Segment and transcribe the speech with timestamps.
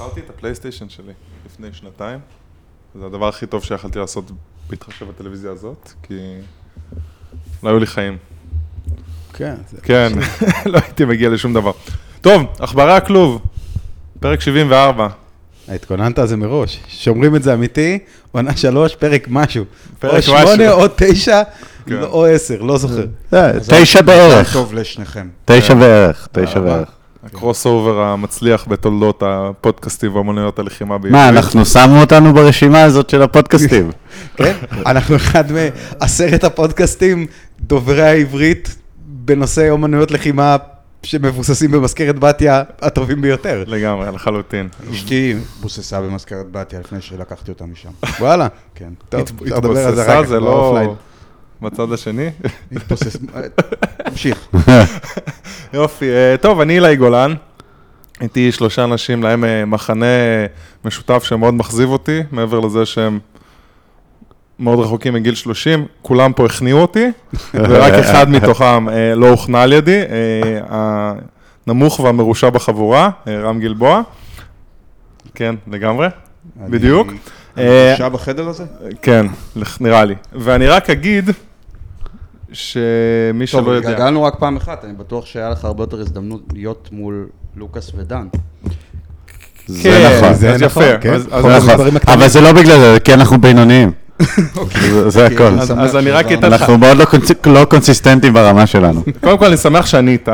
[0.00, 1.12] מכרתי את הפלייסטיישן שלי
[1.46, 2.18] לפני שנתיים.
[2.94, 4.30] זה הדבר הכי טוב שיכולתי לעשות
[4.70, 6.14] בהתחשב בטלוויזיה הזאת, כי
[7.62, 8.16] לא היו לי חיים.
[9.32, 9.54] כן.
[9.70, 10.12] זה- כן,
[10.72, 11.72] לא הייתי מגיע לשום דבר.
[12.20, 13.42] טוב, עכברי הכלוב,
[14.20, 15.08] פרק 74.
[15.68, 16.80] התכוננת על זה מראש.
[16.88, 17.98] שומרים את זה אמיתי,
[18.32, 19.64] עונה שלוש, פרק משהו.
[19.98, 20.46] פרק או משהו.
[20.46, 21.42] שמונה או תשע,
[21.86, 22.02] כן.
[22.02, 23.06] או עשר, לא זוכר.
[23.34, 25.28] אה, תשע בערך, טוב לשניכם.
[25.44, 26.60] תשע בערך, תשע רבה.
[26.76, 26.88] בערך.
[27.24, 31.12] ה crossover המצליח בתולדות הפודקאסטים ואמנויות הלחימה בעברית.
[31.12, 33.90] מה, אנחנו שמו אותנו ברשימה הזאת של הפודקאסטים.
[34.36, 34.52] כן,
[34.86, 37.26] אנחנו אחד מעשרת הפודקאסטים
[37.60, 38.76] דוברי העברית
[39.06, 40.56] בנושא אומנויות לחימה
[41.02, 43.64] שמבוססים במזכרת בתיה הטובים ביותר.
[43.66, 44.68] לגמרי, לחלוטין.
[44.92, 47.90] אשתי בוססה במזכרת בתיה לפני שלקחתי אותה משם.
[48.20, 48.48] וואלה.
[48.74, 48.88] כן.
[49.08, 50.90] טוב, על זה התבוססה זה ב offline.
[51.62, 52.30] בצד השני?
[54.04, 54.48] תמשיך.
[55.72, 57.34] יופי, אה, טוב, אני אילי גולן.
[58.20, 60.06] איתי שלושה אנשים, להם אה, מחנה
[60.84, 63.18] משותף שמאוד מכזיב אותי, מעבר לזה שהם
[64.58, 67.06] מאוד רחוקים מגיל 30, כולם פה הכניעו אותי,
[67.54, 71.12] ורק אחד מתוכם אה, לא הוכנע על ידי, אה,
[71.66, 74.02] הנמוך והמרושע בחבורה, אה, רם גלבוע.
[75.34, 76.08] כן, לגמרי,
[76.56, 77.12] בדיוק.
[77.56, 78.64] אישה בחדר הזה?
[79.02, 79.26] כן,
[79.80, 80.14] נראה לי.
[80.32, 81.30] ואני רק אגיד
[82.52, 83.88] שמי טוב, שלא יודע...
[83.88, 88.26] התגלגלנו רק פעם אחת, אני בטוח שהיה לך הרבה יותר הזדמנות להיות מול לוקאס ודן.
[89.66, 90.34] זה כן, נכון.
[90.34, 91.14] זה אז נכון, יפה, כן.
[91.14, 91.70] אז- אז- כל נכון.
[91.70, 91.96] הקטנים.
[92.06, 93.92] אבל זה לא בגלל זה, כי אנחנו בינוניים.
[94.90, 95.42] זה- זה הכל.
[95.58, 96.32] אז- אני רק.
[96.32, 97.04] אתן לך, אנחנו מאוד לא
[97.46, 99.02] לא קונסיסטנטים ברמה שלנו.
[99.24, 100.28] קודם כל אני שמח שענית,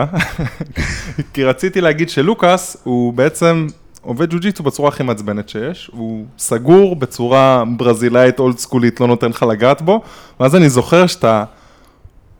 [1.34, 3.66] כי רציתי להגיד שלוקאס הוא בעצם
[4.02, 9.42] עובד ג'ו-ג'יטסו בצורה הכי מעצבנת שיש, הוא סגור בצורה ברזילאית אולד סקולית, לא נותן לך
[9.42, 10.00] לגעת בו,
[10.40, 11.44] ואז אני זוכר שאתה,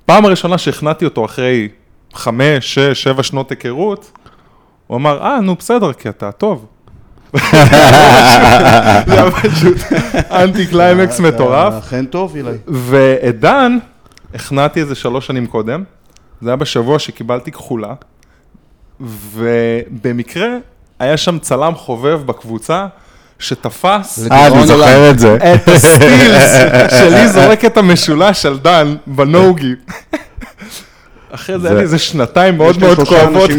[0.07, 1.69] פעם הראשונה שהכנעתי אותו אחרי
[2.15, 4.13] חמש, שש, שבע שנות היכרות,
[4.87, 6.67] הוא אמר, אה, נו בסדר, כי אתה טוב.
[7.41, 7.41] זה
[9.07, 9.77] היה פשוט
[10.31, 11.73] אנטי קליימקס מטורף.
[11.73, 12.51] אתה אכן טוב, אילי.
[12.67, 13.79] ואת דן,
[14.35, 15.85] הכנעתי איזה שלוש שנים קודם,
[16.41, 17.95] זה היה בשבוע שקיבלתי כחולה,
[19.01, 20.49] ובמקרה
[20.99, 22.87] היה שם צלם חובב בקבוצה,
[23.45, 25.37] שתפס אה, אני זוכר את זה.
[25.55, 26.53] את הסטילס
[26.91, 29.75] שלי זורק את המשולש על דן בנוגי.
[31.31, 33.51] אחרי זה היה לי איזה שנתיים מאוד מאוד כואבות.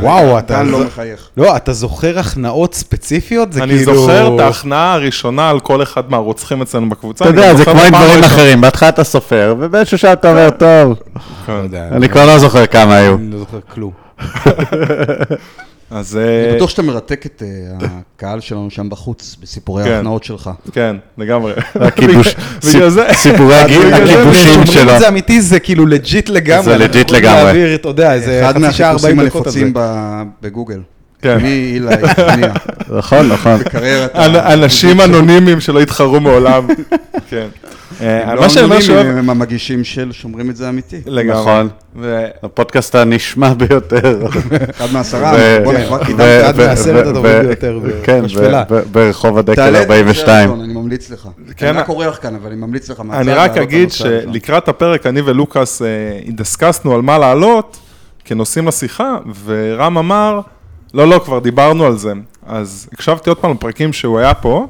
[0.00, 1.28] וואו, אתה- דן לא מחייך.
[1.36, 3.52] לא, אתה זוכר הכנעות ספציפיות?
[3.52, 3.94] זה אני כאילו...
[3.94, 7.24] זוכר את ההכנעה הראשונה על כל אחד מהרוצחים אצלנו בקבוצה.
[7.24, 10.50] אתה אני יודע, זה כמו עם דברים אחרים, בהתחלה אתה סופר, ובאיזשהו שעה אתה אומר,
[10.50, 10.94] טוב,
[11.46, 11.52] כן.
[11.92, 13.14] אני כבר לא זוכר כמה היו.
[13.14, 13.90] אני לא זוכר כלום.
[15.94, 17.86] אז אני אה, בטוח שאתה מרתק את אה,
[18.16, 19.90] הקהל שלנו שם בחוץ, בסיפורי כן.
[19.90, 20.50] ההכנעות שלך.
[20.72, 21.52] כן, לגמרי.
[21.74, 22.34] הכיבוש-
[22.68, 23.06] בגלל זה.
[23.12, 24.94] סיפורי הכיבושים כשאומרים שלו.
[24.94, 26.62] את זה אמיתי, זה כאילו legit לגמרי.
[26.64, 27.42] זה אנחנו legit יכולים לגמרי.
[27.44, 29.58] להעביר, אתה יודע, איזה אחד חצי שעה, מהחיפושים 40 דקות על זה.
[29.60, 30.80] הנפוצים ב- בגוגל.
[31.22, 31.36] כן.
[31.42, 32.52] מי אילי הכניע?
[32.98, 33.60] נכון, נכון.
[34.52, 36.66] אנשים אנונימיים שלא התחרו מעולם.
[37.30, 37.46] כן.
[38.00, 38.94] אה, מה שאני אומר לא.
[38.94, 41.00] אנונימיים, הם המגישים של שומרים את זה אמיתי.
[41.06, 41.40] לגמרי.
[41.40, 41.68] נכון.
[41.96, 44.26] ו- הפודקאסט הנשמע ביותר.
[44.70, 45.32] אחד מעשרה,
[45.64, 46.20] בוא ו- קידמת.
[46.20, 46.70] אחד ו-
[47.00, 48.22] הטובים ביותר כן,
[48.92, 50.48] ברחוב הדקל תעלה את זה 42.
[50.48, 51.28] בסרטון, אני ממליץ לך.
[51.56, 51.66] כן.
[51.66, 53.02] אני רק אורח כאן, אבל אני ממליץ לך.
[53.12, 53.92] אני רק אגיד.
[53.92, 55.86] שלקראת הפרק, אני ולוקאס אה,
[56.28, 57.78] דסקסנו על מה לעלות
[58.24, 60.40] כנושאים לשיחה, ורם אמר,
[60.94, 62.12] לא, לא, כבר דיברנו על זה.
[62.46, 64.66] אז הקשבתי עוד פעם לפרקים שהוא היה פה,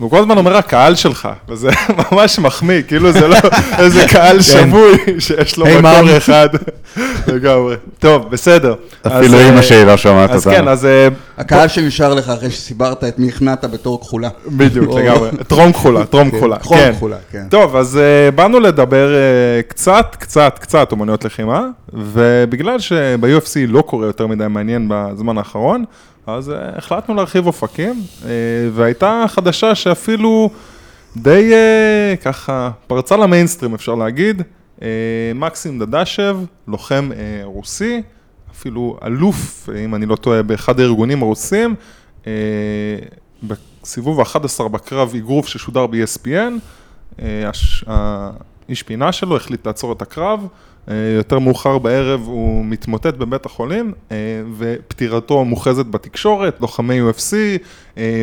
[0.00, 1.70] והוא כל הזמן אומר, הקהל שלך, וזה
[2.12, 3.36] ממש מחמיא, כאילו זה לא
[3.78, 6.16] איזה קהל שבוי שיש לו מקור.
[6.16, 6.48] אחד.
[7.32, 7.76] לגמרי.
[7.98, 8.74] טוב, בסדר.
[9.06, 10.62] אפילו אז, אימא אה, שלי לא שומעת אז אותנו.
[10.62, 11.08] כן, אז אה,
[11.38, 14.28] הקהל שנשאר לך אחרי שסיברת את מי הכנעת בתור כחולה.
[14.46, 15.30] בדיוק, לגמרי.
[15.46, 16.56] טרום כחולה, טרום כחולה.
[16.56, 16.92] טרום כן.
[16.96, 17.44] כחולה, כן.
[17.50, 19.08] טוב, אז uh, באנו לדבר
[19.68, 25.84] קצת, קצת, קצת אומנויות לחימה, ובגלל שב-UFC לא קורה יותר מדי מעניין בזמן האחרון,
[26.28, 28.24] אז uh, החלטנו להרחיב אופקים, uh,
[28.72, 30.50] והייתה חדשה שאפילו
[31.16, 34.42] די uh, ככה פרצה למיינסטרים, אפשר להגיד,
[35.34, 37.10] מקסים דדשב, לוחם
[37.42, 38.02] רוסי,
[38.50, 41.74] אפילו אלוף, אם אני לא טועה, באחד הארגונים הרוסים,
[43.42, 46.52] בסיבוב ה-11 בקרב אגרוף ששודר ב-ESPN,
[47.22, 47.50] אה,
[47.86, 50.46] האיש פינה שלו החליט לעצור את הקרב, אה,
[51.16, 54.16] יותר מאוחר בערב הוא מתמוטט בבית החולים, אה,
[54.58, 57.34] ופטירתו מוכרזת בתקשורת, לוחמי UFC,
[57.98, 58.22] אה,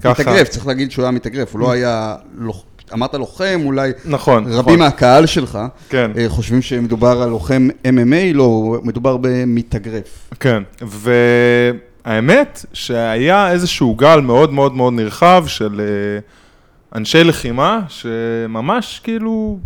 [0.00, 0.22] ככה.
[0.22, 2.16] מתאגרף, צריך להגיד שהוא היה מתאגרף, הוא לא היה,
[2.92, 4.52] אמרת לוחם, אולי נכון, נכון.
[4.58, 6.10] רבים מהקהל שלך כן.
[6.16, 10.30] אה, חושבים שמדובר על לוחם MMA, לא, מדובר במתאגרף.
[10.40, 10.62] כן,
[12.04, 16.18] והאמת שהיה איזשהו גל מאוד מאוד מאוד נרחב של אה,
[16.98, 19.58] אנשי לחימה, שממש כאילו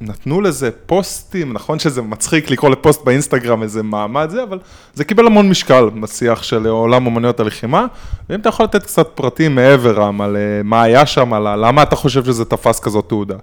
[0.00, 4.58] נתנו לזה פוסטים, נכון שזה מצחיק לקרוא לפוסט באינסטגרם איזה מעמד זה, אבל
[4.94, 7.86] זה קיבל המון משקל בשיח של עולם אומנויות הלחימה,
[8.30, 11.82] ואם אתה יכול לתת קצת פרטים מעבר רם, על אה, מה היה שם, על למה
[11.82, 13.36] אתה חושב שזה תפס כזאת תעודה?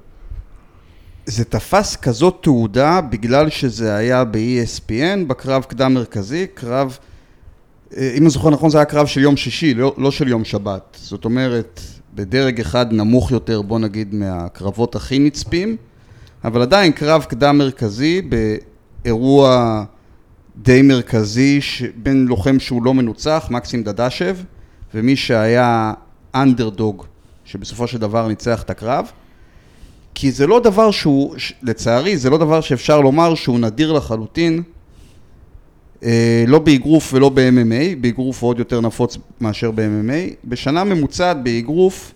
[1.25, 6.97] זה תפס כזאת תעודה בגלל שזה היה ב-ESPN, בקרב קדם מרכזי, קרב,
[7.97, 10.45] אה, אם אני זוכר נכון זה היה קרב של יום שישי, לא, לא של יום
[10.45, 10.97] שבת.
[11.01, 11.81] זאת אומרת,
[12.13, 15.77] בדרג אחד נמוך יותר, בוא נגיד, מהקרבות הכי נצפים,
[16.43, 19.83] אבל עדיין קרב קדם מרכזי באירוע
[20.57, 24.37] די מרכזי ש- בין לוחם שהוא לא מנוצח, מקסים דדשב,
[24.93, 25.93] ומי שהיה
[26.35, 27.05] אנדרדוג,
[27.45, 29.11] שבסופו של דבר ניצח את הקרב.
[30.13, 34.63] כי זה לא דבר שהוא, לצערי, זה לא דבר שאפשר לומר שהוא נדיר לחלוטין,
[36.03, 40.35] אה, לא באגרוף ולא ב-MMA, באגרוף הוא עוד יותר נפוץ מאשר ב-MMA.
[40.45, 42.13] בשנה ממוצעת באגרוף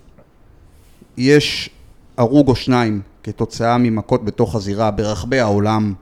[1.18, 1.70] יש
[2.18, 5.94] הרוג או שניים כתוצאה ממכות בתוך הזירה ברחבי העולם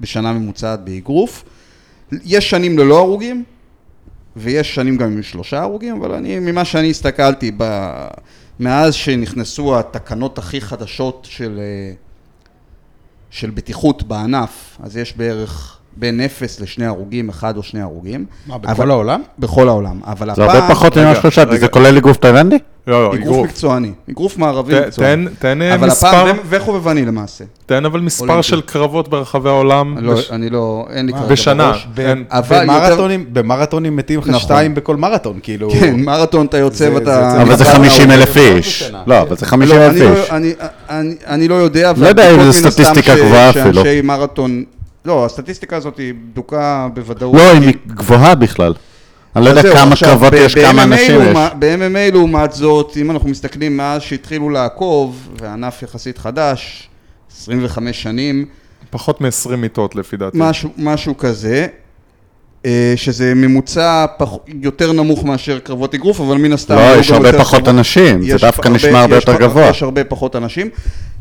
[0.00, 1.44] בשנה ממוצעת באגרוף.
[2.12, 3.44] יש שנים ללא הרוגים,
[4.36, 7.90] ויש שנים גם עם שלושה הרוגים, אבל אני, ממה שאני הסתכלתי, ב...
[8.60, 11.92] מאז שנכנסו התקנות הכי חדשות של, אה,
[13.30, 18.24] של בטיחות בענף, אז יש בערך בין אפס לשני הרוגים, אחד או שני הרוגים.
[18.46, 19.22] מה, אבל- בכל העולם?
[19.38, 20.00] בכל העולם.
[20.06, 21.58] אבל זה הרבה הפעם, פחות ממה שחשבתי.
[21.58, 22.56] זה כולל אגרוף תאילנדי?
[22.86, 23.46] לא, לא, אגרוף אגרוף.
[23.46, 25.26] מקצועני, אגרוף מערבי ת- מקצועני.
[25.26, 27.44] תן- תן אבל מספר, הפעם, ו- וחובבני למעשה.
[27.66, 28.48] תן אבל מספר אולימפי.
[28.48, 29.96] של קרבות ברחבי העולם.
[30.00, 31.18] לא, בש- אני לא, אין לי מה?
[31.18, 31.70] כרגע בשנה.
[31.70, 31.86] בראש.
[31.94, 32.24] ב- אין.
[32.30, 34.40] אבל במרתונים, במרתונים מתים לך נכון.
[34.40, 35.70] שתיים בכל מרתון, כאילו...
[35.70, 37.30] כן, מרתון אתה יוצא זה- ואתה...
[37.30, 38.36] זה- אבל זה נקבע 50 אלף.
[38.36, 38.82] איש.
[38.82, 39.02] בשנה.
[39.06, 40.30] לא, אבל זה 50 לא, אלף אני לא- איש.
[41.28, 43.74] אני- לא יודע, לא יודע אם זו סטטיסטיקה גבוהה אפילו.
[43.74, 44.64] שאנשי מרתון,
[45.04, 47.34] לא, הסטטיסטיקה הזאת היא בדוקה בוודאות.
[47.34, 48.74] לא, היא גבוהה בכלל.
[49.36, 51.36] אני לא יודע כמה קרבות יש, כמה אנשים יש.
[51.58, 56.88] ב-MMA לעומת זאת, אם אנחנו מסתכלים מאז שהתחילו לעקוב, והענף יחסית חדש,
[57.36, 58.46] 25 שנים,
[58.90, 60.38] פחות מ-20 מיטות לפי דעתי.
[60.40, 61.66] משהו, משהו כזה,
[62.66, 64.28] אה, שזה ממוצע פח,
[64.62, 66.74] יותר נמוך מאשר קרבות אגרוף, אבל מן הסתם...
[66.74, 67.68] לא, היו יש הרבה פחות קרבות.
[67.68, 69.68] אנשים, זה דווקא נשמע הרבה יותר גבוה.
[69.68, 70.68] יש הרבה פחות אנשים.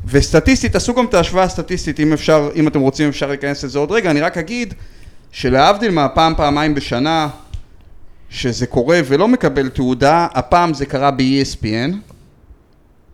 [0.06, 3.92] וסטטיסטית, עשו גם את ההשוואה הסטטיסטית, אם אפשר, אם אתם רוצים אפשר להיכנס לזה עוד
[3.92, 4.74] רגע, אני רק אגיד
[5.32, 7.28] שלהבדיל מהפעם פעמיים בשנה
[8.30, 11.96] שזה קורה ולא מקבל תעודה, הפעם זה קרה ב-ESPN,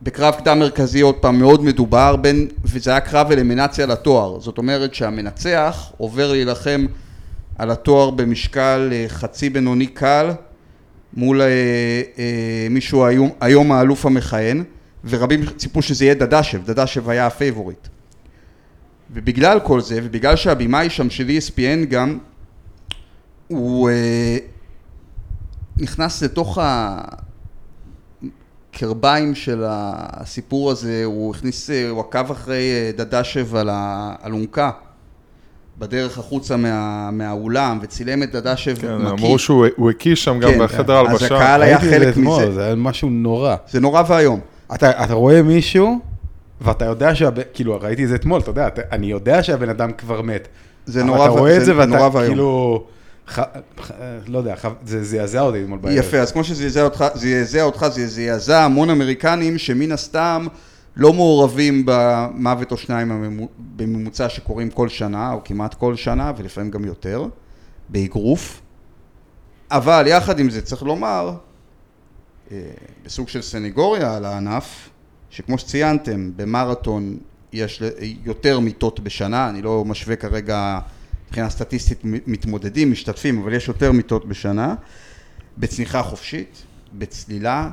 [0.02, 4.94] בקרב קדם מרכזי עוד פעם מאוד מדובר, בין, וזה היה קרב אלימינציה לתואר, זאת אומרת
[4.94, 6.86] שהמנצח עובר להילחם
[7.58, 10.32] על התואר במשקל אה, חצי בינוני קל
[11.14, 11.48] מול אה,
[12.20, 14.64] אה, מישהו היום, היום האלוף המכהן,
[15.10, 17.88] ורבים ציפו שזה יהיה דדשב, דדשב היה הפייבוריט.
[19.12, 22.18] ובגלל כל זה, ובגלל שהבימאי שם של ESPN גם,
[23.48, 24.38] הוא אה,
[25.78, 26.58] נכנס לתוך
[28.74, 34.72] הקרביים של הסיפור הזה, הוא הכניס, אה, הוא עקב אחרי אה, דדשב על האלונקה.
[35.80, 39.10] בדרך החוצה מה, מהאולם, וצילם את דדשב כן, מקיא.
[39.10, 41.26] אמרו שהוא הוא הקיא שם גם כן, בחדר אז הלבשה.
[41.26, 42.52] הקהל היה חלק מזה.
[42.52, 43.56] זה היה משהו נורא.
[43.70, 44.40] זה נורא ואיום.
[44.76, 46.00] אתה, אתה רואה מישהו,
[46.62, 49.92] ואתה יודע שהבן, כאילו, ראיתי את זה אתמול, אתה יודע, אתה, אני יודע שהבן אדם
[49.92, 50.48] כבר מת.
[50.86, 52.28] זה נורא אתה ו- רואה את זה זה נורא ואתה ואיום.
[52.28, 52.84] כאילו,
[53.28, 53.40] ח,
[53.82, 53.92] ח,
[54.28, 55.98] לא יודע, ח, זה זעזע אותי אתמול בערב.
[55.98, 60.48] יפה, אז כמו שזעזע אותך, זעזע אותך, זה זעזע המון אמריקנים שמן הסתם
[60.96, 66.86] לא מעורבים במוות או שניים בממוצע שקורים כל שנה, או כמעט כל שנה, ולפעמים גם
[66.86, 67.26] יותר,
[67.90, 68.62] באגרוף.
[69.72, 71.32] אבל יחד עם זה צריך לומר,
[73.06, 74.90] בסוג של סניגוריה על הענף,
[75.30, 77.18] שכמו שציינתם, במרתון
[77.54, 77.84] יש
[78.26, 80.80] יותר מיטות בשנה, אני לא משווה כרגע
[81.28, 84.76] מבחינה סטטיסטית מתמודדים, משתתפים, אבל יש יותר מיטות בשנה.
[85.58, 86.64] בצניחה חופשית,
[86.94, 87.70] בצלילה, אה,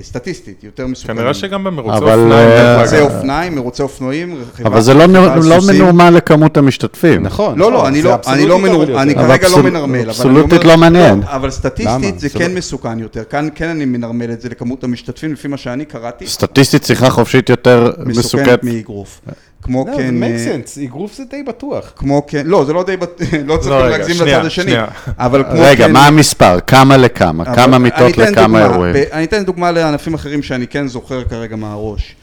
[0.00, 1.16] סטטיסטית, יותר מסוכנים.
[1.16, 2.32] כנראה שגם במרוצי אבל, אופניים.
[2.48, 3.00] אה, מרוצי.
[3.00, 5.58] אופניים, מרוצי אופנועים, רכיבה אבל זה לא לא.
[5.72, 7.22] מנורמל לכמות המשתתפים.
[7.22, 7.58] נכון.
[7.58, 9.02] לא, לא, נכון, אני זה לא, אני לא, אבסולוטית מנור, אבל יותר.
[9.02, 11.20] אני אבל כרגע לא מנרמל, אבסולוטית לא מעניין.
[11.20, 12.18] לא, אבל סטטיסטית למה?
[12.18, 15.56] זה כן לא- מסוכן יותר, כאן כן אני מנרמל את זה לכמות המשתתפים, לפי מה
[15.56, 18.16] שאני קראתי, סטטיסטית שיחה חופשית יותר מסוכנת.
[18.18, 19.20] מסוכנת מאגרוף.
[19.62, 21.92] כמו לא, זה כן, make אה, sense, אגרוף זה די בטוח.
[21.96, 24.64] כמו כן, לא, זה לא די, בט- לא צריך לא, רגע, להגזים שנייה, לצד השני,
[24.64, 24.86] שנייה.
[25.18, 26.60] אבל כמו רגע, כן, מה המספר?
[26.60, 27.54] כמה לכמה?
[27.54, 28.94] כמה מיטות לכמה אירועים?
[29.12, 32.16] אני אתן דוגמה לענפים אחרים שאני כן זוכר כרגע מהראש.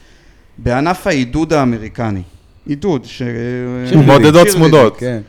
[0.58, 2.22] בענף העידוד האמריקני,
[2.66, 3.22] עידוד, ש...
[4.06, 4.96] מודדות צמודות.
[4.98, 5.20] כן.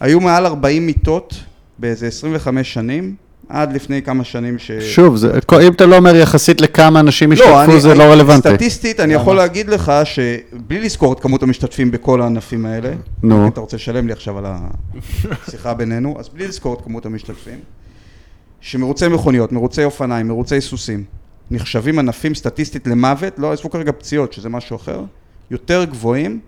[0.00, 1.34] היו מעל 40 מיטות
[1.78, 3.14] באיזה 25 שנים,
[3.48, 4.70] עד לפני כמה שנים ש...
[4.72, 8.04] שוב, זה- אם אתה לא אומר יחסית לכמה אנשים לא, השתתפו, אני- זה אני- לא
[8.04, 8.48] רלוונטי.
[8.48, 12.90] סטטיסטית, אני יכול להגיד לך שבלי לזכור את כמות המשתתפים בכל הענפים האלה,
[13.22, 13.42] נו.
[13.44, 14.44] אם אתה רוצה לשלם לי עכשיו על
[15.46, 17.58] השיחה בינינו, אז בלי לזכור את כמות המשתתפים,
[18.60, 21.04] שמרוצי מכוניות, מרוצי אופניים, מרוצי סוסים,
[21.50, 25.00] נחשבים ענפים סטטיסטית למוות, לא עזבו כרגע פציעות, שזה משהו אחר,
[25.50, 26.40] יותר גבוהים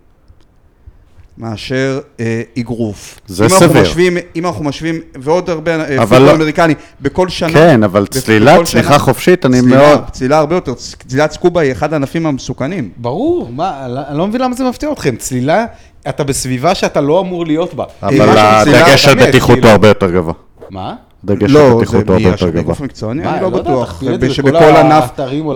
[1.38, 3.21] מאשר אה, אגרוף.
[3.26, 3.83] זה אם אנחנו סביר.
[3.83, 7.52] משווים, אם אנחנו משווים, ועוד הרבה, אה, אבל פוטבול לא- אמריקני, בכל שנה...
[7.52, 10.00] כן, אבל צלילה, שנה- צניחה חופשית, אני צלילה, מאוד...
[10.12, 12.90] צלילה הרבה יותר, צלילת סקובה היא אחד הענפים המסוכנים.
[12.97, 15.16] ברור, מה, אני לא מבין למה זה מפתיע אתכם.
[15.16, 15.64] צלילה,
[16.09, 17.85] אתה בסביבה שאתה לא אמור להיות בה.
[18.02, 19.59] אבל משהו צלילה, הדגש על בטיחות.
[19.59, 20.35] הוא הרבה יותר גבוה.
[20.71, 20.95] מה?
[21.25, 22.62] הדגש על לא, זה בטיחות הוא הרבה יותר גבוה.
[22.62, 24.02] גוף מקצועני, מה, אני לא לא בטוח.
[24.28, 25.11] שבכל בכל ענף,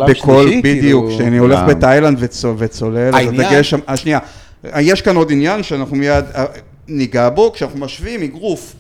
[0.08, 1.08] בכל, בדיוק, כאילו.
[1.14, 1.64] כשאני הולך אה.
[1.66, 4.18] בתאילנד וצו- וצולל, אז הדגש שם, אה, שנייה,
[4.64, 6.44] יש כאן עוד עניין שאנחנו מיד אה,
[6.88, 8.74] ניגע בו, כשאנחנו משווים אגרוף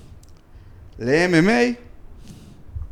[0.98, 1.74] ל-MMA,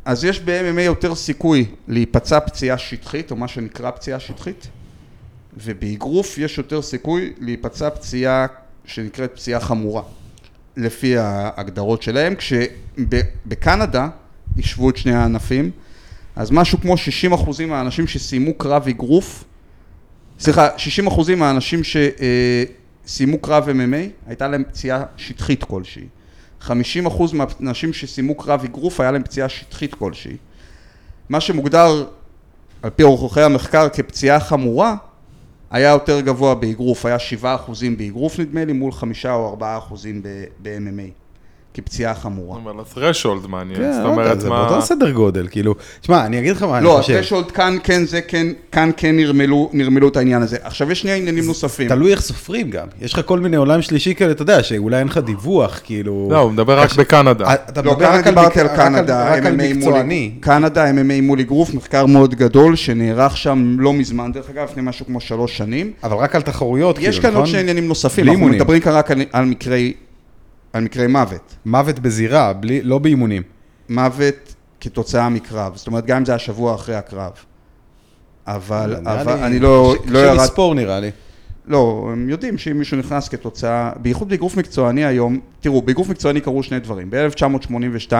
[0.05, 4.67] אז יש ב-MMA יותר סיכוי להיפצע פציעה שטחית, או מה שנקרא פציעה שטחית,
[5.57, 8.45] ובאגרוף יש יותר סיכוי להיפצע פציעה
[8.85, 10.01] שנקראת פציעה חמורה,
[10.77, 14.07] לפי ההגדרות שלהם, כשבקנדה
[14.57, 15.71] השוו את שני הענפים,
[16.35, 19.43] אז משהו כמו 60 אחוזים מהאנשים שסיימו קרב אגרוף,
[20.39, 21.81] סליחה, 60 אחוזים מהאנשים
[23.05, 26.07] שסיימו קרב MMA, הייתה להם פציעה שטחית כלשהי.
[26.59, 30.37] 50 אחוז מהאנשים שסיימו קרב אגרוף, היה להם פציעה שטחית כלשהי.
[31.29, 32.05] מה שמוגדר
[32.83, 34.95] על פי אורחי המחקר כפציעה חמורה,
[35.71, 40.21] היה יותר גבוה באגרוף, היה 7 אחוזים באגרוף נדמה לי, מול 5 או 4 אחוזים
[40.61, 41.20] ב-MMA,
[41.73, 42.59] כפציעה חמורה.
[42.63, 44.65] אבל ה-threshold מעניין, כן, זאת לא אומרת, זה מה...
[44.67, 45.75] באותו סדר גודל, כאילו.
[46.01, 47.13] תשמע, אני אגיד לך מה אני לא, חושב.
[47.13, 50.57] הטרשולד כאן כן, זה כן, כאן כן נרמלו, נרמלו את העניין הזה.
[50.63, 51.87] עכשיו יש שני עניינים נוספים.
[51.89, 52.87] תלוי איך סופרים גם.
[53.01, 56.27] יש לך כל מיני עולם שלישי כאלה, אתה יודע, שאולי אין לך דיווח, כאילו...
[56.31, 57.53] לא, הוא מדבר רק עכשיו- בקנדה.
[57.53, 60.31] אתה לא, מדבר כאן רק על דיברתי על קנדה, רק על MMA מול- מקצועני.
[60.39, 65.05] קנדה, MMA מול אגרוף, מחקר מאוד גדול שנערך שם לא מזמן, דרך אגב, לפני משהו
[65.05, 65.91] כמו שלוש שנים.
[66.03, 67.29] אבל רק על תחרויות, כאילו, יש נכון?
[67.31, 68.45] כאן עוד שני עניינים נוספים, אנחנו.
[68.47, 69.93] מדברים כאן רק על מקרי,
[70.73, 71.55] על מקרי מוות.
[71.65, 73.43] מוות בזירה, בלי- לא באימונים.
[73.89, 77.31] מוות כתוצאה מקרב, זאת אומרת, גם אם זה השבוע אחרי הקרב.
[78.47, 80.39] אבל, אבל לי- אני לא, קשה- לא קשה ירד...
[80.39, 81.11] לספור נראה לי.
[81.67, 86.63] לא, הם יודעים שאם מישהו נכנס כתוצאה, בייחוד באגרוף מקצועני היום, תראו, באגרוף מקצועני קרו
[86.63, 87.09] שני דברים.
[87.09, 88.13] ב-1982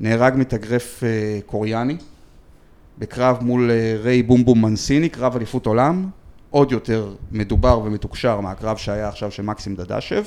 [0.00, 1.08] נהרג מתאגרף אה,
[1.46, 1.96] קוריאני
[2.98, 6.06] בקרב מול אה, ריי בומבום מנסיני, קרב אליפות עולם,
[6.50, 10.22] עוד יותר מדובר ומתוקשר מהקרב שהיה עכשיו של מקסים דדשב.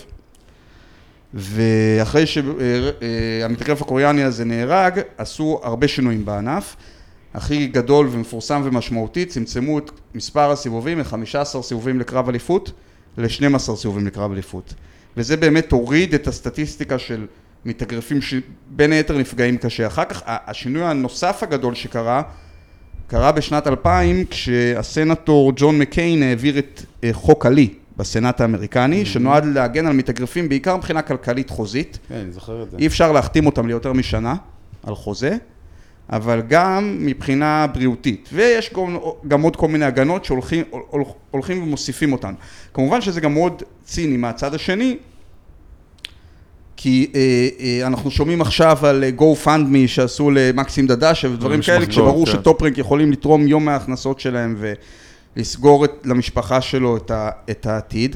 [1.33, 6.75] ואחרי שהמתאגרף הקוריאני הזה נהרג, עשו הרבה שינויים בענף.
[7.33, 12.71] הכי גדול ומפורסם ומשמעותי, צמצמו את מספר הסיבובים מ-15 סיבובים לקרב אליפות
[13.17, 14.73] ל-12 סיבובים לקרב אליפות.
[15.17, 17.27] וזה באמת הוריד את הסטטיסטיקה של
[17.65, 19.87] מתאגרפים שבין היתר נפגעים קשה.
[19.87, 22.21] אחר כך, השינוי הנוסף הגדול שקרה,
[23.07, 27.69] קרה בשנת 2000 כשהסנטור ג'ון מקיין העביר את אה, חוק עלי
[27.99, 31.99] בסנאט האמריקני, שנועד להגן על מתאגרפים בעיקר מבחינה כלכלית חוזית.
[32.09, 32.77] כן, אני זוכר את זה.
[32.77, 34.35] אי אפשר להחתים אותם ליותר משנה
[34.83, 35.37] על חוזה,
[36.11, 38.29] אבל גם מבחינה בריאותית.
[38.33, 42.33] ויש גם, גם עוד כל מיני הגנות שהולכים הול- הולכים ומוסיפים אותן.
[42.73, 44.97] כמובן שזה גם מאוד ציני מהצד השני,
[46.77, 52.25] כי אה, אה, אנחנו שומעים עכשיו על אה, GoFundMe שעשו למקסים דדשה ודברים כאלה, כשברור
[52.25, 52.31] כן.
[52.31, 54.55] שטופרנק יכולים לתרום יום מההכנסות שלהם
[55.37, 58.15] ולסגור את, למשפחה שלו את, ה, את העתיד.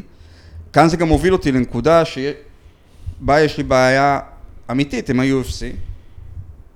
[0.74, 4.20] כאן זה גם מוביל אותי לנקודה שבה יש לי בעיה
[4.72, 5.62] אמיתית עם ה-UFC.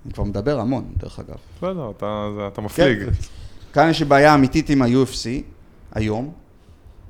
[0.06, 1.36] אני כבר מדבר המון, דרך אגב.
[1.58, 3.00] בסדר, אתה זה- אתה מפליג.
[3.06, 3.12] כן.
[3.74, 5.28] כאן יש לי בעיה אמיתית עם ה-UFC
[5.94, 6.32] היום.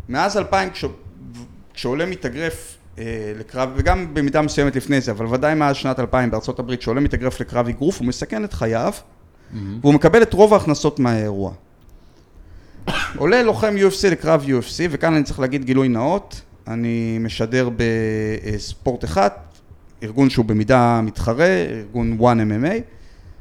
[0.09, 0.85] מאז 2000, כש...
[1.73, 3.03] כשעולה מתאגרף אה,
[3.39, 7.39] לקרב, וגם במידה מסוימת לפני זה, אבל ודאי מאז שנת 2000 בארצות הברית, שעולה מתאגרף
[7.41, 8.93] לקרב אגרוף, הוא מסכן את חייו,
[9.81, 11.53] והוא מקבל את רוב ההכנסות מהאירוע.
[13.17, 19.29] עולה לוחם UFC לקרב UFC, וכאן אני צריך להגיד גילוי נאות, אני משדר בספורט אחד,
[20.03, 22.81] ארגון שהוא במידה מתחרה, ארגון 1MMA,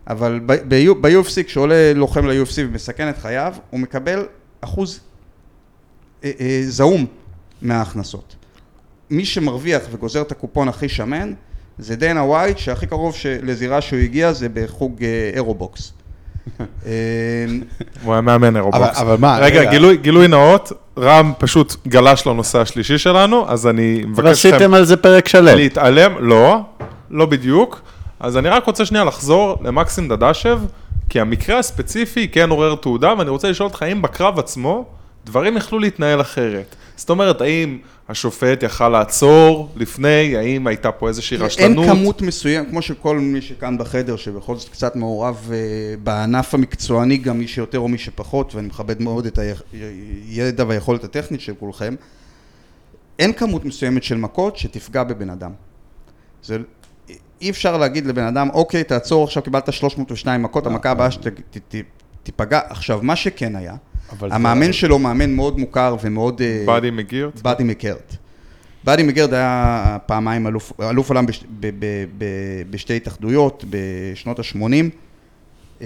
[0.06, 4.26] אבל ב-UFC, כשעולה לוחם ל-UFC ומסכן את חייו, הוא מקבל
[4.60, 5.00] אחוז
[6.24, 7.06] אה, אה, זעום
[7.62, 8.36] מההכנסות.
[9.10, 11.32] מי שמרוויח וגוזר את הקופון הכי שמן,
[11.78, 15.92] זה דנה ווייט, שהכי קרוב לזירה שהוא הגיע זה בחוג אה, אירובוקס.
[16.86, 16.92] אה,
[18.04, 18.98] הוא היה מאמן אירובוקס.
[19.00, 19.70] אבל מה, רגע.
[19.70, 24.96] גילוי- נאות, רם פשוט גלש לנושא השלישי שלנו, אז אני מבקש מכם עשיתם על זה
[24.96, 25.56] פרק שלם.
[25.56, 26.60] להתעלם, לא,
[27.10, 27.80] לא בדיוק.
[28.20, 30.58] אז אני רק רוצה שנייה לחזור למקסים דדשב,
[31.08, 34.84] כי המקרה הספציפי כן עורר תעודה, ואני רוצה לשאול אותך, האם בקרב עצמו
[35.26, 36.76] דברים יכלו להתנהל אחרת?
[36.96, 37.78] זאת אומרת, האם
[38.08, 41.84] השופט יכל לעצור לפני, האם הייתה פה איזושהי רשלנות?
[41.84, 45.56] אין כמות מסוימת, כמו שכל מי שכאן בחדר, שבכל זאת קצת מעורב אה,
[46.02, 49.38] בענף המקצועני, גם מי שיותר או מי שפחות, ואני מכבד מאוד את
[50.28, 51.94] הידע והיכולת הטכנית של כולכם,
[53.18, 55.52] אין כמות מסוימת של מכות שתפגע בבן אדם.
[56.42, 56.58] זה,
[57.40, 62.60] אי אפשר להגיד לבן אדם, אוקיי, תעצור, עכשיו קיבלת 302 מכות, המכה הבאה שתיפגע.
[62.68, 63.74] עכשיו, מה שכן היה,
[64.12, 66.42] אבל זה- המאמן שלו מאמן מאוד מוכר ומאוד...
[66.42, 67.40] אה, באדי מגירט?
[67.42, 68.16] באדי מקרט.
[68.84, 71.84] באדי מגרד היה פעמיים אלוף, אלוף עולם בש, ב, ב,
[72.18, 72.24] ב,
[72.70, 75.84] בשתי התאחדויות בשנות ה-80.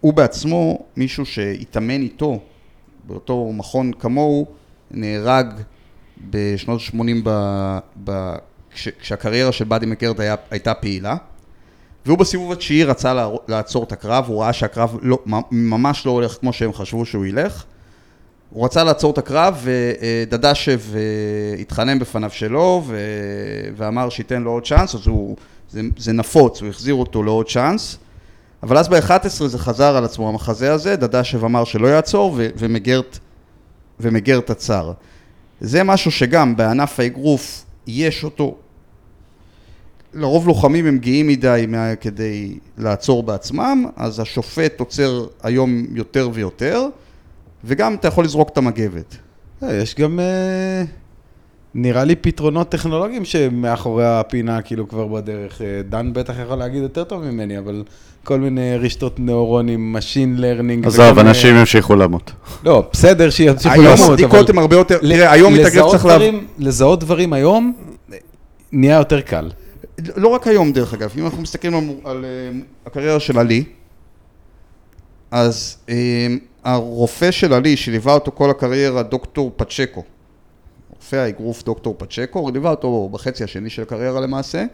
[0.00, 2.40] הוא בעצמו, מישהו שהתאמן איתו,
[3.06, 4.46] באותו מכון כמוהו,
[4.90, 5.46] נהרג
[6.30, 7.30] בשנות ה-80 ב,
[8.04, 8.34] ב,
[8.74, 11.16] כש, כשהקריירה של באדי מקרד היה, הייתה פעילה.
[12.06, 15.18] והוא בסיבוב התשיעי רצה לעצור את הקרב, הוא ראה שהקרב לא,
[15.50, 17.64] ממש לא הולך כמו שהם חשבו שהוא ילך.
[18.50, 21.00] הוא רצה לעצור את הקרב, ודדשב אה,
[21.60, 22.96] התחנן בפניו שלו, ו...
[23.76, 25.36] ואמר שייתן לו עוד צ'אנס, אז הוא,
[25.70, 27.98] זה, זה נפוץ, הוא החזיר אותו לעוד צ'אנס.
[28.62, 32.48] אבל אז ב-11 זה חזר על עצמו המחזה הזה, דדשב אמר שלא יעצור, ו...
[32.56, 33.18] ומגרט,
[34.00, 34.92] ומגרט עצר.
[35.60, 38.56] זה משהו שגם בענף האגרוף יש אותו.
[40.14, 41.66] לרוב לוחמים הם גאים מדי
[42.00, 46.88] כדי לעצור בעצמם, אז השופט עוצר היום יותר ויותר.
[47.64, 49.16] וגם אתה יכול לזרוק את המגבת.
[49.62, 50.84] אה, יש גם, אה,
[51.74, 55.62] נראה לי, פתרונות טכנולוגיים שמאחורי הפינה, כאילו, כבר בדרך.
[55.62, 57.82] אה, דן בטח יכול להגיד יותר טוב ממני, אבל
[58.24, 60.86] כל מיני רשתות נוירונים, Machine Learning.
[60.86, 62.32] עזוב, אנשים ימשיכו למות.
[62.64, 63.98] לא, בסדר שימשיכו למות, אבל...
[63.98, 66.18] היום הבדיקות הן הרבה יותר, תראה, היום מתאגרף צריך לה...
[66.58, 67.72] לזהות דברים היום,
[68.72, 69.50] נהיה יותר קל.
[70.16, 72.24] לא רק היום, דרך אגב, אם אנחנו מסתכלים על, על
[72.86, 73.64] הקריירה של עלי,
[75.30, 75.78] אז
[76.64, 80.04] הרופא של עלי, שליווה אותו כל הקריירה, דוקטור פצ'קו,
[80.90, 84.64] רופא האגרוף דוקטור פצ'קו, ליווה אותו בחצי השני של הקריירה למעשה,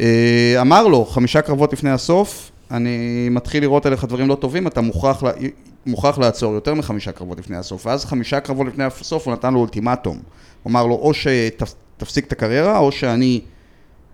[0.00, 4.80] אה, אמר לו, חמישה קרבות לפני הסוף, אני מתחיל לראות עליך דברים לא טובים, אתה
[4.80, 5.22] מוכרח,
[5.86, 7.86] מוכרח לעצור יותר מחמישה קרבות לפני הסוף.
[7.86, 10.16] ואז חמישה קרבות לפני הסוף הוא נתן לו אולטימטום.
[10.62, 13.40] הוא אמר לו, או שתפסיק את הקריירה, או שאני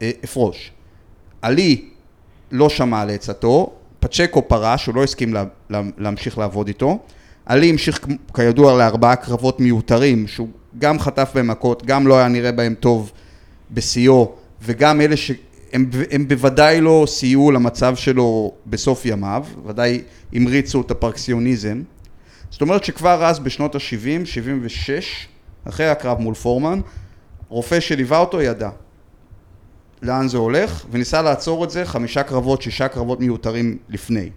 [0.02, 0.70] אה, אפרוש.
[1.42, 1.84] עלי
[2.50, 6.98] לא שמע על עצתו, פצ'קו פרש, הוא לא הסכים לה, לה, להמשיך לעבוד איתו.
[7.46, 12.52] עלי המשיך כידוע לארבעה קרבות מיותרים, שהוא גם חטף בהם מכות, גם לא היה נראה
[12.52, 13.12] בהם טוב
[13.70, 20.02] בשיאו, וגם אלה שהם הם בוודאי לא סייעו למצב שלו בסוף ימיו, ודאי
[20.32, 21.82] המריצו את הפרקסיוניזם.
[22.50, 25.28] זאת אומרת שכבר אז בשנות ה-70, 76,
[25.64, 26.80] אחרי הקרב מול פורמן,
[27.48, 28.70] רופא שליווה אותו ידע.
[30.02, 34.28] לאן זה הולך, וניסה לעצור את זה חמישה קרבות, שישה קרבות מיותרים לפני.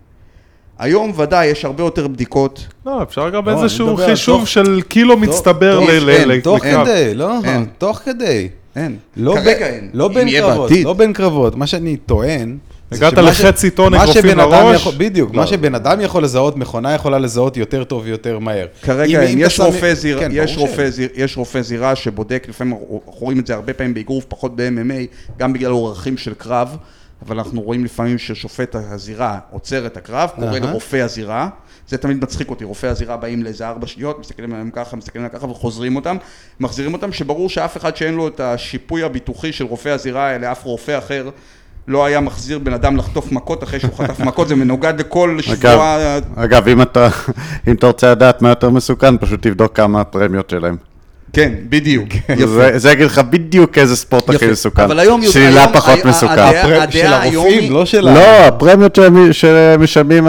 [0.79, 2.67] היום ודאי יש הרבה יותר בדיקות.
[2.85, 6.39] לא, אפשר גם לא, איזשהו חישוב של קילו מצטבר לקרב.
[6.43, 7.39] תוך כדי, לא,
[7.77, 8.49] תוך כדי.
[8.75, 8.97] אין.
[9.17, 9.89] לא כרגע אין.
[9.93, 11.55] לא בין קרבות, לא בין קרבות.
[11.55, 12.57] מה שאני טוען...
[12.93, 14.87] הגעת לחצי טון אגרופים לראש?
[14.87, 18.65] בדיוק, מה שבן אדם יכול לזהות, מכונה יכולה לזהות יותר טוב ויותר מהר.
[18.81, 20.31] כרגע אין, יש רופא זירה, כן,
[21.15, 25.53] יש רופא זירה שבודק, לפעמים אנחנו רואים את זה הרבה פעמים באגרוף, פחות ב-MMA, גם
[25.53, 26.77] בגלל אורחים של קרב,
[27.25, 31.49] אבל אנחנו רואים לפעמים ששופט הזירה עוצר את הקרב, קורא לרופא הזירה.
[31.87, 35.39] זה תמיד מצחיק אותי, רופאי הזירה באים לאיזה ארבע שניות, מסתכלים עליהם ככה, מסתכלים עליהם
[35.39, 36.17] ככה וחוזרים אותם,
[36.59, 40.63] מחזירים אותם, שברור שאף אחד שאין לו את השיפוי הביטוחי של רופא הזירה, אלא אף
[40.63, 41.29] רופא אחר
[41.87, 45.97] לא היה מחזיר בן אדם לחטוף מכות אחרי שהוא חטף מכות, זה מנוגד לכל שבוע...
[46.35, 47.07] אגב, אם אתה,
[47.67, 50.77] אם אתה רוצה לדעת מה יותר מסוכן, פשוט תבדוק כמה הפרמיות שלהם.
[51.33, 52.07] כן, בדיוק.
[52.55, 54.81] זה, זה יגיד לך בדיוק איזה ספורט הכי מסוכן.
[54.81, 55.21] אבל היום...
[55.21, 56.51] שאלה פחות מסוכן.
[56.89, 58.13] של הרופאים, לא של ה...
[58.13, 58.99] לא, הפרמיות
[59.31, 60.27] שמשלמים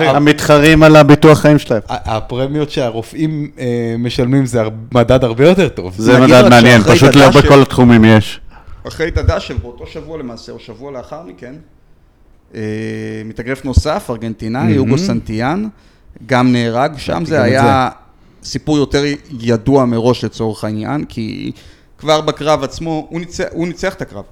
[0.00, 1.80] המתחרים על הביטוח חיים שלהם.
[1.88, 4.62] הפרמיות שהרופאים אה, משלמים זה
[4.94, 5.94] מדד הרבה יותר טוב.
[5.98, 8.40] זה מדד מעניין, פשוט לא בכל התחומים יש.
[8.88, 11.54] אחרי דדשב, באותו שבוע למעשה, או שבוע לאחר מכן,
[12.54, 12.60] אה,
[13.24, 15.68] מתאגרף נוסף, ארגנטינאי, יוגו סנטיאן,
[16.26, 17.88] גם נהרג, שם זה היה
[18.42, 19.04] סיפור יותר
[19.40, 21.52] ידוע מראש לצורך העניין, כי
[21.98, 24.24] כבר בקרב עצמו, הוא ניצח, הוא ניצח את הקרב.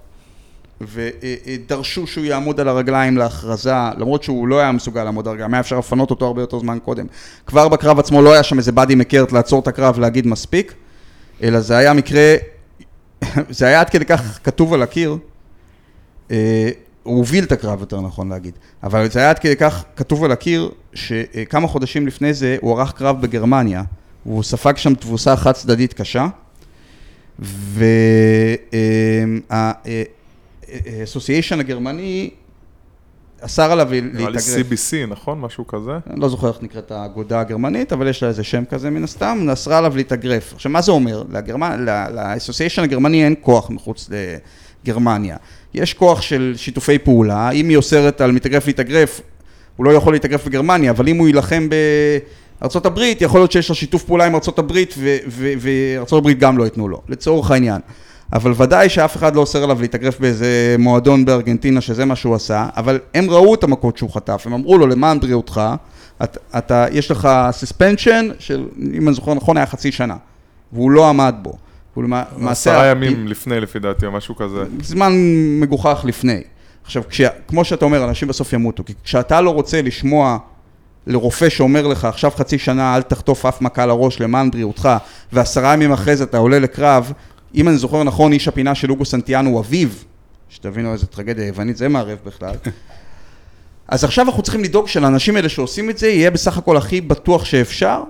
[0.81, 5.61] ודרשו שהוא יעמוד על הרגליים להכרזה, למרות שהוא לא היה מסוגל לעמוד על הרגליים, היה
[5.61, 7.07] אפשר לפנות אותו הרבה יותר זמן קודם.
[7.47, 10.75] כבר בקרב עצמו לא היה שם איזה באדי מקרט לעצור את הקרב ולהגיד מספיק,
[11.43, 12.35] אלא זה היה מקרה
[13.51, 15.17] זה היה עד כדי כך כתוב על הקיר,
[16.31, 16.71] אה,
[17.03, 20.33] הוא הוביל את הקרב, יותר נכון להגיד, אבל זה היה עד כדי כך כתוב על
[20.33, 23.83] הקיר, שכמה חודשים לפני זה הוא ערך קרב בגרמניה,
[24.27, 26.27] והוא ספג שם תבוסה חד צדדית קשה,
[30.69, 32.31] והאסוסיישן הגרמני
[33.47, 34.15] אסר עליו להתאגרף.
[34.15, 35.41] נראה לי CBC, נכון?
[35.41, 35.91] משהו כזה?
[36.11, 39.47] אני לא זוכר איך נקראת האגודה הגרמנית, אבל יש לה איזה שם כזה מן הסתם,
[39.53, 40.53] אסרה עליו להתאגרף.
[40.55, 41.23] עכשיו, מה זה אומר?
[42.15, 44.11] לאסוסיישן הגרמני אין כוח מחוץ
[44.85, 45.37] לגרמניה.
[45.75, 49.21] יש כוח של שיתופי פעולה, אם היא אוסרת על מתאגרף להתאגרף,
[49.77, 51.69] הוא לא יכול להתאגרף בגרמניה, אבל אם הוא יילחם
[52.61, 54.95] בארצות הברית, יכול להיות שיש לו שיתוף פעולה עם ארצות הברית,
[55.59, 57.81] וארצות הברית גם לא ייתנו לו, לצורך העניין.
[58.35, 62.69] אבל ודאי שאף אחד לא אוסר עליו להתאגרף באיזה מועדון בארגנטינה שזה מה שהוא עשה,
[62.77, 65.61] אבל הם ראו את המכות שהוא חטף, הם אמרו לו למען בריאותך,
[66.23, 67.29] אתה, אתה, יש לך
[67.63, 70.17] suspension של, אם אני זוכר נכון, היה חצי שנה,
[70.73, 71.53] והוא לא עמד בו.
[72.49, 74.65] עשרה ימים לפני, לפי דעתי, או משהו כזה.
[74.83, 75.13] זמן
[75.61, 76.43] מגוחך לפני.
[76.85, 80.39] עכשיו, כש, כמו שאתה אומר, אנשים בסוף ימותו, כי כשאתה לא רוצה לשמוע
[81.07, 84.89] לרופא שאומר לך, עכשיו חצי שנה אל תחטוף אף מכה לראש למען בריאותך,
[85.33, 87.13] ועשרה ימים אחרי זה אתה עולה לקרב,
[87.55, 89.89] אם אני זוכר נכון, איש הפינה של אוגו סנטיאנו הוא אביו,
[90.49, 92.55] שתבינו איזה טרגדיה יוונית זה מערב בכלל.
[93.89, 97.45] אז עכשיו אנחנו צריכים לדאוג שלאנשים האלה שעושים את זה, יהיה בסך הכל הכי בטוח
[97.45, 98.03] שאפשר,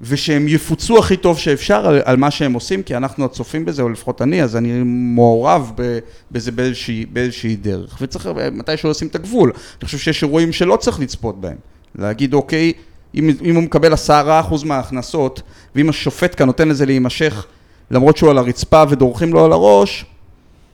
[0.00, 3.88] ושהם יפוצו הכי טוב שאפשר על, על מה שהם עושים, כי אנחנו הצופים בזה, או
[3.88, 5.98] לפחות אני, אז אני מעורב ב,
[6.32, 7.98] בזה באיזושהי, באיזושהי דרך.
[8.00, 9.52] וצריך מתישהו לשים את הגבול.
[9.80, 11.56] אני חושב שיש אירועים שלא צריך לצפות בהם.
[11.94, 12.72] להגיד, אוקיי,
[13.14, 15.42] אם, אם הוא מקבל עשרה אחוז מההכנסות,
[15.74, 17.46] ואם השופט כאן נותן לזה להימשך,
[17.90, 20.04] למרות שהוא על הרצפה ודורכים לו על הראש,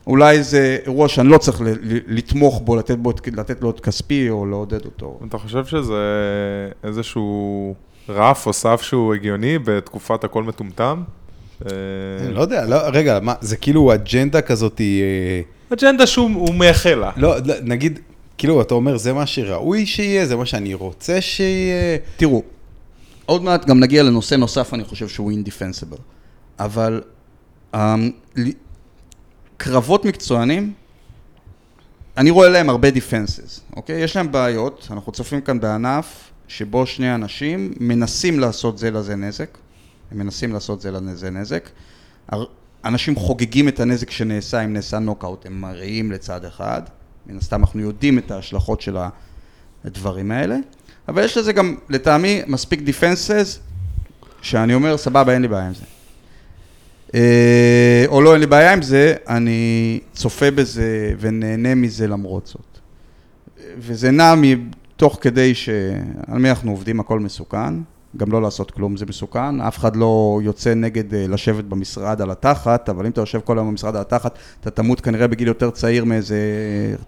[0.06, 1.60] אולי זה אירוע שאני לא צריך
[2.06, 5.18] לתמוך בו, לתת, בו, לתת לו את כספי או לעודד אותו.
[5.28, 5.94] אתה חושב שזה
[6.84, 7.74] איזשהו
[8.08, 11.02] רף או סף שהוא הגיוני בתקופת הכל מטומטם?
[11.66, 11.70] אה,
[12.26, 15.40] אני לא יודע, לא, רגע, מה, זה כאילו אג'נדה כזאת, היא, אה,
[15.72, 17.10] אג'נדה שהוא מייחל לה.
[17.16, 17.98] לא, לא, נגיד,
[18.38, 21.98] כאילו, אתה אומר, זה מה שראוי שיהיה, זה מה שאני רוצה שיהיה.
[22.16, 22.42] תראו,
[23.26, 25.96] עוד מעט גם נגיע לנושא נוסף, אני חושב שהוא אינדיפנסיבל.
[26.58, 27.02] אבל
[28.36, 28.50] ל-
[29.56, 30.72] קרבות מקצוענים,
[32.16, 34.00] אני רואה להם הרבה defenses, אוקיי?
[34.00, 39.58] יש להם בעיות, אנחנו צופים כאן בענף שבו שני אנשים מנסים לעשות זה לזה נזק,
[40.10, 41.68] הם מנסים לעשות זה לזה נזק.
[42.84, 46.82] אנשים חוגגים את הנזק שנעשה אם נעשה נוקאוט, הם מראים לצד אחד,
[47.26, 48.96] מן הסתם אנחנו יודעים את ההשלכות של
[49.84, 50.56] הדברים האלה,
[51.08, 53.58] אבל יש לזה גם, לטעמי, מספיק defenses,
[54.42, 55.84] שאני אומר, סבבה, אין לי בעיה עם זה.
[57.14, 62.78] אה, או לא, אין לי בעיה עם זה, אני צופה בזה ונהנה מזה למרות זאת.
[63.78, 67.74] וזה נע מתוך כדי שעל מי אנחנו עובדים, הכל מסוכן,
[68.16, 72.30] גם לא לעשות כלום זה מסוכן, אף אחד לא יוצא נגד אה, לשבת במשרד על
[72.30, 75.70] התחת, אבל אם אתה יושב כל היום במשרד על התחת, אתה תמות כנראה בגיל יותר
[75.70, 76.36] צעיר מאיזה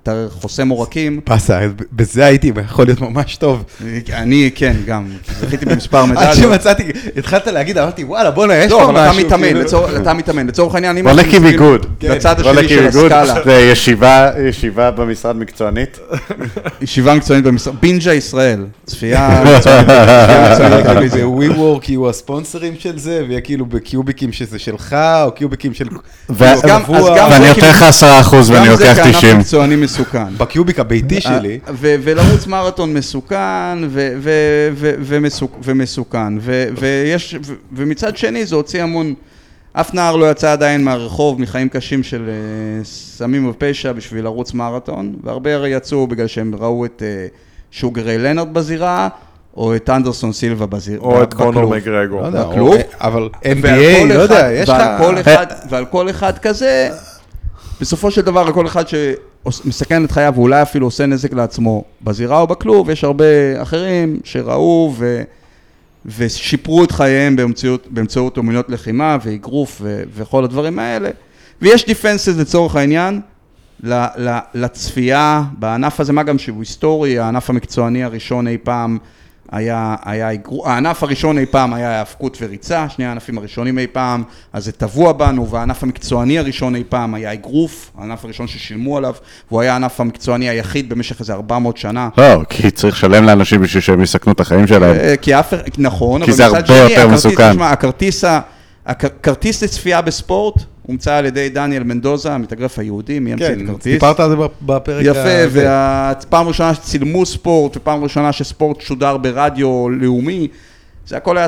[0.02, 1.20] אתה חוסם עורקים.
[1.24, 1.60] פסה,
[1.92, 3.64] בזה הייתי יכול להיות ממש טוב.
[4.12, 6.34] אני, כן, גם, כי זכיתי במספר עד מדליות.
[6.34, 6.82] שמצאתי,
[7.16, 9.26] התחלת להגיד, אמרתי, וואלה, בואנה, יש לא, פה אבל אתה משהו.
[9.26, 11.86] מתאמן, כאילו." אתה מתאמן, לצורך העניין, אם בוא אנחנו נקים מסתכלים איגוד.
[12.02, 15.98] לצד השני של הסקאלה, זה ישיבה, ישיבה במשרד מקצוענית.
[16.82, 21.46] ישיבה מקצוענית במשרד, בינג'ה ישראל, צפייה מקצוענית, כאילו בזה.
[21.46, 25.88] איזה WeWork יהיו הספונסרים של זה, ויהיה כאילו בקיוביקים שזה שלך, או קיוביקים של...
[26.30, 26.84] ואני זה נותן
[27.54, 29.38] כאילו- לך עשרה אחוז ואני גם זה לוקח כענף 90.
[29.38, 30.34] מקצועני מסוכן.
[30.38, 33.78] בקיוביק הביתי שלי, ו- ולרוץ מרתון מסוכן
[35.62, 36.38] ומסוכן,
[36.78, 37.34] ויש-
[37.72, 39.14] ומצד שני זה הוציא המון,
[39.72, 45.16] אף נער לא יצא עדיין מהרחוב מחיים קשים של אה, סמים ופשע בשביל לרוץ מרתון,
[45.24, 47.26] והרבה יצאו בגלל שהם ראו את אה,
[47.70, 49.08] שוגרי לנארד בזירה,
[49.56, 51.02] או את אנדרסון סילבה בזירה.
[51.02, 52.20] או את קונור מקגרגור.
[52.22, 52.74] לא יודע, בכלוב.
[52.74, 54.76] או- אבל ועל NBA, לא יודע, יש לך...
[54.76, 56.90] ועל כל אחד, ועל כל אחד כזה,
[57.80, 62.40] בסופו של דבר, על כל אחד שמסכן את חייו, ואולי אפילו עושה נזק לעצמו, בזירה
[62.40, 63.24] או בכלוב, יש הרבה
[63.62, 65.22] אחרים שראו ו...
[66.06, 70.02] ושיפרו את חייהם באמצעות, באמצעות אומנויות לחימה ואגרוף ו...
[70.14, 71.10] וכל הדברים האלה.
[71.62, 73.20] ויש דיפנסס לצורך העניין
[73.82, 73.92] ל...
[74.16, 74.38] ל...
[74.54, 78.98] לצפייה בענף הזה, מה גם שהוא היסטורי, הענף המקצועני הראשון אי פעם
[79.52, 80.28] היה, היה
[80.64, 85.12] הענף הראשון אי פעם היה האבקות וריצה, שני הענפים הראשונים אי פעם, אז זה טבוע
[85.12, 89.14] בנו, והענף המקצועני הראשון אי פעם היה אגרוף, הענף הראשון ששילמו עליו,
[89.50, 92.08] והוא היה הענף המקצועני היחיד במשך איזה 400 שנה.
[92.18, 94.96] לא, כי צריך לשלם לאנשים בשביל שהם יסכנו את החיים שלהם.
[94.96, 97.50] אה, כי אף, נכון, כי זה הרבה שני, יותר הכרטיס- מסוכן.
[97.50, 98.40] תשמע, הכרטיס, ה-
[98.88, 100.54] הכ- כרטיס לצפייה בספורט
[100.86, 103.92] הומצא על ידי דניאל מנדוזה, המתאגרף היהודי, מי ימציא את כן, הכרטיס?
[103.92, 105.68] דיברת על זה בפרק יפה, הזה.
[106.22, 110.48] ופעם ראשונה שצילמו ספורט, ופעם ראשונה שספורט שודר ברדיו לאומי,
[111.06, 111.46] זה הכל היה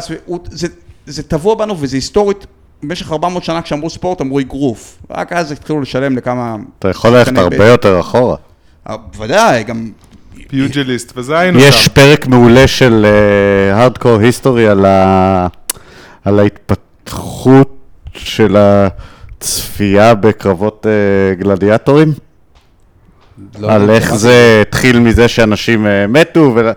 [0.50, 0.68] זה,
[1.06, 2.46] זה טבוע בנו וזה היסטורית,
[2.82, 6.56] במשך 400 שנה כשאמרו ספורט אמרו אגרוף, רק אז התחילו לשלם לכמה...
[6.78, 7.66] אתה יכול ללכת הרבה.
[7.66, 8.36] יותר אחורה.
[8.90, 9.90] אה, בוודאי, גם...
[10.48, 11.90] פיוג'ליסט, וזה היינו יש שם.
[11.90, 13.06] פרק מעולה של
[13.72, 15.46] הארדקור היסטורי על ה-
[16.24, 17.76] על ההתפתחות
[18.14, 18.56] של
[19.42, 22.12] הצפייה בקרבות אה, גלדיאטורים.
[23.58, 26.72] לא, על לא, איך זה התחיל מזה שאנשים אה, מתו, ול-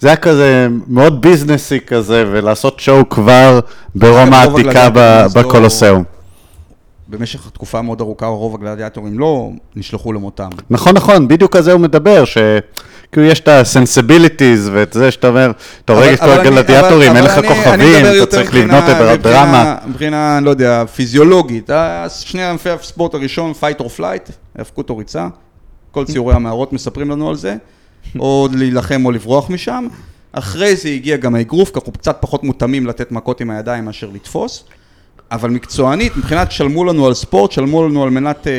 [0.00, 3.60] זה היה כזה מאוד ביזנסי כזה, ולעשות שואו כבר
[3.94, 6.04] ברומא העתיקה לא- בקולוסיאום.
[7.08, 10.48] במשך תקופה מאוד ארוכה רוב הגלדיאטורים לא נשלחו למותם.
[10.70, 12.22] נכון, נכון, בדיוק על זה הוא מדבר,
[13.10, 14.42] שכאילו יש את ה-sensibilities
[14.72, 15.52] ואת זה שאתה אומר,
[15.84, 18.94] אתה הורג את כל הגלדיאטורים, אין לך כוכבים, אתה צריך לבנות את
[19.26, 19.76] הדרמה.
[19.86, 21.70] מבחינה- אני לא יודע, פיזיולוגית.
[21.70, 25.28] ה- שני ענפי הספורט הראשון, fight or flight, האבקות או ריצה.
[25.90, 27.56] כל ציורי המערות מספרים לנו על זה.
[28.20, 29.86] או להילחם או לברוח משם.
[30.32, 34.08] אחרי זה הגיע גם האגרוף, כי אנחנו קצת פחות מותאמים לתת מכות עם הידיים מאשר
[34.14, 34.64] לתפוס.
[35.32, 38.52] אבל מקצוענית, מבחינת שלמו לנו על ספורט, שלמו לנו על מנת אה,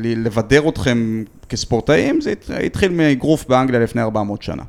[0.00, 4.62] לבדר אתכם כספורטאים, זה הת- התחיל מאגרוף באנגליה לפני 400 שנה.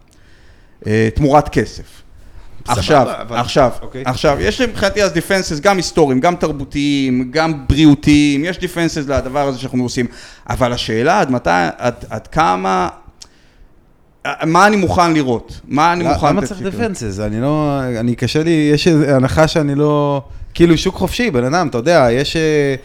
[0.87, 1.83] אה, תמורת כסף.
[2.67, 4.03] עכשיו, אבל- עכשיו, אוקיי.
[4.05, 9.59] עכשיו, יש מבחינתי אז defenses גם היסטוריים, גם תרבותיים, גם בריאותיים, יש defenses לדבר הזה
[9.59, 10.05] שאנחנו עושים,
[10.49, 12.89] אבל השאלה עד מתי, עד, עד כמה,
[14.43, 15.59] מה אני מוכן לראות?
[15.67, 16.27] מה אני מוכן...
[16.27, 16.61] למה צריך?
[16.61, 17.19] defenses?
[17.19, 17.79] אני לא...
[17.99, 20.21] אני קשה לי, יש איזו הנחה שאני לא...
[20.53, 22.75] כאילו, שוק חופשי, בן אדם, אתה יודע, יש אה,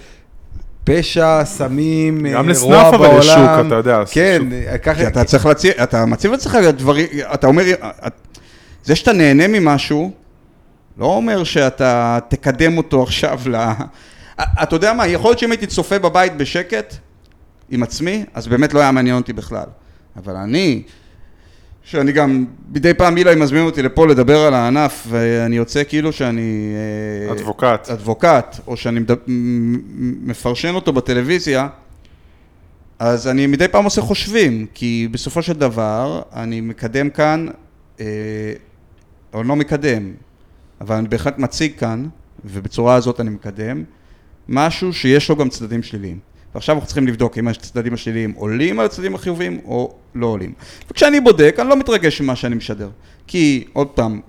[0.85, 3.57] פשע, סמים, אה, גם רוע לסנאף אבל יש בעולם.
[3.59, 4.81] שוק, אתה יודע, כן, שוק.
[4.83, 4.94] ככה...
[4.94, 7.62] כי אתה צריך להציב, אתה מציב לעצמך דברים, אתה אומר,
[8.85, 10.11] זה שאתה נהנה ממשהו,
[10.98, 13.57] לא אומר שאתה תקדם אותו עכשיו ל...
[14.62, 16.94] אתה יודע מה, יכול להיות שאם הייתי צופה בבית בשקט
[17.70, 19.66] עם עצמי, אז באמת לא היה מעניין אותי בכלל.
[20.16, 20.83] אבל אני,
[21.90, 26.74] שאני גם, מדי פעם אילי מזמין אותי לפה לדבר על הענף, ואני יוצא כאילו שאני...
[27.29, 27.88] אה, אדבוקט.
[27.90, 29.22] אדבוקט, או שאני מדבר,
[30.22, 31.68] מפרשן אותו בטלוויזיה,
[32.98, 37.46] אז אני מדי פעם עושה חושבים, כי בסופו של דבר אני מקדם כאן,
[38.01, 38.07] אה,
[39.35, 40.12] או לא מקדם,
[40.81, 42.09] אבל אני בהחלט מציג כאן,
[42.44, 43.85] ובצורה הזאת אני מקדם,
[44.48, 46.18] משהו שיש לו גם צדדים שליליים.
[46.55, 50.53] ועכשיו אנחנו צריכים לבדוק אם הצדדים השליליים עולים על הצדדים החיוביים או לא עולים.
[50.91, 52.89] וכשאני בודק, אני לא מתרגש ממה שאני משדר.
[53.27, 54.21] כי, עוד פעם,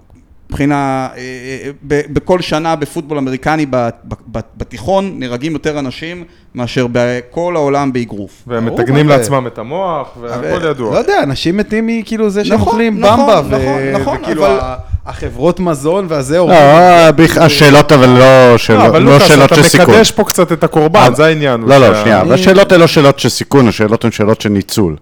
[0.60, 0.76] מבחינה,
[1.18, 1.22] אה,
[1.66, 3.90] אה, ב- בכל שנה בפוטבול אמריקני ב- ב-
[4.32, 6.24] ב- בתיכון נהרגים יותר אנשים
[6.56, 8.32] מאשר בכל העולם באגרוף.
[8.48, 9.08] והם מתגנים?
[9.10, 10.94] לעצמם את המוח, והכל אבל- ידוע.
[10.94, 14.46] לא יודע, אנשים מתים מכאילו זה שהם נכון, אוכלים נכון, במבה, ו- נכון, נכון, וכאילו
[14.48, 14.60] אבל-
[15.06, 17.16] החברות מזון והזה לא, הורגים.
[17.16, 18.20] בכ- השאלות אבל לא
[18.52, 19.94] לא, שאלות- אבל לא לוקאס, שאלות של אתה סיכון.
[19.96, 21.62] מקדש פה קצת את הקורבן, זה העניין.
[21.62, 24.96] לא, לא, שנייה, אבל השאלות הן לא שאלות של סיכון, השאלות הן שאלות של ניצול.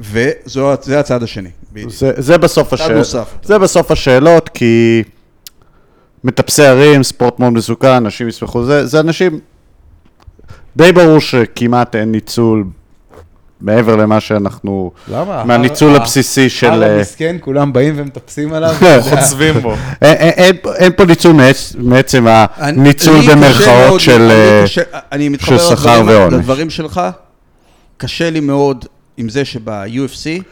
[0.00, 1.48] וזה הצד השני.
[1.88, 2.92] זה, זה בסוף השאלות.
[2.96, 3.34] נוסף.
[3.42, 5.02] זה בסוף השאלות, כי
[6.24, 9.40] מטפסי הרים, ספורט מאוד מסוכן, אנשים יסמכו, זה, זה אנשים...
[10.76, 12.64] די ברור שכמעט אין ניצול
[13.60, 14.90] מעבר למה שאנחנו...
[15.08, 15.44] למה?
[15.44, 16.66] מהניצול הר- הבסיסי של...
[16.70, 18.74] הר אה, המסכן, כולם באים ומטפסים עליו.
[19.10, 19.74] חוצבים בו.
[20.02, 22.24] אין, אין, אין, אין פה ניצול מעצ, מעצם
[22.56, 24.28] הניצול במרכאות של...
[24.30, 26.34] אה, קשה- אני מתחבר שכר ועונש.
[26.34, 27.00] לדברים שלך,
[27.96, 28.84] קשה לי מאוד
[29.16, 30.42] עם זה שב-UFC,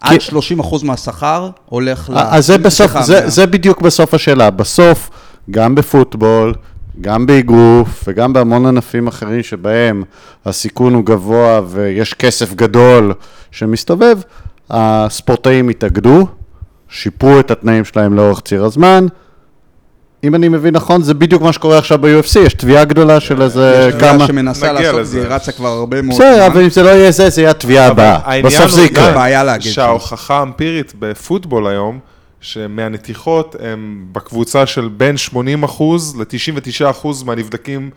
[0.00, 0.18] עד
[0.60, 2.12] 30% מהשכר הולך ל...
[2.16, 4.50] אז זה בסוף, זה, זה בדיוק בסוף השאלה.
[4.50, 5.10] בסוף,
[5.50, 6.54] גם בפוטבול,
[7.00, 10.04] גם באגרוף וגם בהמון ענפים אחרים שבהם
[10.44, 13.14] הסיכון הוא גבוה ויש כסף גדול
[13.50, 14.18] שמסתובב,
[14.70, 16.26] הספורטאים התאגדו,
[16.88, 19.06] שיפרו את התנאים שלהם לאורך ציר הזמן.
[20.24, 23.86] אם אני מבין נכון, זה בדיוק מה שקורה עכשיו ב-UFC, יש תביעה גדולה של איזה
[23.88, 24.26] יש תביעה כמה...
[24.26, 25.20] שמנסה לעשות, לזה.
[25.20, 26.62] זה רצה כבר הרבה מאוד בסדר, אבל זמן.
[26.62, 28.42] אם זה לא יהיה זה, זה יהיה התביעה הבאה.
[28.42, 29.12] בסוף זה יקרה.
[29.12, 29.72] בעיה להגיד.
[29.72, 31.98] שההוכחה האמפירית בפוטבול היום,
[32.40, 37.90] שמהנתיחות הם בקבוצה של בין 80 אחוז ל-99 אחוז מהנבדקים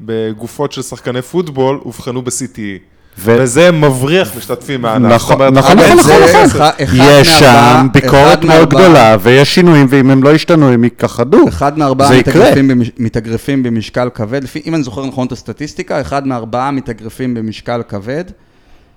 [0.00, 2.93] בגופות של שחקני פוטבול אובחנו ב-CTE.
[3.18, 5.12] ו- וזה מבריח משתתפים מהענף.
[5.12, 6.60] נכון, אומרת, נכון, נכון, נכון, נכון.
[6.60, 6.74] אחד
[7.20, 11.48] יש שם ביקורת מאוד מארבעה- גדולה, ויש שינויים, ואם הם לא ישתנו, הם ייכחדו.
[11.48, 12.18] אחד מארבעה.
[12.18, 12.90] מתאגרפים, במש...
[12.98, 18.24] מתאגרפים במשקל כבד, לפי, אם אני זוכר נכון את הסטטיסטיקה, אחד מארבעה מתאגרפים במשקל כבד,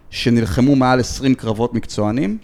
[0.10, 2.38] שנלחמו מעל 20 קרבות מקצוענים,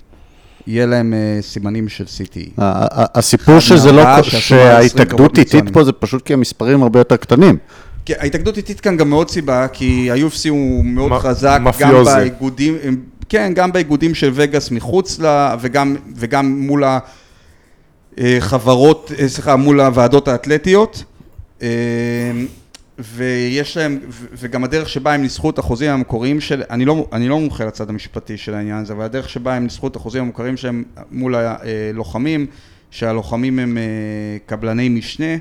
[0.68, 2.50] יהיה להם uh, סימנים של CTE.
[2.58, 5.70] ה- ה- הסיפור שזה לא, מארבעה שעשו מעל 20 שההתאגדות איטית.
[5.74, 7.58] פה זה פשוט כי המספרים הרבה יותר קטנים.
[8.06, 12.12] כי ההתאגדות איטית כאן גם מאוד סיבה, כי ה-UFC הוא מאוד מ- חזק, גם מאפיוזי.
[12.16, 12.78] באיגודים,
[13.30, 16.84] כן, גם באיגודים של וגאס מחוץ לה, וגם, וגם מול
[18.18, 21.04] החברות, אה, סליחה, מול הוועדות האתלטיות.
[21.62, 21.68] אה,
[23.00, 24.00] ויש להם,
[24.34, 27.90] וגם הדרך שבה הם ניסחו את החוזים המקוריים של, אני לא, אני לא מומחה לצד
[27.90, 32.46] המשפטי של העניין הזה, אבל הדרך שבה הם ניסחו את החוזים המוכרים שלהם מול הלוחמים,
[32.92, 33.84] שהלוחמים הם אה,
[34.46, 35.36] קבלני משנה,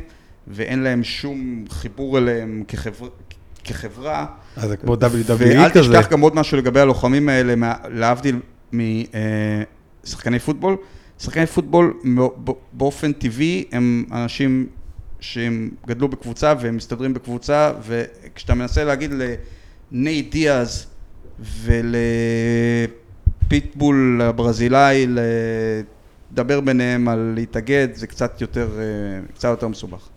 [0.48, 3.09] ואין להם שום חיבור אליהם כחבר,
[3.64, 4.26] כחברה.
[4.57, 5.81] אז זה כמו ואל WWE כזה.
[5.81, 8.37] תשכח גם עוד משהו לגבי הלוחמים האלה, מה- להבדיל
[10.05, 10.76] משחקני פוטבול.
[11.18, 11.94] שחקני פוטבול
[12.72, 14.66] באופן טבעי הם אנשים
[15.20, 19.11] שהם גדלו בקבוצה והם מסתדרים בקבוצה, וכשאתה מנסה להגיד
[19.92, 20.87] לנייט דיאז
[23.48, 25.07] ולפיטבול הברזילאי
[26.33, 28.85] לדבר ביניהם על להתאגד, זה קצת יותר, אה,
[29.35, 30.09] קצת יותר מסובך.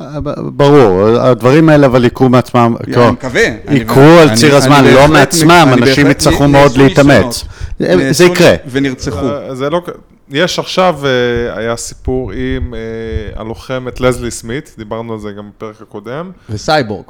[0.00, 0.20] אה,
[0.52, 3.42] ברור, הדברים האלה אבל יקרו מעצמם, אני מקווה.
[3.70, 7.44] יקרו על ציר הזמן, לא מעצמם, אנשים יצטרכו מאוד להתאמץ.
[7.80, 8.14] ניסיונות.
[8.14, 8.54] זה יקרה.
[8.70, 9.26] ונרצחו.
[9.28, 9.82] אה, זה לא,
[10.30, 15.82] יש עכשיו, אה, היה סיפור עם אה, הלוחמת לזלי סמית, דיברנו על זה גם בפרק
[15.82, 17.06] הקודם, וסייבורג.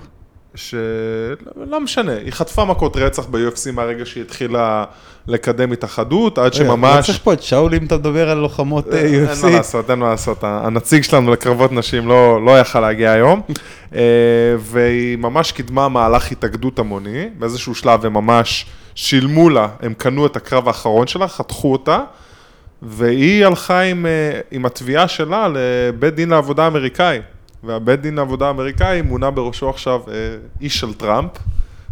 [0.58, 4.84] שלא משנה, היא חטפה מכות רצח ב-UFC מהרגע שהיא התחילה
[5.26, 7.06] לקדם התאחדות, עד רגע, לא שממש...
[7.06, 9.46] צריך פה את שאול אם אתה מדבר על לוחמות אה, אין מה UFC.
[9.46, 10.38] לעשות, אין מה לעשות.
[10.42, 13.40] הנציג שלנו לקרבות נשים לא, לא יכל להגיע היום,
[13.94, 14.00] אה,
[14.58, 20.36] והיא ממש קידמה מהלך התאגדות המוני, באיזשהו שלב הם ממש שילמו לה, הם קנו את
[20.36, 22.00] הקרב האחרון שלה, חתכו אותה,
[22.82, 27.20] והיא הלכה עם, אה, עם התביעה שלה לבית דין לעבודה אמריקאי,
[27.64, 30.14] והבית דין לעבודה האמריקאי מונה בראשו עכשיו אה,
[30.60, 31.30] איש של טראמפ.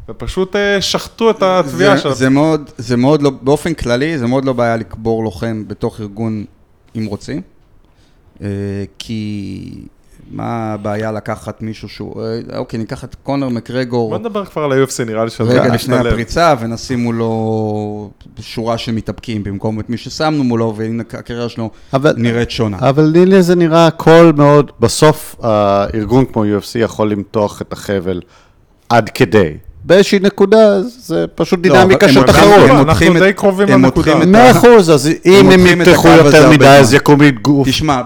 [0.09, 2.15] ופשוט אה, שחטו את התביעה שלה.
[2.15, 6.45] זה מאוד, זה מאוד לא, באופן כללי, זה מאוד לא בעיה לקבור לוחם בתוך ארגון
[6.97, 7.43] אם רוצים.
[8.43, 8.49] אה,
[8.99, 9.71] כי
[10.31, 14.73] מה הבעיה לקחת מישהו שהוא, אה, אוקיי, ניקח את קונר מקרגור בוא נדבר כבר על
[14.73, 15.43] ה-UFC, נראה לי שזה...
[15.43, 15.97] רגע לפני.
[15.97, 18.11] הפריצה ונשים מולו
[18.41, 22.79] שורה של מתאבקים במקום את מי ששמנו מולו, והנה הקריירה שלו אבל- נראית שונה.
[22.81, 28.21] אבל לי זה נראה הכל מאוד, בסוף הארגון כמו UFC יכול למתוח את החבל
[28.89, 29.55] עד כדי.
[29.87, 32.71] באיזושהי נקודה זה פשוט לא, דינמיקה של תחרות.
[32.71, 34.15] אנחנו די קרובים לנקודה.
[34.27, 36.67] מאה אחוז, אז אם הם יפתחו יותר מדי.
[36.67, 37.21] אז יקום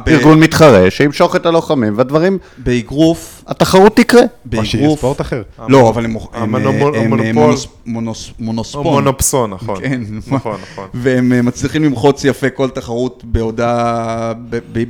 [0.09, 4.21] ארגון מתחרה, שימשוך את הלוחמים, והדברים, באגרוף, התחרות תקרה.
[4.57, 5.43] או שיהיה באגרוף, ספורט אחר.
[5.69, 8.01] לא, אבל הם מונוס- או
[8.39, 8.83] מונוספון.
[8.83, 9.77] מונופסון, נכון.
[9.81, 10.01] כן.
[10.31, 10.87] נכון, נכון.
[10.95, 14.33] והם אה, מצליחים למחוץ יפה כל תחרות בהודעה,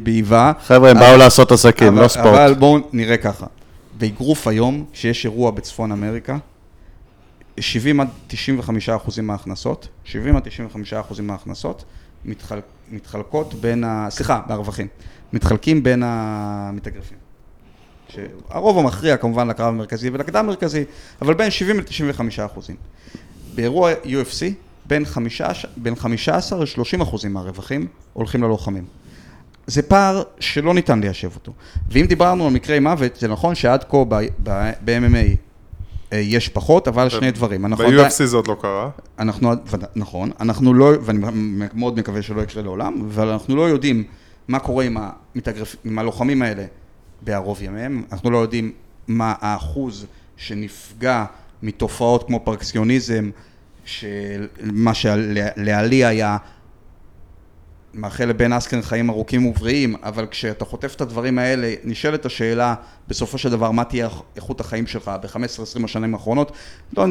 [0.02, 0.52] באיבה.
[0.66, 2.26] חבר'ה, הם באו לעשות עסקים, לא ספורט.
[2.26, 3.46] אבל בואו נראה ככה.
[3.98, 6.36] באגרוף היום, שיש אירוע בצפון אמריקה,
[7.60, 11.84] 70 עד 95 אחוזים מההכנסות, 70 עד 95 אחוזים מההכנסות,
[12.24, 14.06] מתחל, מתחלקות בין ה...
[14.10, 14.86] סליחה, מהרווחים.
[15.32, 17.18] מתחלקים בין המתאגרפים.
[18.08, 20.84] שהרוב המכריע כמובן לקרב המרכזי ולקדם מרכזי,
[21.22, 22.76] אבל בין 70 ל-95 אחוזים.
[23.54, 24.54] באירוע UFC,
[24.86, 28.84] בין 15 בין 15 ל-30 אחוזים מהרווחים הולכים ללוחמים.
[29.66, 31.52] זה פער שלא ניתן ליישב אותו.
[31.88, 35.49] ואם דיברנו על מקרי מוות, זה נכון שעד כה ב-MMA
[36.12, 37.62] יש פחות, אבל שני דברים.
[37.62, 38.90] ב-UFC זה עוד לא קרה.
[39.18, 39.52] אנחנו,
[39.96, 41.26] נכון, אנחנו לא, ואני
[41.74, 44.04] מאוד מקווה שלא יקרה לעולם, אבל אנחנו לא יודעים
[44.48, 44.96] מה קורה עם,
[45.34, 46.64] המתאגרפ, עם הלוחמים האלה
[47.22, 48.72] בערוב ימיהם, אנחנו לא יודעים
[49.08, 51.24] מה האחוז שנפגע
[51.62, 53.30] מתופעות כמו פרקסיוניזם,
[53.84, 56.36] שמה שלעלי היה
[57.94, 62.74] מאחל לבן אסקרן חיים ארוכים ובריאים, אבל כשאתה חוטף את הדברים האלה, נשאלת השאלה,
[63.08, 66.52] בסופו של דבר, מה תהיה איכות החיים שלך ב-15-20 השנים האחרונות?
[66.96, 67.06] לא,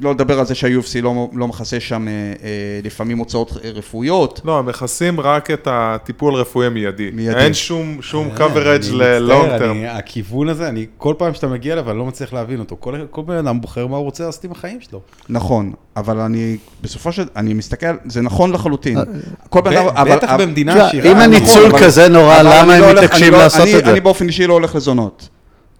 [0.00, 4.40] לא לדבר על זה שה-UFC לא, לא מכסה שם אה, אה, לפעמים הוצאות רפואיות.
[4.44, 7.10] לא, הם מכסים רק את הטיפול הרפואי המיידי.
[7.10, 7.38] מיידי.
[7.40, 8.92] אין שום שום אני coverage
[9.60, 9.64] term.
[9.64, 12.76] אני- הכיוון הזה, אני, כל פעם שאתה מגיע אליו, אני לא מצליח להבין אותו.
[12.80, 15.00] כל כל בן אדם בוחר מה הוא רוצה לעשות עם החיים שלו.
[15.28, 17.26] נכון, אבל אני, בסופו של...
[17.36, 18.98] אני מסתכל, זה נכון לחלוטין.
[19.50, 20.16] כל בן אדם, אבל...
[20.16, 21.06] בטח במדינה עשירה.
[21.12, 23.90] אם נכון, הניצול אבל- כזה נורא, למה הם לא מתעקשים לא- לעשות את זה?
[23.90, 25.28] אני באופן אישי לא הולך לזונות.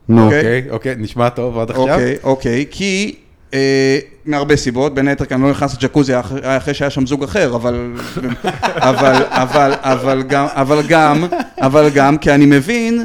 [0.09, 0.39] נו, אוקיי?
[0.39, 1.83] אוקיי, אוקיי, נשמע טוב עד עכשיו.
[1.85, 3.15] אוקיי, אוקיי, כי
[3.55, 7.25] אה, מהרבה סיבות, בין היתר כי אני לא נכנס לג'קוזי אח- אחרי שהיה שם זוג
[7.25, 7.93] אחר, אבל,
[8.91, 11.25] אבל, אבל, אבל גם, אבל גם,
[11.61, 13.05] אבל גם, כי אני מבין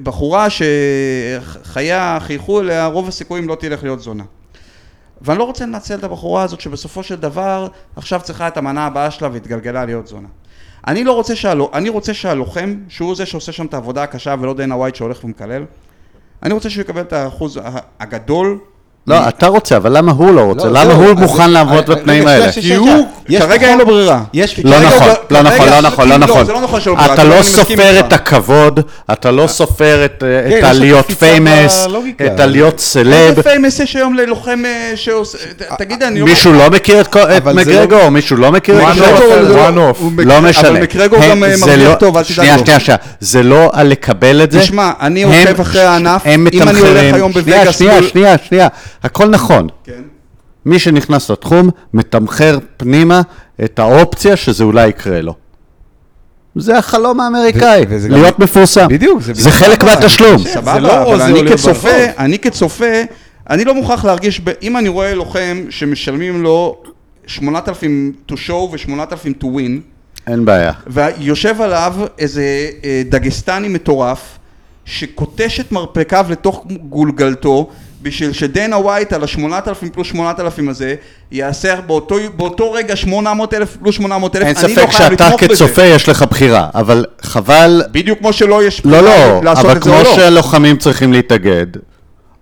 [0.00, 4.24] שבחורה שחייה חייכו אליה, רוב הסיכויים לא תלך להיות זונה.
[5.22, 9.10] ואני לא רוצה לנצל את הבחורה הזאת שבסופו של דבר עכשיו צריכה את המנה הבאה
[9.10, 10.28] שלה והתגלגלה להיות זונה.
[10.86, 14.54] אני לא רוצה שהלו, אני רוצה שהלוחם, שהוא זה שעושה שם את העבודה הקשה ולא
[14.54, 15.64] דיינה ווייט שהולך ומקלל,
[16.42, 17.60] אני רוצה שהוא יקבל את האחוז
[18.00, 18.58] הגדול.
[19.10, 20.64] לא, אתה רוצה, אבל למה הוא לא רוצה?
[20.68, 22.52] לא, למה זהו, הוא אז- מוכן לעבוד אה, בתנאים האלה?
[22.52, 24.20] כי הוא, יש כרגע אין לו ברירה.
[24.34, 26.46] יש לא נכון, לא כרגע- נכון, לא נכון, לא לא, נכון.
[26.48, 26.80] לא נכון
[27.14, 28.00] אתה לא סופר.
[28.00, 28.80] את הכבוד,
[29.12, 31.86] אתה לא סופר את אה, כן, את הלהיות קפיצה famous.
[32.26, 33.12] את הלהיות סלב.
[33.14, 36.26] איזה famous יש היום ללוחם אה, שעושה, ת- תגיד, אני לא...
[36.26, 37.16] מישהו לא מכיר את
[37.54, 38.08] מגרגור?
[38.08, 39.70] מישהו לא מכיר את מקרגור-
[40.18, 40.68] לא משנה.
[40.68, 42.64] אבל מקרגור גם אה, מרוויח לא- טוב, אל תדאג שנייה, לו.
[42.64, 42.96] שנייה, שנייה.
[43.20, 44.60] זה לא על לקבל את זה.
[44.60, 46.86] תשמע, אני עוקב אחרי הענף, הם אם אני מתמחרים.
[46.86, 48.68] הולך היום שנייה, בווגאס שנייה, מול- שנייה, שנייה.
[49.02, 49.68] הכל נכון.
[49.84, 50.02] כן.
[50.66, 53.20] מי שנכנס לתחום, מתמחר פנימה
[53.64, 55.34] את האופציה שזה אולי יקרה לו.
[56.56, 58.86] זה החלום האמריקאי, ו- וזה גם- להיות מפורסם.
[58.88, 59.84] בדיוק, זה זה בדיוק חלק.
[59.84, 60.38] מהתשלום.
[60.38, 62.14] זה סבבה, לא אבל זה אני להיות כצופה, ברחוב.
[62.18, 63.02] אני כצופה,
[63.50, 66.76] אני לא מוכרח להרגיש, ב- אם אני רואה לוחם שמשלמים לו
[67.26, 67.82] 8,000
[68.30, 69.80] to show ו-8,000 to win,
[70.26, 70.72] אין בעיה.
[70.86, 72.42] ויושב עליו איזה
[72.84, 74.38] אה, דגסטני מטורף,
[74.84, 77.70] שקוטש את מרפקיו לתוך גולגלתו,
[78.02, 80.94] בשביל שדנה ווייט על ה-8,000 פלוס 8,000 הזה,
[81.30, 85.54] יעשה באותו, באותו רגע 800,000 פלוס 800,000, אין אני לא ספק חייב שאתה לתמוך בזה.
[85.54, 89.82] כצופה יש לך בחירה, אבל חבל, בדיוק כמו שלא יש לא, לא, לעשות אבל את
[89.82, 90.16] זה כמו או לא.
[90.16, 91.66] שלוחמים צריכים להתאגד,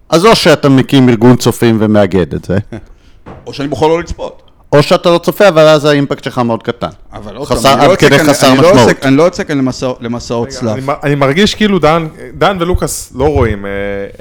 [0.09, 2.59] אז או שאתה מקים ארגון צופים ומאגד את זה,
[3.47, 4.48] או שאני בוחר לא לצפות.
[4.73, 6.89] או שאתה לא צופה, אבל אז האימפקט שלך מאוד קטן.
[7.13, 8.67] אבל עוד חסר- פעם, אני לא עד יוצא כדי כאן- חסר אני לא.
[8.67, 10.69] יוצא- אני לא יוצא כאן למסע- למסעות צלב.
[10.91, 12.07] אני, אני מרגיש כאילו דן,
[12.39, 13.71] דן ולוקאס לא רואים אה,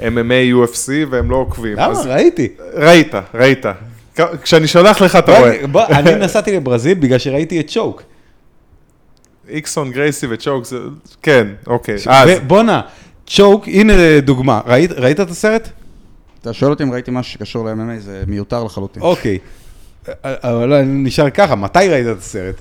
[0.08, 1.72] MMA, UFC והם לא עוקבים.
[1.72, 1.86] למה?
[1.86, 2.48] אז ראיתי.
[2.74, 3.64] ראית, ראית.
[4.42, 5.66] כשאני שולח לך אתה רואה.
[5.66, 8.02] בוא, אני נסעתי לברזיל בגלל שראיתי את צ'וק.
[9.48, 10.76] איקסון, גרייסי וצ'וק, זה...
[11.22, 11.96] כן, אוקיי.
[12.06, 12.80] אז, בואנה,
[13.26, 14.60] צ'וק, הנה דוגמה.
[14.66, 15.68] ראית- ראית את הסרט?
[16.42, 19.02] אתה שואל אותי אם ראיתי משהו שקשור ל-MMA, זה מיותר לחלוטין.
[19.02, 19.38] אוקיי.
[20.24, 22.54] אבל אני נשאר ככה, מתי ראית את הסרט?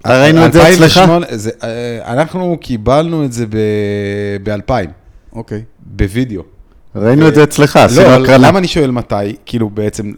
[0.06, 0.98] ראינו את זה אצלך?
[0.98, 3.46] 2008, זה, אה, אנחנו קיבלנו את זה
[4.44, 4.72] ב-2000,
[5.34, 5.64] אוקיי.
[5.80, 6.42] בווידאו.
[6.96, 8.48] ראינו את זה אצלך, עשינו לא, הקרנה.
[8.48, 9.16] למה אני שואל מתי?
[9.46, 10.14] כאילו בעצם, אה,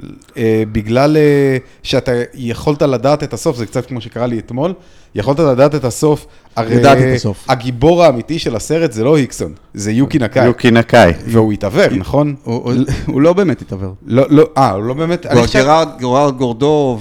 [0.72, 4.74] בגלל אה, שאתה יכולת לדעת את הסוף, זה קצת כמו שקרה לי אתמול,
[5.16, 6.26] יכולת לדעת את הסוף.
[6.56, 7.46] הרי ידעתי את הסוף.
[7.50, 10.46] הגיבור האמיתי של הסרט זה לא היקסון, זה יוקי נקאי.
[10.46, 11.12] יוקי נקאי.
[11.26, 12.36] והוא התעוור, נכון?
[12.44, 12.74] הוא- הוא-
[13.06, 13.94] הוא לא באמת התעוור.
[14.08, 15.26] לא, לא, אה, הוא לא באמת...
[15.26, 15.42] הוא
[16.00, 17.00] גרארד גורדו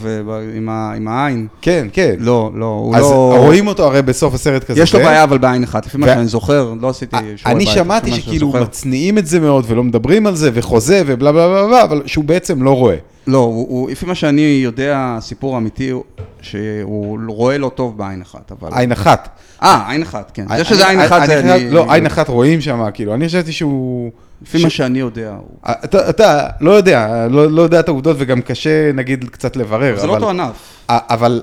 [0.56, 1.46] עם ה- עם העין.
[1.62, 2.14] כן, כן.
[2.18, 3.34] לא, לא, הוא אז לא...
[3.38, 4.80] רואים אותו הרי בסוף הסרט כזה.
[4.82, 7.46] יש לו בעיה אבל בעין אחת, לפי מה שאני זוכר, לא עשיתי שיעורי בית.
[7.46, 8.48] אני שמעתי שכאילו.
[8.60, 12.24] מצניעים את זה מאוד ולא מדברים על זה וחוזה ובלה בלה בלה בלה, אבל שהוא
[12.24, 12.96] בעצם לא רואה.
[13.28, 16.04] לא, הוא, הוא, לפי מה שאני יודע, הסיפור האמיתי הוא
[16.40, 18.68] שהוא רואה לא טוב בעין אחת, אבל...
[18.72, 19.28] עין אחת.
[19.62, 20.44] אה, עין אחת, כן.
[20.56, 21.40] זה שזה עין אחת זה...
[21.40, 24.10] אני- אני- לא, עין אחת רואים שם, כאילו, אני חשבתי שהוא...
[24.42, 25.36] לפי מה שאני יודע.
[25.38, 25.72] הוא-
[26.10, 29.96] אתה, לא יודע, לא, לא יודע את העובדות וגם קשה נגיד קצת לברר.
[30.00, 30.56] זה לא אותו ענף.
[30.88, 31.42] ה- אבל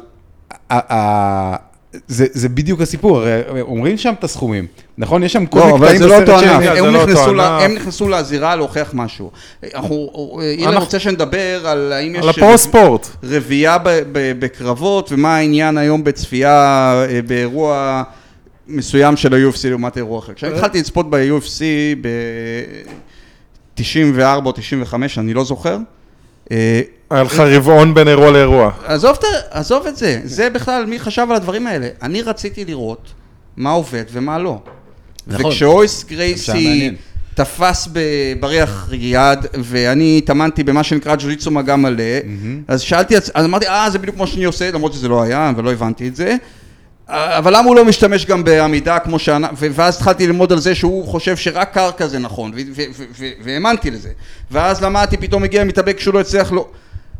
[2.07, 4.65] זה, זה בדיוק הסיפור, הרי אומרים שם את הסכומים,
[4.97, 5.23] נכון?
[5.23, 6.63] יש שם כל לא, מיני אבל קטעים זה לא בסרט אותו שהם-.
[6.63, 6.93] זה הם
[7.35, 7.43] לא.
[7.43, 9.31] הם נכנסו לזירה להוכיח משהו.
[9.75, 10.09] אנחנו...
[10.41, 12.23] אילן אנחנו- רוצה שנדבר על האם יש...
[12.23, 13.07] על הפרו-ספורט.
[13.23, 16.51] רביעייה ב- ב- בקרבות, ומה העניין היום בצפייה
[17.09, 18.03] אה, באירוע
[18.67, 20.33] מסוים של ה-UFC לעומת אירוע אחר.
[20.33, 21.61] כשאני התחלתי לצפות ב-UFC
[22.01, 23.81] ב-94
[24.45, 25.77] או 95, אני לא זוכר.
[26.51, 28.71] אה, היה לך רבעון בין אירוע לאירוע.
[28.85, 29.17] עזוב,
[29.49, 31.87] עזוב את זה, זה בכלל, מי חשב על הדברים האלה?
[32.01, 33.13] אני רציתי לראות
[33.57, 34.59] מה עובד ומה לא.
[35.27, 35.45] נכון.
[35.45, 36.91] וכשאויס גרייסי.
[37.33, 42.03] תפס בבריח יד, ואני התאמנתי במה שנקרא ג'ו-ג'יצו מגע מלא,
[42.67, 45.71] אז שאלתי, אז אמרתי, אה, זה בדיוק כמו שאני עושה, למרות שזה לא היה, ולא
[45.71, 46.35] הבנתי את זה.
[47.09, 49.29] אבל למה הוא לא משתמש גם בעמידה כמו ש...
[49.59, 52.51] ואז התחלתי ללמוד על זה שהוא חושב שרק קרקע זה נכון,
[53.43, 54.09] והאמנתי לזה.
[54.51, 56.67] ואז למדתי, פתאום הגיע מתאבק שהוא לא הצליח, לא...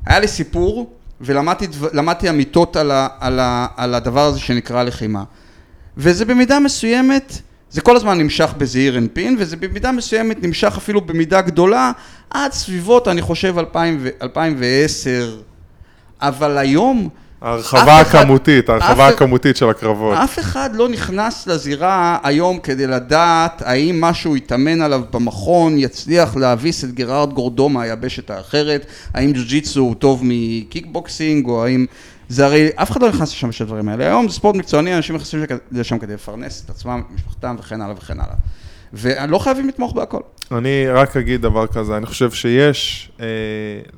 [0.06, 3.40] היה לי סיפור, ולמדתי אמיתות על, על,
[3.78, 5.24] על הדבר הזה שנקרא לחימה.
[5.98, 11.42] וזה במידה מסוימת, זה כל הזמן נמשך בזעיר אנפין, וזה במידה מסוימת נמשך אפילו במידה
[11.42, 11.92] גדולה,
[12.30, 15.38] עד סביבות, אני חושב, 2000 ו- 2010.
[16.22, 17.10] אבל היום,
[17.46, 20.18] ההרחבה הכמותית, ההרחבה הכמותית של הקרבות.
[20.18, 26.84] אף אחד לא נכנס לזירה היום כדי לדעת האם משהו יתאמן עליו במכון יצליח להביס
[26.84, 31.86] את גרארד גורדו מהיבשת האחרת, האם ג'ו-ג'יצו הוא טוב מקיקבוקסינג, או האם...
[32.30, 34.06] זה הרי, אף אחד לא נכנס לשם בשביל הדברים האלה.
[34.06, 37.96] היום זה ספורט מקצועני, אנשים נכנסים לשם כדי לפרנס את עצמם, את משפחתם וכן הלאה
[37.98, 38.36] וכן הלאה.
[38.94, 40.20] ולא חייבים לתמוך בהכל.
[40.52, 43.26] אני רק אגיד דבר כזה, אני חושב שיש אה,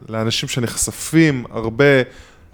[0.10, 1.86] לאנשים שנחשפים הרבה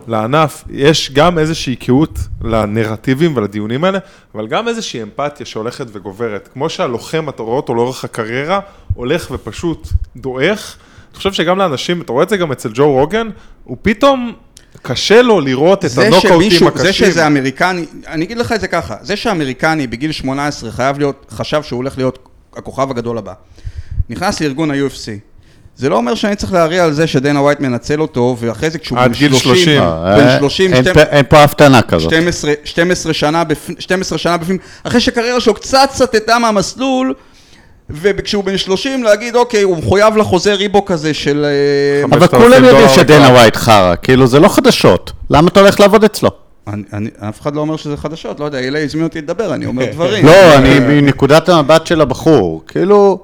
[0.08, 4.00] לענף, יש גם איזושהי קהות לנרטיבים ולדיונים האלה,
[4.36, 6.50] אבל גם איזושהי אמפתיה שהולכת וגוברת.
[6.54, 8.60] כמו שהלוחם, אתה רואה אותו לאורך הקריירה,
[8.94, 10.78] הולך ופשוט דועך.
[11.10, 13.30] אני חושב שגם לאנשים, אתה רואה את זה גם אצל ג'ו רוגן,
[13.64, 14.34] הוא פתאום
[14.82, 16.86] קשה לו לראות את הנוקאוטים הקשים.
[16.86, 21.26] זה שזה אמריקני, אני אגיד לך את זה ככה, זה שאמריקני בגיל 18 חייב להיות,
[21.30, 23.34] חשב שהוא הולך להיות הכוכב הגדול הבא,
[24.10, 25.33] נכנס לארגון ה-UFC,
[25.78, 29.00] זה לא אומר שאני צריך להריע על זה שדנה ווייט מנצל אותו, ואחרי זה כשהוא
[29.00, 29.82] עד בן גיל 30, 30.
[29.82, 32.10] אה, בן 30, אין 12 פה- אין פה הבטנה כזאת.
[32.10, 33.70] 12, 12 שנה, בפ...
[33.80, 37.14] 12 שנה בפנים, אחרי שהקריירה שלו קצת סטתה מהמסלול,
[37.90, 41.46] וכשהוא בן 30 להגיד, אוקיי, הוא מחויב לחוזה ריבו כזה של...
[41.46, 43.28] אה, אבל 5,000 כולם יודעים שדנה.
[43.30, 45.12] ווייט חרא, כאילו זה לא חדשות.
[45.30, 46.30] למה אתה הולך לעבוד אצלו?
[46.68, 49.66] אני, אני, אף אחד לא אומר שזה חדשות, לא יודע, אילי הזמין אותי לדבר, אני
[49.66, 50.26] אומר דברים.
[50.26, 53.20] לא, אני מנקודת המבט של הבחור, כאילו,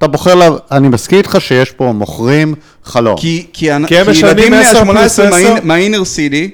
[0.00, 3.16] אתה בוחר, לה- אני מסכים איתך שיש פה מוכרים חלום.
[3.16, 5.54] כי, כי, כי כי הם ילדים משלמים 10 מה-18 פלוס 10.
[5.64, 6.50] מהאינר סיטי,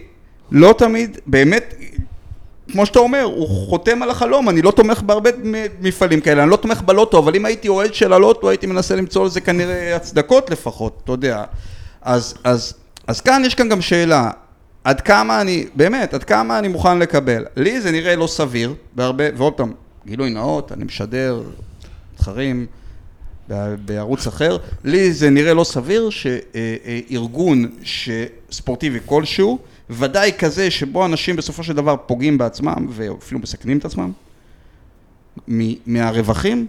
[0.52, 1.74] לא תמיד, באמת,
[2.72, 5.30] כמו שאתה אומר, הוא חותם על החלום, אני לא תומך בהרבה
[5.80, 9.26] מפעלים כאלה, אני לא תומך בלוטו, אבל אם הייתי אוהד של הלוטו, הייתי מנסה למצוא
[9.26, 11.44] לזה כנראה הצדקות לפחות, אתה יודע.
[12.02, 12.74] אז, אז,
[13.06, 14.30] אז כאן יש כאן גם שאלה,
[14.84, 17.44] עד כמה אני, באמת, עד כמה אני מוכן לקבל.
[17.56, 19.72] לי זה נראה לא סביר, בהרבה, ועוד פעם,
[20.06, 21.40] גילוי נאות, אני משדר
[22.14, 22.66] מתחרים
[23.84, 27.70] בערוץ אחר, לי זה נראה לא סביר שארגון
[28.50, 29.58] ספורטיבי כלשהו
[29.90, 34.12] ודאי כזה שבו אנשים בסופו של דבר פוגעים בעצמם ואפילו מסכנים את עצמם,
[35.86, 36.66] מהרווחים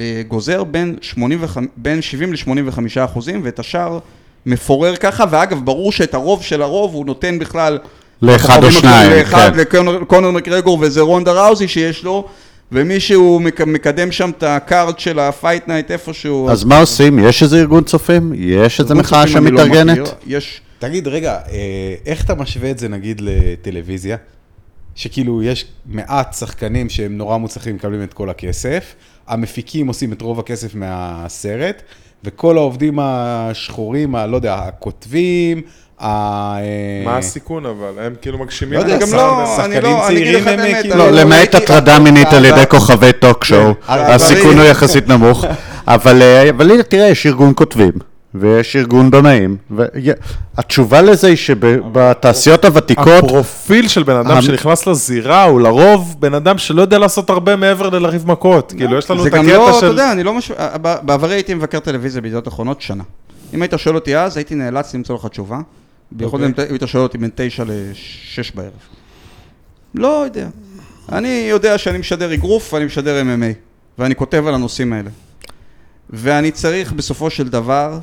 [0.00, 3.98] אה, גוזר בין, 85, בין 70 ל-85 אחוזים, ואת השאר
[4.46, 7.78] מפורר ככה, ואגב, ברור שאת הרוב של הרוב הוא נותן בכלל...
[8.22, 9.86] לאחד או שניים, לאחד, כן.
[9.86, 12.28] לקונר מקרגור וזה רונדה ראוזי שיש לו,
[12.74, 16.50] ומישהו מק- מקדם שם את ה card של ה fight night איפשהו.
[16.50, 17.18] אז מה עושים?
[17.18, 18.32] יש איזה ארגון צופים?
[18.36, 19.98] יש איזה מחאה לא שמתארגנת?
[20.26, 20.60] יש...
[20.78, 24.16] תגיד, רגע, אה, איך אתה משווה את זה נגיד לטלוויזיה?
[24.94, 28.94] שכאילו יש מעט שחקנים שהם נורא מוצלחים, מקבלים את כל הכסף,
[29.28, 31.82] המפיקים עושים את רוב הכסף מהסרט,
[32.24, 35.62] וכל העובדים השחורים, ה- לא יודע, הכותבים,
[37.04, 38.04] מה הסיכון אבל?
[38.06, 38.74] הם כאילו מגשימים...
[38.74, 39.20] לא יודע, את גם הסרט.
[39.20, 40.82] לא, אני לא, אני אגיד צעירים לך את האמת.
[40.82, 45.08] כאילו- לא, אני למעט הטרדה מינית על ידי כוכבי טוק שואו, אבל- הסיכון הוא יחסית
[45.08, 45.44] נמוך.
[45.86, 46.50] אבל אה,
[46.88, 47.92] תראה, יש ארגון כותבים,
[48.34, 55.60] ויש ארגון במאים, והתשובה לזה היא שבתעשיות הוותיקות, הפרופיל של בן אדם שנכנס לזירה הוא
[55.60, 58.72] לרוב בן אדם שלא יודע לעשות הרבה מעבר ללריב מכות.
[58.76, 59.86] כאילו, יש לנו זה את גם לא, הקטע אתה של...
[59.86, 60.54] יודע, אני לא משהו...
[60.82, 63.02] ב- בעברי הייתי מבקר טלוויזיה בידיעות אחרונות שנה.
[63.54, 65.58] אם היית שואל אותי אז, הייתי נאלץ למצוא לך תשובה.
[66.14, 66.66] בייחוד אם אוקיי.
[66.70, 68.72] היית שואל אותי בין תשע לשש בערב.
[69.94, 70.48] לא יודע.
[71.12, 73.54] אני יודע שאני משדר אגרוף ואני משדר MMA,
[73.98, 75.10] ואני כותב על הנושאים האלה.
[76.10, 77.98] ואני צריך בסופו של דבר,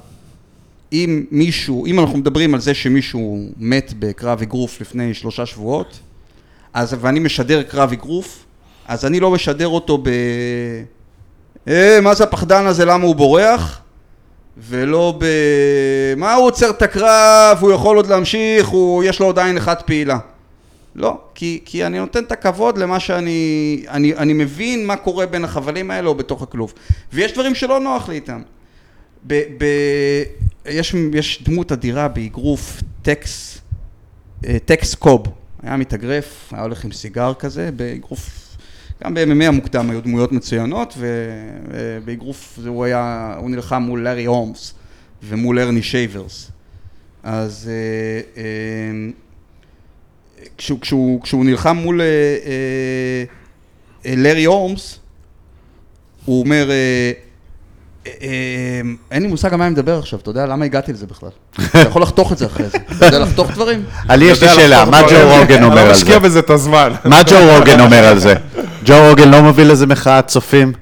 [0.93, 5.99] אם מישהו, אם אנחנו מדברים על זה שמישהו מת בקרב אגרוף לפני שלושה שבועות,
[6.73, 8.45] אז, ואני משדר קרב אגרוף,
[8.87, 10.09] אז אני לא משדר אותו ב...
[11.67, 13.81] אה, מה זה הפחדן הזה, למה הוא בורח?
[14.57, 15.25] ולא ב...
[16.17, 19.03] מה הוא עוצר את הקרב, הוא יכול עוד להמשיך, הוא...
[19.03, 20.17] יש לו עוד עין אחת פעילה.
[20.95, 23.83] לא, כי, כי אני נותן את הכבוד למה שאני...
[23.89, 26.73] אני, אני מבין מה קורה בין החבלים האלה או בתוך הכלוב.
[27.13, 28.41] ויש דברים שלא נוח לי איתם.
[29.27, 29.65] ב, ב,
[30.65, 33.61] יש, יש דמות אדירה באגרוף טקס,
[34.47, 35.23] אה, טקס קוב.
[35.63, 38.40] היה מתאגרף, היה הולך עם סיגר כזה, באגרוף...
[39.03, 44.73] גם ב-MMA המוקדם היו דמויות מצוינות, ובאגרוף זה הוא היה, הוא נלחם מול לארי הומס
[45.23, 46.51] ומול הרני שייברס.
[47.23, 49.09] אז אה, אה,
[50.57, 53.23] כשהוא, כשהוא, כשהוא נלחם מול אה, אה,
[54.05, 54.99] אה, לארי הומס,
[56.25, 57.30] הוא אומר, אה, אה, אה,
[59.11, 61.29] אין לי מושג על מה אני מדבר עכשיו, אתה יודע למה הגעתי לזה בכלל?
[61.69, 63.83] אתה יכול לחתוך את זה אחרי זה, אתה יודע לחתוך דברים?
[64.09, 65.01] לי יש לי שאלה, מה.
[65.01, 66.03] ג'ו רוגן אומר אני על לא זה?
[66.03, 66.93] משקיע בזה את הזמן.
[67.05, 68.33] מה ג'ו רוגן אומר על זה?
[68.85, 70.73] ג'ו רוגן לא מוביל איזה מחאת צופים?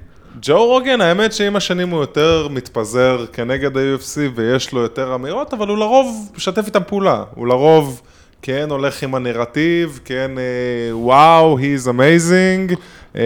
[0.41, 5.67] ג'ו רוגן, האמת שעם השנים הוא יותר מתפזר כנגד ה-UFC ויש לו יותר אמירות, אבל
[5.67, 7.24] הוא לרוב משתף איתם פעולה.
[7.36, 8.01] הוא לרוב
[8.41, 12.76] כן הולך עם הנרטיב, כן אה, וואו, he is amazing.
[13.16, 13.22] אה,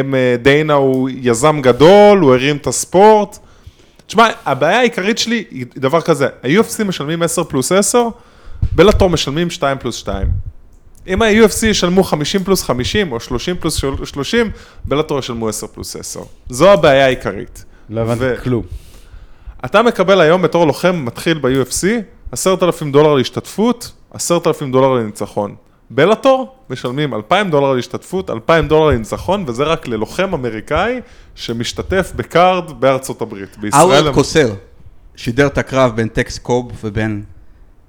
[0.00, 3.38] הם, אה, דיינה הוא יזם גדול, הוא הרים את הספורט.
[4.06, 8.08] תשמע, הבעיה העיקרית שלי היא דבר כזה, ה-UFC משלמים 10 פלוס 10,
[8.72, 10.28] בלאטור משלמים 2 פלוס 2.
[11.08, 14.50] אם ה-UFC ישלמו 50 פלוס 50 או 30 פלוס 30,
[14.84, 16.20] בלאטור ישלמו 10 פלוס 10.
[16.48, 17.64] זו הבעיה העיקרית.
[17.90, 18.62] לא הבנתי ו- כלום.
[19.64, 21.86] אתה מקבל היום בתור לוחם מתחיל ב-UFC
[22.32, 25.54] 10,000 דולר להשתתפות, 10,000 דולר לניצחון.
[25.90, 31.00] בלאטור משלמים 2,000 דולר להשתתפות, 2,000 דולר לניצחון, וזה רק ללוחם אמריקאי
[31.34, 33.56] שמשתתף בקארד בארצות הברית.
[33.58, 34.52] בישראל הם- קוסר
[35.16, 37.22] שידר את הקרב בין טקס קוב ובין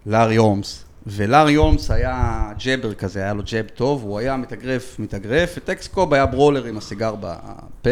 [0.06, 0.84] לארי הולמס.
[1.08, 6.14] ולארי הולמס היה jabber כזה, היה לו jab טוב, הוא היה מתאגרף, מתאגרף, וטקס קוב
[6.14, 7.90] היה brawler עם הסיגר בפה.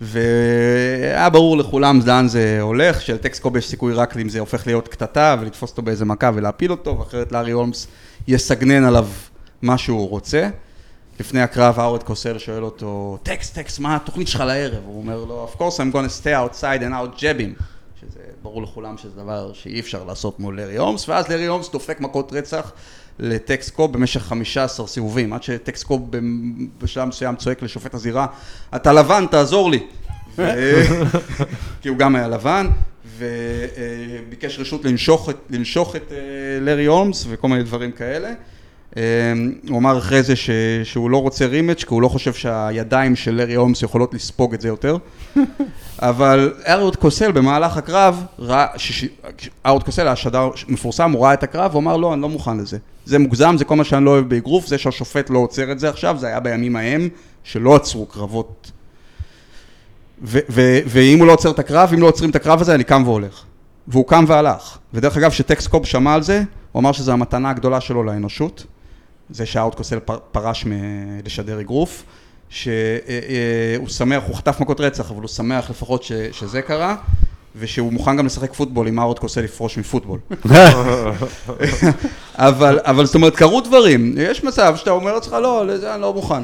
[0.00, 4.88] והיה ברור לכולם לאן זה הולך, שלטקס קוב יש סיכוי רק אם זה הופך להיות
[4.88, 7.86] קטטה ולתפוס אותו באיזה מכה ולהפיל אותו, ואחרת לארי הולמס
[8.28, 9.08] יסגנן עליו
[9.62, 10.48] מה שהוא רוצה.
[11.20, 14.82] לפני הקרב האוורד קוסל שואל אותו, טקס, טקס, מה התוכנית שלך לערב?
[14.86, 17.62] הוא אומר לו, of course I'm gonna stay outside and out jab him.
[18.00, 22.00] שזה ברור לכולם שזה דבר שאי אפשר לעשות מול לארי הומס, ואז לארי הומס דופק
[22.00, 22.72] מכות רצח
[23.18, 26.10] לטקס קוב במשך 15 סיבובים, עד שטקס קוב
[26.78, 28.26] בשלב מסוים צועק לשופט הזירה,
[28.76, 29.86] אתה לבן, תעזור לי.
[30.36, 30.50] ו-
[31.82, 32.66] כי הוא גם היה לבן,
[33.20, 36.16] וביקש רשות לנשוך את, לנשוך את אה,
[36.60, 38.32] לארי הולמס וכל מיני דברים כאלה.
[38.96, 39.02] אה,
[39.68, 40.50] הוא אמר אחרי זה ש,
[40.84, 44.60] שהוא לא רוצה רימץ', כי הוא לא חושב שהידיים של לארי הולמס יכולות לספוג את
[44.60, 44.96] זה יותר.
[45.98, 48.24] אבל אהרוד קוסל במהלך הקרב,
[49.66, 52.56] אהרוד קוסל היה שדר מפורסם, הוא ראה את הקרב, הוא אמר לא, אני לא מוכן
[52.56, 52.78] לזה.
[53.04, 55.88] זה מוגזם, זה כל מה שאני לא אוהב באגרוף, זה שהשופט לא עוצר את זה
[55.88, 57.08] עכשיו, זה היה בימים ההם,
[57.44, 58.70] שלא עצרו קרבות.
[60.22, 63.42] ואם הוא לא עוצר את הקרב, אם לא עוצרים את הקרב הזה, אני קם והולך.
[63.88, 64.78] והוא קם והלך.
[64.94, 66.42] ודרך אגב, כשטקס קוב שמע על זה,
[66.72, 68.66] הוא אמר שזו המתנה הגדולה שלו לאנושות.
[69.30, 70.70] זה שהאוט קוסל פר- פרש מ-
[71.24, 72.02] לשדר אגרוף.
[72.48, 72.78] שהוא
[73.88, 76.96] שמח, הוא חטף מכות רצח, אבל הוא שמח לפחות ש, שזה קרה.
[77.56, 80.18] ושהוא מוכן גם לשחק פוטבול אם אהרוד קוסה לפרוש מפוטבול.
[82.34, 84.14] אבל, אבל זאת אומרת, קרו דברים.
[84.18, 86.42] יש מצב שאתה אומר לעצמך, לא, לזה אני לא מוכן.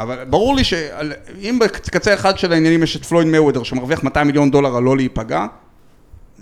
[0.00, 4.50] אבל ברור לי שאם בקצה אחד של העניינים יש את פלויד מייוודר שמרוויח 200 מיליון
[4.50, 5.46] דולר על לא להיפגע,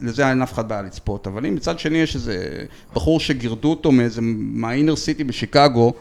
[0.02, 1.26] לזה אין אף אחד בעיה לצפות.
[1.26, 5.92] אבל אם מצד שני יש איזה בחור שגירדו אותו מאיזה, מהאינר סיטי בשיקגו,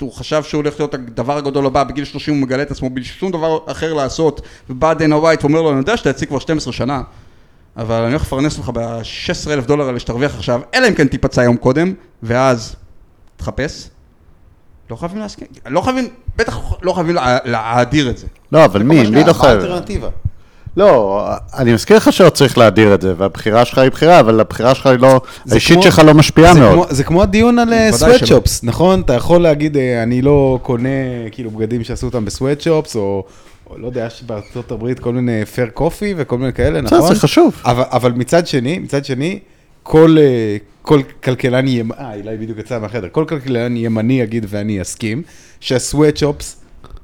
[0.00, 3.04] הוא חשב שהוא הולך להיות הדבר הגדול הבא, בגיל 30 הוא מגלה את עצמו בלי
[3.04, 4.40] שום דבר אחר לעשות,
[4.70, 7.02] ובא דנה ווייט ואומר לו, אני יודע שאתה יציג כבר 12 שנה,
[7.76, 11.42] אבל אני הולך לפרנס לך ב-16 אלף דולר האלה שתרוויח עכשיו, אלא אם כן תיפצע
[11.42, 12.76] יום קודם, ואז
[13.36, 13.88] תחפש.
[14.90, 18.26] לא חייבים להסכים, לא חייבים, בטח לא חייבים לה- להאדיר את זה.
[18.52, 19.44] לא, אבל מי, מי מה דוחף?
[19.44, 20.08] האלטרנטיבה?
[20.76, 21.24] לא,
[21.58, 24.86] אני מזכיר לך שלא צריך להדיר את זה, והבחירה שלך היא בחירה, אבל הבחירה שלך
[24.86, 25.20] היא לא,
[25.50, 26.72] האישית כמו- שלך לא משפיעה מאוד.
[26.72, 29.00] כמו- זה כמו הדיון על סוואטשופס, נכון?
[29.00, 30.88] אתה יכול להגיד, אה, אני לא קונה
[31.32, 33.24] כאילו בגדים שעשו אותם בסוואטשופס, או
[33.70, 37.14] או לא יודע, יש בארצות הברית כל מיני פייר קופי וכל מיני כאלה, נכון?
[37.14, 37.54] זה חשוב.
[37.64, 39.38] אבל, אבל מצד שני, מצד שני,
[39.82, 44.82] כל, אה, כל כלכלן ימני, אה, אילי בדיוק יצא מהחדר, כל כלכלן ימני יגיד ואני
[44.82, 45.22] אסכים,
[45.60, 46.56] שהסוואטשופס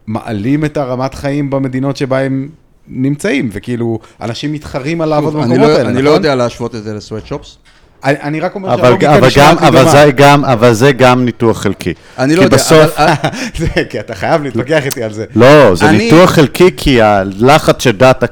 [0.07, 2.49] מעלים את הרמת חיים במדינות שבה הם
[2.89, 6.15] נמצאים, וכאילו, אנשים מתחרים על לעבוד במקומות לא- האלה, אני לא נכון?
[6.23, 7.57] יודע להשוות את זה לסוואטשופס.
[8.05, 9.91] אני, אני רק אומר אבל, שהלוגיקה אבל, נשמעת גם, לי אבל, דומה.
[9.93, 11.95] זה גם, אבל זה גם ניתוח חלקי.
[12.19, 13.13] אני לא יודע, בסוף, אבל...
[13.59, 15.25] זה, כי אתה חייב להתווכח איתי על זה.
[15.37, 18.27] לא, זה אני- ניתוח חלקי כי הלחץ של דאטה,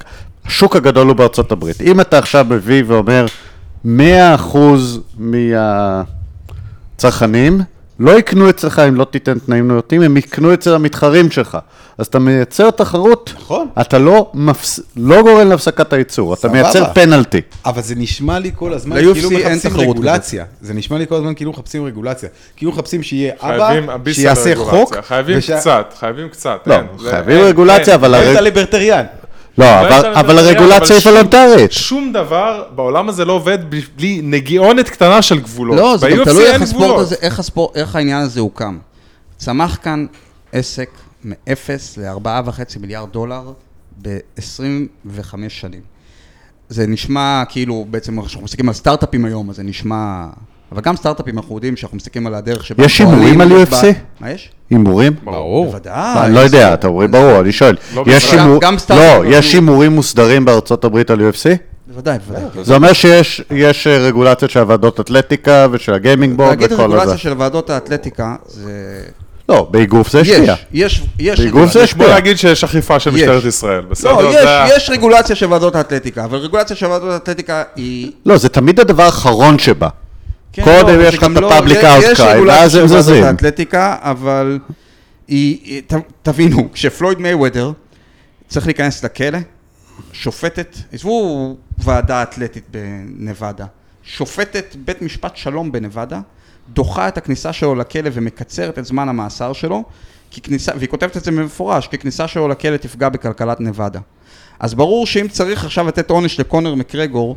[0.47, 1.80] השוק הגדול הוא בארצות הברית.
[1.80, 3.26] אם אתה עכשיו מביא ואומר
[3.85, 3.89] 100%
[6.97, 7.61] מהצרכנים
[7.99, 11.59] לא יקנו אצלך אם לא תיתן תנאים נאותים, הם יקנו אצל המתחרים שלך.
[11.99, 13.68] אז אתה מייצר תחרות, נכון.
[13.80, 14.80] אתה לא, מפס...
[14.97, 16.49] לא גורם להפסקת הייצור, אתה.
[16.49, 17.41] מייצר פנלטי.
[17.66, 20.45] אבל זה נשמע לי כל הזמן כאילו אין מחפשים תחרות רגולציה.
[20.61, 22.28] זה נשמע לי כל הזמן כאילו מחפשים רגולציה.
[22.57, 24.97] כאילו מחפשים שיהיה חייבים אבא, שיעשה חוק.
[25.09, 26.59] חייבים ושה- קצת, חייבים קצת.
[26.66, 28.05] לא, אין, חייבים אין, רגולציה, אין.
[28.05, 28.39] אבל אתה הרג...
[28.39, 29.05] ליברטריאן.
[29.59, 31.72] לא, לא אבל, הרגולציה היא וולונטרית.
[31.72, 33.59] שום דבר בעולם הזה לא עובד
[33.96, 35.78] בלי נגיעונת קטנה של גבולות.
[35.78, 36.62] לא, זה גם תלוי איך
[37.22, 38.78] איך הספורט, איך העניין הזה הוקם.
[39.36, 40.07] צמח כאן
[40.52, 40.90] עסק
[41.24, 43.52] מ-0 ל-4.5 מיליארד דולר
[44.02, 45.12] ב-25
[45.48, 45.80] שנים.
[46.68, 50.26] זה נשמע כאילו, בעצם כשאנחנו מסתכלים על סטארט-אפים היום, אז זה נשמע...
[50.75, 52.85] אבל גם סטארט-אפים אנחנו יודעים שאנחנו מסתכלים על הדרך שבה...
[52.85, 53.87] יש הימורים על UFC?
[54.20, 54.51] מה יש?
[54.70, 55.12] הימורים?
[55.25, 55.66] ברור.
[55.66, 56.27] בוודאי.
[56.27, 57.77] אני לא יודע, אתה אומר ברור, אני שואל.
[57.95, 61.57] לא יש לא, הימורים מוסדרים בארצות הברית על UFC?
[61.87, 62.64] בוודאי, בוודאי.
[62.64, 67.05] זה אומר שיש יש, אה, רגולציות של הוועדות אתלטיקה ושל הגיימינג בורד להגיד וכל רגולציה
[67.05, 67.18] הזה.
[67.18, 69.03] של ועדות האתלטיקה, זה...
[69.49, 70.43] לא, באגרוף זה השפיע.
[70.43, 71.72] יש, יש, יש רגולציה.
[71.72, 72.09] זה השפיע.
[72.09, 73.11] להגיד שיש אכיפה של.
[73.11, 74.12] משטרת ישראל, בסדר?
[74.20, 78.12] לא, יש, יש רגולציה של ועדות האתלטיקה, אבל רגולציה של ועדות האתלטיקה היא...
[78.27, 79.89] לא, זה תמיד הדבר האחרון שבא.
[80.55, 81.50] כן, קודם אבל יש לך את לא-
[81.98, 83.24] יש- יש outcry, רגולציה ואז הם זזים.
[83.24, 84.59] האתלטיקה, אבל
[85.28, 85.59] היא...
[85.64, 85.92] היא- ת-
[86.22, 87.72] תבינו, כשפלויד מייוודר
[88.48, 89.38] צריך להיכנס לכלא,
[90.12, 93.66] שופטת, עזבו ועדה אתלטית בנבדה,
[94.02, 96.20] שופטת בית משפט שלום בנבדה,
[96.72, 99.82] דוחה את הכניסה שלו לכלא ומקצרת את זמן המאסר שלו,
[100.30, 104.00] כי כניסה, והיא כותבת את זה במפורש, כי כניסה שלו לכלא תפגע בכלכלת נבדה.
[104.61, 107.36] אז ברור שאם צריך עכשיו לתת עונש לקונר מקרגור,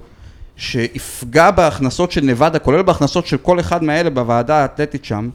[0.58, 5.30] שיפגע בהכנסות של נבדה, כולל בהכנסות של כל אחד מהאלה בוועדה האתלטית שם,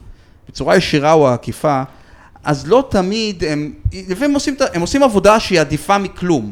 [0.49, 1.83] בצורה ישירה או עקיפה,
[2.43, 3.71] אז לא תמיד הם,
[4.09, 6.51] לפעמים עושים, את ה- הם עושים עבודה שהיא עדיפה מכלום.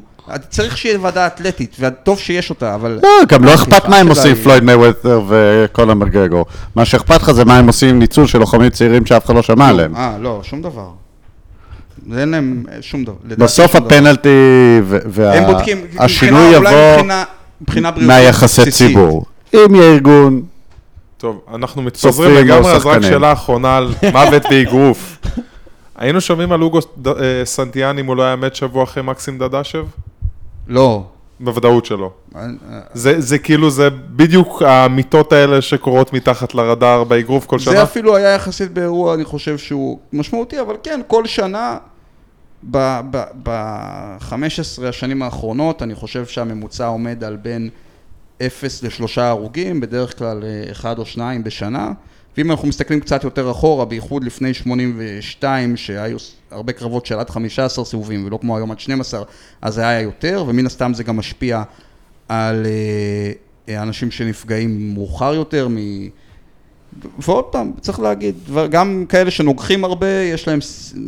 [0.49, 2.99] צריך שיהיה ועדה אתלטית, וטוב שיש אותה, אבל...
[3.03, 6.45] לא, גם לא אכפת מה הם עושים פלויד מייווטר וקונר מגרגור.
[6.75, 9.41] מה שאכפת לך זה מה הם עושים עם ניצול של לוחמים צעירים שאף אחד לא
[9.41, 9.95] שמע עליהם.
[9.95, 10.89] אה, לא, שום דבר.
[12.17, 13.15] אין להם שום דבר.
[13.23, 13.75] בסוף.
[13.75, 14.29] הפנלטי
[15.15, 15.45] הם
[15.99, 16.69] והשינוי יבוא
[17.61, 18.71] מבחינה- בריאותית מהיחסי.
[18.71, 19.25] ציבור.
[19.53, 20.41] אם יהיה ארגון,
[21.17, 23.01] טוב, אנחנו מתפזרים לגמרי, אז רק.
[23.01, 25.17] שאלה אחרונה על מוות באגרוף.
[25.95, 27.13] היינו שומעים על אוגו אה,
[27.45, 29.85] סנטיאן אם הוא לא היה מת שבוע אחרי מקסים דדשב?
[30.67, 31.03] לא.
[31.39, 32.11] בוודאות שלו.
[32.35, 32.41] אה,
[32.93, 37.83] זה, זה כאילו, זה בדיוק האמיתות האלה שקורות מתחת לרדאר באגרוף כל זה שנה.
[37.83, 41.77] אפילו היה יחסית באירוע, אני חושב שהוא משמעותי, אבל כן, כל שנה,
[42.63, 47.69] ב-15 השנים האחרונות, אני חושב שהממוצע עומד על בין
[48.41, 51.91] 0 לשלושה הרוגים, בדרך כלל אה, אחד או שניים בשנה.
[52.37, 56.17] ואם אנחנו מסתכלים קצת יותר אחורה, בייחוד לפני 82, שהיו
[56.51, 59.23] הרבה קרבות של עד 15 סיבובים, ולא כמו היום עד 12,
[59.61, 61.63] אז זה היה יותר, ומן הסתם זה גם משפיע
[62.29, 63.31] על אה,
[63.69, 65.77] אה, אנשים שנפגעים מאוחר יותר, מ...
[67.19, 68.35] ועוד פעם, צריך להגיד,
[68.69, 70.59] גם כאלה שנוגחים הרבה, יש להם,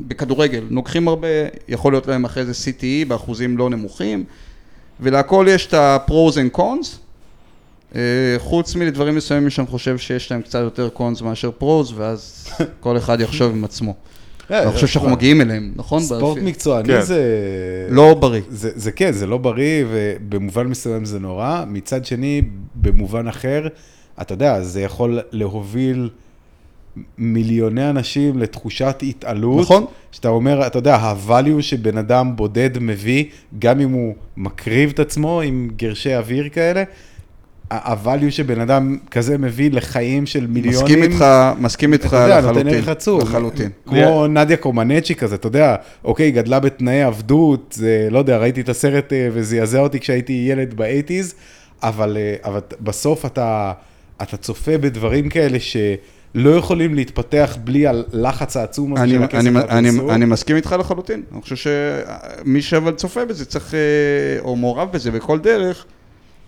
[0.08, 1.28] בכדורגל, נוגחים הרבה,
[1.68, 4.24] יכול להיות להם אחרי זה CTE באחוזים לא נמוכים,
[5.00, 6.88] ולהכל יש את ה-pros and cons,
[7.96, 8.02] אה,
[8.38, 12.48] חוץ מלדברים מסוימים שאני חושב שיש להם קצת יותר cons מאשר pros, ואז
[12.80, 13.94] כל אחד יחשוב עם עצמו.
[14.50, 16.00] אני חושב שאנחנו מגיעים אליהם, נכון?
[16.00, 16.38] ספורט?
[16.42, 17.02] מקצועני כן.
[17.02, 17.24] זה...
[17.90, 18.42] לא בריא.
[18.50, 21.64] זה, זה כן, זה לא בריא, ובמובן מסוים זה נורא.
[21.68, 22.42] מצד שני,
[22.76, 23.68] במובן אחר,
[24.22, 26.10] אתה יודע, זה יכול להוביל
[27.18, 29.62] מיליוני אנשים לתחושת התעלות.
[29.62, 29.86] נכון.
[30.12, 33.26] שאתה אומר, אתה יודע, ה-value שבן אדם בודד מביא,
[33.60, 36.84] גם אם הוא מקריב את עצמו עם גרשי אוויר כאלה,
[37.72, 40.82] ה-value שבן אדם כזה מביא לחיים של מיליונים.
[40.82, 41.26] מסכים איתך,
[41.60, 42.74] מסכים איתך אתה יודע, נותן לחלוטין.
[42.74, 43.22] ערך עצום.
[43.22, 43.70] לחלוטין.
[43.86, 48.70] כמו נדיה קומנצ'י כזה, אתה יודע, אוקיי, גדלה בתנאי עבדות, זה, לא יודע, ראיתי את
[48.70, 51.36] הסרט אה, וזעזע אותי כשהייתי ילד באייטיז,
[51.84, 53.74] אבל, אה, אבל בסוף אתה,
[54.24, 59.90] אתה צופה בדברים כאלה שלא יכולים להתפתח בלי הלחץ העצום הזה אני, של הכסף אני,
[59.90, 59.90] אני.
[60.10, 61.24] אני מסכים איתך לחלוטין.
[61.34, 63.80] אני חושב שמי שאבל צופה בזה צריך, אה,
[64.40, 65.86] או מעורב בזה בכל דרך,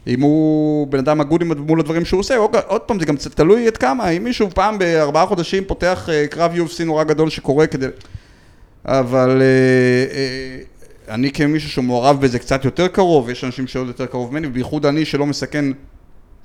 [0.08, 3.68] אם הוא בן אדם הגון מול הדברים שהוא עושה, עוד, עוד פעם, זה גם תלוי
[3.68, 7.88] עד כמה, אם מישהו פעם בארבעה חודשים פותח אה, קרב UFC נורא גדול שקורה כדי...
[8.86, 10.58] אבל אה,
[11.14, 15.06] אני כמישהו שמעורב בזה קצת יותר קרוב, יש אנשים שעוד יותר קרוב ממני, ובייחוד אני
[15.06, 15.66] שלא מסכן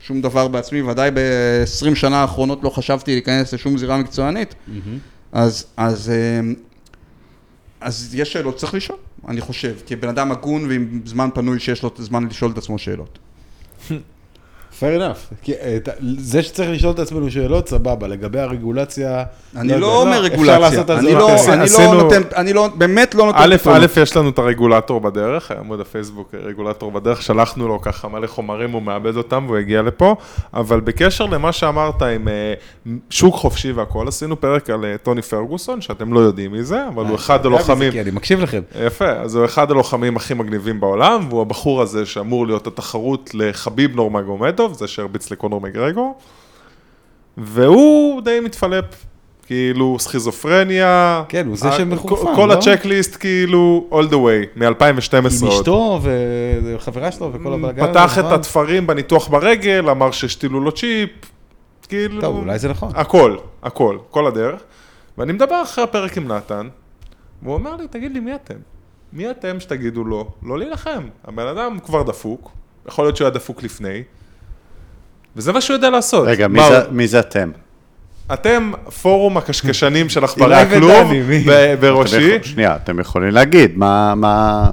[0.02, 4.54] שום דבר בעצמי, ודאי ב-20 שנה האחרונות לא חשבתי להיכנס לשום זירה מקצוענית,
[5.32, 6.40] אז, אז, אה,
[7.80, 8.98] אז יש שאלות, צריך לשאול,
[9.28, 12.78] אני חושב, כבן אדם הגון ועם זמן פנוי שיש לו את הזמן לשאול את עצמו
[12.78, 13.18] שאלות.
[14.80, 15.34] fair enough.
[15.42, 18.08] כי, אה, ת- זה שצריך לשאול את עצמנו שאלות, סבבה.
[18.08, 19.24] לגבי הרגולציה...
[19.56, 22.02] אני יודע, לא אומר אפשר רגולציה, לעשות על זה אני לא, רק- אני עשינו- לא
[22.02, 23.56] נותן, אני לא, באמת לא נותן א'.
[23.70, 28.70] א', יש לנו את הרגולטור בדרך, עמוד הפייסבוק רגולטור בדרך, שלחנו לו ככה מלא חומרים,
[28.70, 30.14] הוא מאבד אותם והוא הגיע לפה,
[30.54, 32.54] אבל בקשר למה שאמרת עם אה,
[33.10, 37.04] שוק חופשי והכל, עשינו פרק על אה, טוני פרגוסון, שאתם לא יודעים מי זה, אבל
[37.06, 38.60] הוא אחד הלוחמים, אני מקשיב לכם.
[38.86, 43.96] יפה, אז הוא אחד הלוחמים הכי מגניבים בעולם, והוא הבחור הזה שאמור להיות התחרות לחביב
[43.96, 46.14] נורמגומדוב, זה שהרביץ לקונור מגרגו,
[47.36, 48.84] והוא די מתפלפ,
[49.46, 52.52] כאילו סכיזופרניה, כן, הוא זה ה- שמחורפן, כל- כל לא?
[52.52, 55.52] הצ'קליסט כאילו all the way, מ-2012 עם עוד.
[55.52, 56.00] אשתו
[56.64, 57.86] וחברה שלו וכל הבלגן.
[57.90, 58.34] פתח את נכון?
[58.34, 61.10] התפרים בניתוח ברגל, אמר שהשתילו לו צ'יפ,
[61.88, 62.20] כאילו...
[62.20, 62.92] טוב, אולי זה נכון.
[62.94, 64.60] הכל, הכל, כל הדרך.
[65.18, 66.68] ואני מדבר אחרי הפרק עם נתן,
[67.42, 68.54] והוא אומר לי, תגיד לי, מי אתם?
[69.12, 70.30] מי אתם שתגידו לו?
[70.42, 71.02] לא להילחם.
[71.24, 72.50] הבן אדם כבר דפוק,
[72.88, 74.02] יכול להיות שהוא היה דפוק לפני,
[75.36, 76.28] וזה מה שהוא יודע לעשות.
[76.28, 77.50] רגע, מי מה, זה- מי זה אתם?
[78.32, 78.72] אתם
[79.02, 81.38] פורום הקשקשנים של עכברי הכלוב ודני, מי?
[81.38, 82.16] ב- אתם בראשי.
[82.16, 84.66] יכול- שנייה, אתם יכולים להגיד, מה, מה...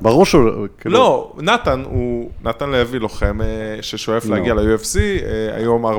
[0.00, 0.50] ברור שהוא...
[0.80, 3.46] כאילו- לא, נתן הוא, נתן לוי לוחם אה,
[3.82, 4.26] ששואף.
[4.26, 5.90] להגיע ל-UFC, אה, היום 4-0,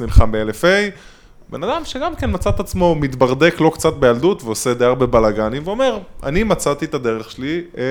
[0.00, 0.90] נלחם ב-LFA.
[1.52, 5.62] בן אדם שגם כן מצא את עצמו מתברדק לא קצת בילדות ועושה די הרבה בלאגנים,
[5.66, 7.82] ואומר, אני מצאתי את הדרך שלי אה,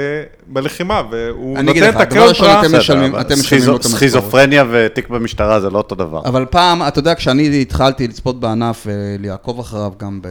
[0.47, 2.67] בלחימה, והוא אני אגיד נותן לך, את דבר ראשון, הקרנטרה.
[2.69, 3.95] אתם משלמים- בסדר, אתם משלמים סכיזו- את המשכורת.
[3.97, 6.21] סכיזופרניה ותיק במשטרה זה לא אותו דבר.
[6.25, 10.27] אבל פעם, אתה יודע, כשאני התחלתי לצפות בענף ולעקוב אחריו גם ב...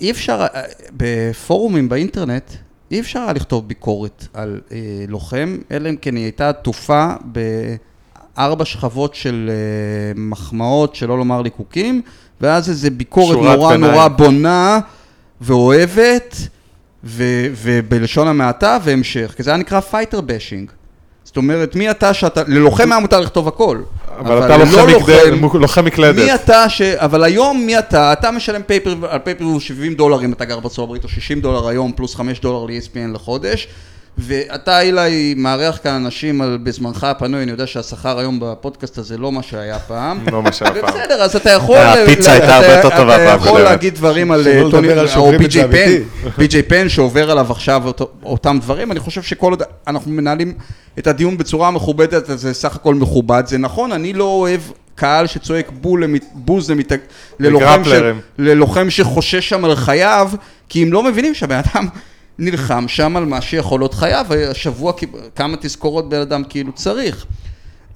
[0.00, 2.50] אי אפשר, אה, בפורומים באינטרנט,
[2.90, 4.76] אי אפשר היה לכתוב ביקורת על אה,
[5.08, 7.06] לוחם, אלא אם כן היא הייתה עטופה
[8.36, 9.54] בארבע שכבות של אה,
[10.20, 12.02] מחמאות, שלא לומר ליקוקים,
[12.40, 13.92] ואז איזו ביקורת נורא ביניים.
[13.94, 14.78] נורא בונה
[15.40, 16.36] ואוהבת,
[17.04, 20.70] ו- ובלשון המעטה, והמשך, כי זה היה נקרא fighter bashing.
[21.24, 23.78] זאת אומרת, מי אתה שאתה, ללוחם היה מותר לכתוב הכל.
[24.18, 26.24] אבל אתה לוחם מקד- לוחם מקלדת.
[26.24, 26.82] מי אתה ש...
[26.82, 28.12] אבל היום מי אתה?
[28.12, 31.68] אתה משלם pay-per, על pay-per 70 דולר אם אתה גר בארצות הברית, או 60 דולר
[31.68, 33.68] היום, פלוס 5 דולר ל-ESPN לחודש.
[34.18, 39.32] ואתה, אילי, מארח כאן אנשים על, בזמנך הפנוי, אני יודע שהשכר היום בפודקאסט הזה לא
[39.32, 40.18] מה שהיה פעם.
[40.32, 40.84] לא מה שהיה פעם.
[41.00, 41.76] בסדר, אז אתה יכול...
[41.78, 43.64] הפיצה הייתה הרבה יותר טובה אתה פעם יכול קודמת.
[43.64, 46.30] להגיד דברים על אה, טוני, או בי.ג'יי פן.
[46.38, 47.82] בי.ג'יי פן שעובר עליו עכשיו
[48.24, 50.52] אותם דברים, אני חושב שכל עוד אנחנו מנהלים
[50.98, 53.42] את הדיון בצורה מכובדת, אז זה סך הכל מכובד.
[53.46, 54.60] זה נכון, אני לא אוהב
[54.94, 56.92] קהל שצועק בול למת- בוז למת-
[57.40, 57.88] ללוחם, ש...
[58.38, 60.30] ללוחם שחושש שם על חייו,
[60.68, 61.86] כי הם לא מבינים שהבן אדם
[62.38, 64.92] נלחם שם על מה שיכול להיות חייו, השבוע
[65.34, 67.26] כמה תזכורות בן אדם כאילו צריך.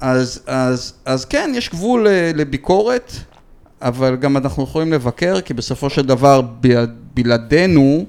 [0.01, 3.13] אז, אז, אז כן, יש גבול אה, לביקורת,
[3.83, 6.41] אבל גם אנחנו יכולים לבקר, כי בסופו של דבר
[7.15, 8.07] בלעדינו,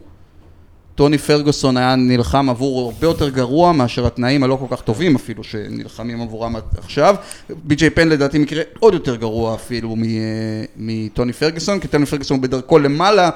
[0.95, 5.43] טוני פרגוסון היה נלחם עבור הרבה יותר גרוע מאשר התנאים הלא כל כך טובים אפילו
[5.43, 7.15] שנלחמים עבורם עכשיו.
[7.49, 12.79] בי.ג'יי פן לדעתי מקרה עוד יותר גרוע אפילו אה, מטוני פרגוסון, כי טוני פרגוסון בדרכו
[12.79, 13.29] למעלה,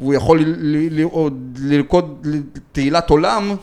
[0.00, 2.26] והוא יכול ל- ל- ל- עוד ללכוד
[2.72, 3.54] תהילת עולם,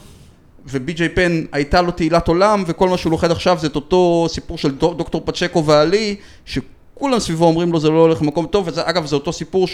[0.72, 4.58] ובי.ג'יי פן הייתה לו תהילת עולם, וכל מה שהוא לוכד עכשיו זה את אותו סיפור
[4.58, 6.16] של דוק- דוקטור פצ'קו ועלי,
[6.46, 9.68] שכולם סביבו אומרים לו זה לא הולך למקום טוב, וזה אגב זה אותו סיפור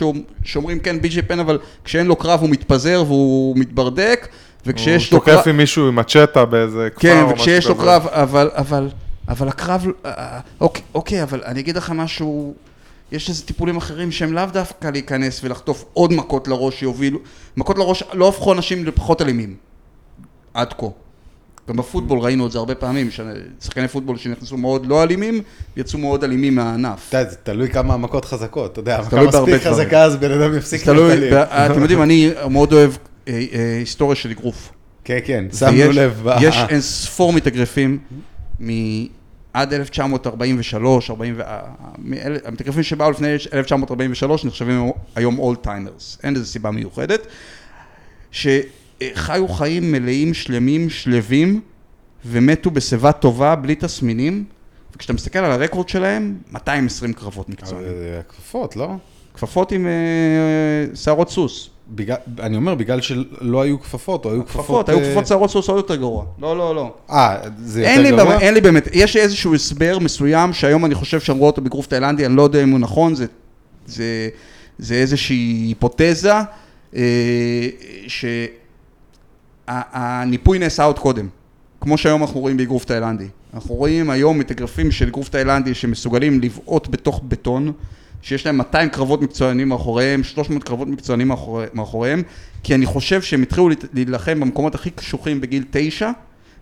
[0.43, 4.27] שאומרים כן בי.ג'יי פן, אבל כשאין לו קרב הוא מתפזר והוא מתברדק,
[4.65, 5.35] וכשיש הוא לו קרב...
[5.35, 7.75] תוקף עם מישהו עם מצ'טה באיזה כפר כן, וכשיש לו.
[7.75, 8.87] קרב, אבל, אבל,
[9.29, 12.53] אבל הקרב, אה, אוקיי, אוקיי, אבל אני אגיד לך משהו
[13.11, 17.19] יש איזה טיפולים אחרים שהם לאו דווקא להיכנס ולחטוף עוד מכות לראש שיובילו,
[17.57, 19.55] מכות לראש לא הפכו אנשים לפחות אלימים,
[20.53, 20.87] עד כה.
[21.69, 23.09] גם בפוטבול ראינו את זה הרבה פעמים,
[23.61, 25.41] שחקני פוטבול שנכנסו מאוד לא אלימים,
[25.77, 27.05] יצאו מאוד אלימים מהענף.
[27.09, 29.67] אתה יודע, זה תלוי כמה המכות חזקות, אתה יודע, בהרבה מספיק.
[29.67, 31.33] חזקה, אז בן אדם יפסיק להיות אלים.
[31.33, 32.91] אתם יודעים, אני מאוד אוהב
[33.27, 34.71] אה, אה, היסטוריה של אגרוף.
[35.03, 36.27] כן, כן, שמנו לב.
[36.41, 37.99] יש אין ספור מתאגרפים
[39.55, 41.59] מעד 1943, 40, ו- ה-
[41.97, 47.27] מאלה- המתאגרפים שבאו לפני 1943 נחשבים היום old timers, אין לזה סיבה מיוחדת,
[48.31, 51.61] שחיו חיים מלאים, שלמים, שלווים,
[52.25, 54.43] ומתו בשיבה טובה, בלי תסמינים,
[54.95, 57.87] וכשאתה מסתכל על הרקורד שלהם, 220 קרבות מקצועיים.
[58.29, 58.89] כפפות, לא?
[59.33, 59.91] כפפות עם אה,
[60.95, 61.69] שערות סוס.
[61.91, 64.61] בגלל- אני אומר, בגלל שלא היו כפפות, או היו כפפות...
[64.65, 66.25] כפפות, היו אה, כפפות שערות סוס עוד יותר גרוע.
[66.39, 66.93] לא, לא, לא.
[67.09, 68.39] אה, זה אין לי, יותר גרוע?
[68.39, 72.35] אין לי באמת, יש איזשהו הסבר מסוים שהיום אני חושב שאמרו אותו באגרוף תאילנדי, אני
[72.35, 73.25] לא יודע אם הוא נכון, זה,
[73.85, 74.29] זה,
[74.77, 76.33] זה איזושהי היפותזה,
[76.95, 77.67] אה,
[79.67, 81.27] שהניפוי נעשה עוד קודם,
[81.81, 83.27] כמו שהיום אנחנו רואים באגרוף תאילנדי.
[83.53, 87.71] אנחנו רואים היום מתאגרפים של אגרוף תאילנדי שמסוגלים לבעוט בתוך בטון,
[88.21, 92.23] שיש להם 200 קרבות מקצוענים מאחוריהם, 300 קרבות מקצוענים מאחורי, מאחוריהם,
[92.63, 96.09] כי אני חושב שהם התחילו להילחם במקומות הכי קשוחים בגיל תשע,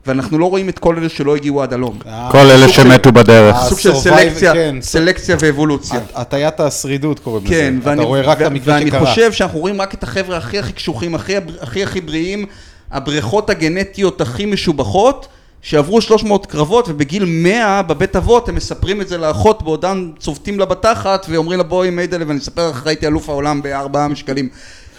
[0.08, 2.00] ואנחנו לא רואים את כל אלה שלא הגיעו עד הלום.
[2.08, 3.56] אה, כל אלה שמתו בדרך.
[3.70, 4.76] סוג של סלקציה, כן.
[4.82, 6.00] סלקציה ואבולוציה.
[6.00, 7.54] הט- הטיית השרידות קוראים לזה.
[7.54, 9.06] כן, אתה רואה רק את המקרה ואני שקרה.
[9.06, 12.46] חושב שאנחנו רואים רק את החבר'ה הכי הכי קשוחים, הכי הכי בריאים,
[12.92, 15.28] הבריכות הגנטיות הכי משובחות,
[15.62, 20.66] שעברו 300 קרבות ובגיל 100 בבית אבות הם מספרים את זה לאחות בעודם צובטים לה
[20.66, 24.50] בתחת ואומרים לה בואי מיידלה ואני אספר לך הייתי אלוף העולם בארבעה משקלים.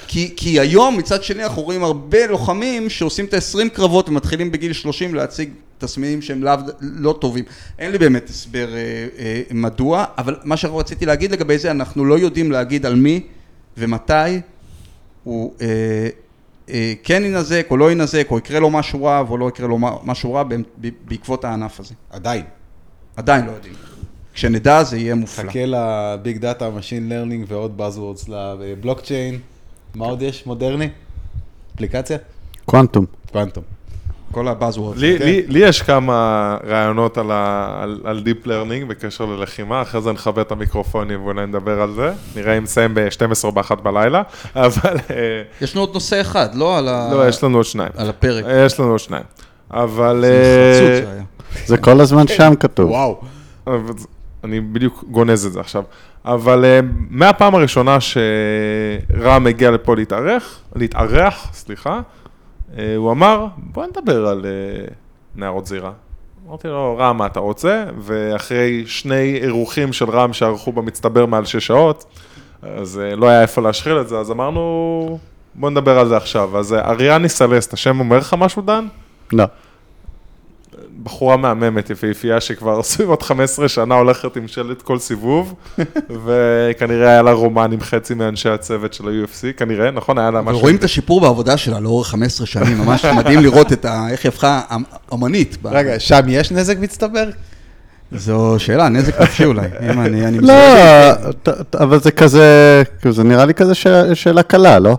[0.09, 4.72] כי, כי היום מצד שני אנחנו רואים הרבה לוחמים שעושים את ה-20 קרבות ומתחילים בגיל
[4.72, 7.44] 30 להציג תסמינים שהם לאו, לא טובים.
[7.78, 12.18] אין לי באמת הסבר אה, אה, מדוע, אבל מה שרציתי להגיד לגבי זה, אנחנו לא
[12.18, 13.20] יודעים להגיד על מי
[13.78, 14.40] ומתי
[15.24, 16.09] הוא אה,
[17.03, 20.35] כן יינזק או לא יינזק, או יקרה לו משהו רע או לא יקרה לו משהו
[20.35, 20.43] רע
[21.05, 21.95] בעקבות הענף הזה.
[22.11, 22.45] עדיין.
[23.16, 23.75] עדיין לא יודעים.
[24.35, 25.51] כשנדע זה יהיה מופלא.
[25.51, 29.39] חכה ל big data, machine learning ועוד Buzzwords לבלוקצ'יין.
[29.95, 30.47] מה עוד יש?
[30.47, 30.89] מודרני?
[31.75, 32.19] אפליקציה?
[32.64, 33.07] קוונטום.
[33.33, 33.64] קוונטום.
[34.33, 34.97] כל הבאזוורד.
[34.97, 35.24] לי, כן.
[35.24, 40.12] לי, לי יש כמה רעיונות על, ה, על, על Deep Learning בקשר ללחימה, אחרי זה
[40.12, 42.12] נכבה את המיקרופונים ואולי נדבר על זה.
[42.37, 44.22] נראה אם נסיים ב-12 או ב-1 בלילה,
[44.57, 47.09] אבל אה, יש לנו עוד נושא אחד, לא על, ה...
[47.12, 47.91] לא, יש לנו עוד שניים.
[47.97, 48.45] על הפרק.
[48.66, 49.24] יש לנו עוד שניים.
[49.70, 50.20] אבל...
[50.20, 51.22] זה אה,
[51.66, 52.91] זה כל הזמן שם כתוב.
[52.91, 53.20] וואו.
[54.45, 55.83] אני בדיוק גונז את זה עכשיו.
[56.24, 62.01] אבל אה, מהפעם הראשונה שרם הגיע לפה להתארח, להתארח, סליחה,
[62.97, 64.85] הוא אמר, בוא נדבר על אה,
[65.37, 65.93] נערות זירה.
[66.49, 67.85] אמרתי לו, רם, מה אתה רוצה?
[67.99, 72.05] ואחרי שני אירוחים של רם שערכו במצטבר מעל שש שעות,
[72.62, 75.19] אז אה, לא היה איפה להשחיל את זה, אז אמרנו,
[75.55, 76.59] בוא נדבר על זה עכשיו.
[76.59, 78.87] אז אה, אריאני סלסט, השם אומר לך משהו, דן?
[79.33, 79.45] לא.
[81.03, 85.55] בחורה מהממת, יפהפייה, שכבר סביבות 15 שנה הולכת עם שלט כל סיבוב,
[86.24, 90.18] וכנראה היה לה רומן עם חצי מאנשי הצוות של ה-UFC, כנראה, נכון?
[90.18, 90.61] היה לה משהו...
[90.61, 94.07] רואים את השיפור בעבודה שלה לאורך 15 שנים, ממש מדהים לראות את ה...
[94.11, 94.82] איך היא הפכה אמ-
[95.12, 95.57] אמנית.
[95.64, 97.24] רגע, שם יש נזק מצטבר?
[98.12, 99.66] זו שאלה, נזק נפשי אולי.
[99.92, 100.53] אם אני לא,
[101.80, 104.96] אבל זה כזה, זה נראה לי כזה ש- שאלה קלה, לא?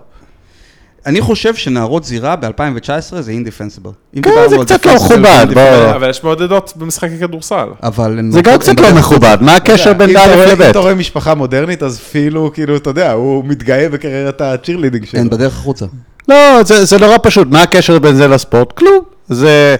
[1.06, 2.90] אני חושב שנערות זירה ב-2019
[3.20, 3.90] זה indefensible.
[4.22, 5.46] כן, זה קצת לא מכובד.
[5.94, 7.66] אבל יש מעודדות במשחקי כדורסל.
[7.82, 8.20] אבל...
[8.30, 10.62] זה גם קצת לא מכובד, מה הקשר בין ד' רואה- אם לב'?
[10.62, 15.20] אתה רואה משפחה מודרנית, אז פיל, כאילו, אתה יודע, הוא מתגאה בקריירת ה cheerleading שלו.
[15.20, 15.86] הן בדרך החוצה.
[16.28, 18.72] לא, זה, זה נורא פשוט, מה הקשר בין זה לספורט?
[18.72, 19.04] כלום.
[19.28, 19.76] זה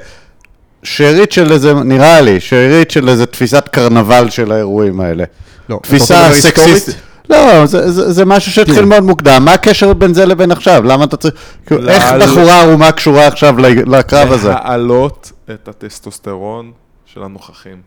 [0.82, 5.24] שארית של איזה, נראה לי, שארית של איזה תפיסת קרנבל של האירועים האלה.
[5.68, 6.28] לא, תפיסה?
[6.32, 6.94] סקסיסטית.
[7.30, 8.84] לא, זה, זה, זה משהו שהתחיל.
[8.84, 10.82] מאוד מוקדם, מה הקשר בין זה לבין עכשיו?
[10.82, 11.34] למה אתה צריך...
[11.66, 14.48] כאילו, איך לא- בחורה ערומה קשורה עכשיו ל- לקרב הזה?
[14.48, 16.72] להעלות את הטסטוסטרון
[17.06, 17.80] של הנוכחים.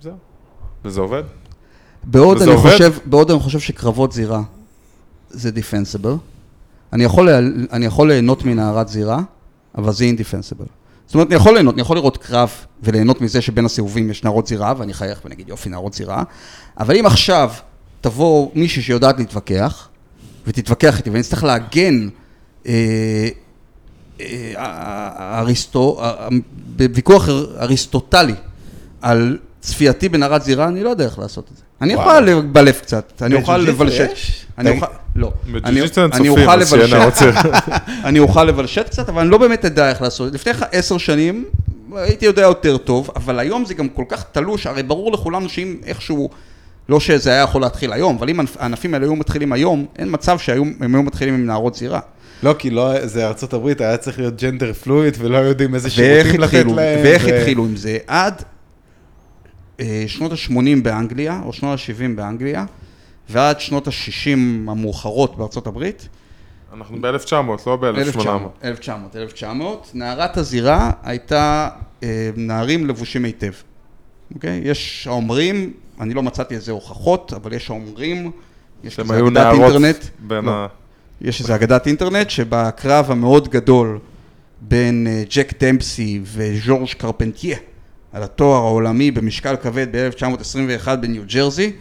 [0.00, 0.12] זהו.
[0.84, 1.22] וזה עובד?
[2.04, 2.72] בעוד וזה אני, עובד?
[2.72, 4.40] חושב, בעוד אני חושב שקרבות זירה
[5.30, 6.14] זה דיפנסיבל.
[6.92, 7.28] אני יכול,
[7.72, 9.18] אני יכול ליהנות מנערת זירה,
[9.78, 10.64] אבל זה אינדיפנסיבל.
[11.06, 12.50] זאת אומרת, אני יכול ליהנות, אני יכול לראות קרב
[12.82, 16.22] וליהנות מזה שבין הסיבובים יש נערות זירה, ואני אחייך ואני אגיד יופי נערות זירה,
[16.78, 17.50] אבל אם עכשיו
[18.04, 19.88] תבוא מישהי שיודעת להתווכח,
[20.46, 22.08] ותתווכח איתי, ואני אצטרך להגן
[22.66, 23.28] אה,
[24.20, 26.28] אה, אריסטו, אה,
[26.76, 27.28] בוויכוח
[27.60, 28.34] אריסטוטלי
[29.02, 31.62] על צפייתי בנערת זירה, אני לא יודע איך לעשות את זה.
[31.80, 31.94] אני.
[31.94, 33.60] אוכל לבלף קצת, אני אוכל.
[34.12, 34.46] יש?
[34.58, 34.86] אני אוכל,
[35.16, 35.32] לא.
[35.64, 36.92] אני- אין צופים, אוכל אז שיהיה לבלשת.
[36.96, 37.42] נערות זירה.
[38.08, 40.34] אני אוכל לבלשת קצת, אבל אני לא באמת אדע איך לעשות.
[40.34, 41.44] לפני עשר שנים
[41.94, 45.76] הייתי יודע יותר טוב, אבל היום זה גם כל כך תלוש, הרי ברור לכולנו שאם
[45.86, 46.30] איכשהו
[46.88, 50.08] לא שזה היה יכול להתחיל היום, אבל אם הענפ- הענפים האלה היו מתחילים היום, אין
[50.10, 52.00] מצב שהם היו מתחילים עם נערות זירה.
[52.42, 56.40] לא, כי לא, זה ארצות הברית, היה צריך להיות ג'נדר פלואיד, ולא יודעים איזה שירותים
[56.40, 56.76] לתת להם.
[56.76, 57.98] ואיך ו- התחילו עם זה?
[58.06, 58.42] עד
[59.80, 62.64] אה, שנות ה-80 באנגליה, או שנות ה-70 באנגליה,
[63.30, 64.30] ועד שנות ה-60
[64.70, 66.08] המאוחרות בארצות הברית.
[66.76, 67.34] אנחנו ב-1900,
[67.66, 67.98] לא ב-1800.
[67.98, 69.90] 1900, 1900, 1900.
[69.94, 71.68] נערת הזירה הייתה
[72.02, 73.52] אה, נערים לבושים היטב.
[74.34, 74.60] אוקיי?
[74.64, 78.30] יש האומרים, אני לא מצאתי איזה הוכחות, אבל יש האומרים,
[78.84, 80.04] יש איזה אגדת אינטרנט.
[80.18, 80.50] בין לא.
[80.50, 80.66] ה...
[81.20, 83.98] יש איזו אגדת אינטרנט שבקרב המאוד גדול
[84.60, 87.58] בין אה, ג'ק דמפסי וז'ורג' קרפנטיה
[88.12, 91.72] על התואר העולמי במשקל כבד ב-1921 בניו ג'רזי,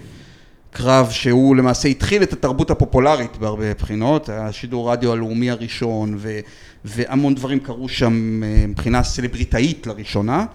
[0.71, 6.39] קרב שהוא למעשה התחיל את התרבות הפופולרית בהרבה בחינות, השידור רדיו הלאומי הראשון ו-
[6.85, 10.45] והמון דברים קרו שם אה, מבחינה סלבריטאית לראשונה.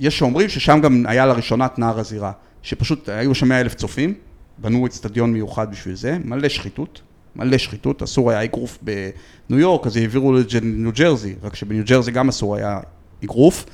[0.00, 2.32] יש שאומרים ששם גם היה לראשונה את נער הזירה,
[2.62, 4.14] שפשוט היו שם 100 אלף צופים,
[4.58, 7.00] בנו אצטדיון מיוחד בשביל זה, מלא שחיתות,
[7.36, 10.32] מלא שחיתות, אסור היה אגרוף בניו יורק, אז העבירו
[10.62, 12.80] לניו ג'רזי, רק שבניו ג'רזי גם אסור היה
[13.24, 13.64] אגרוף,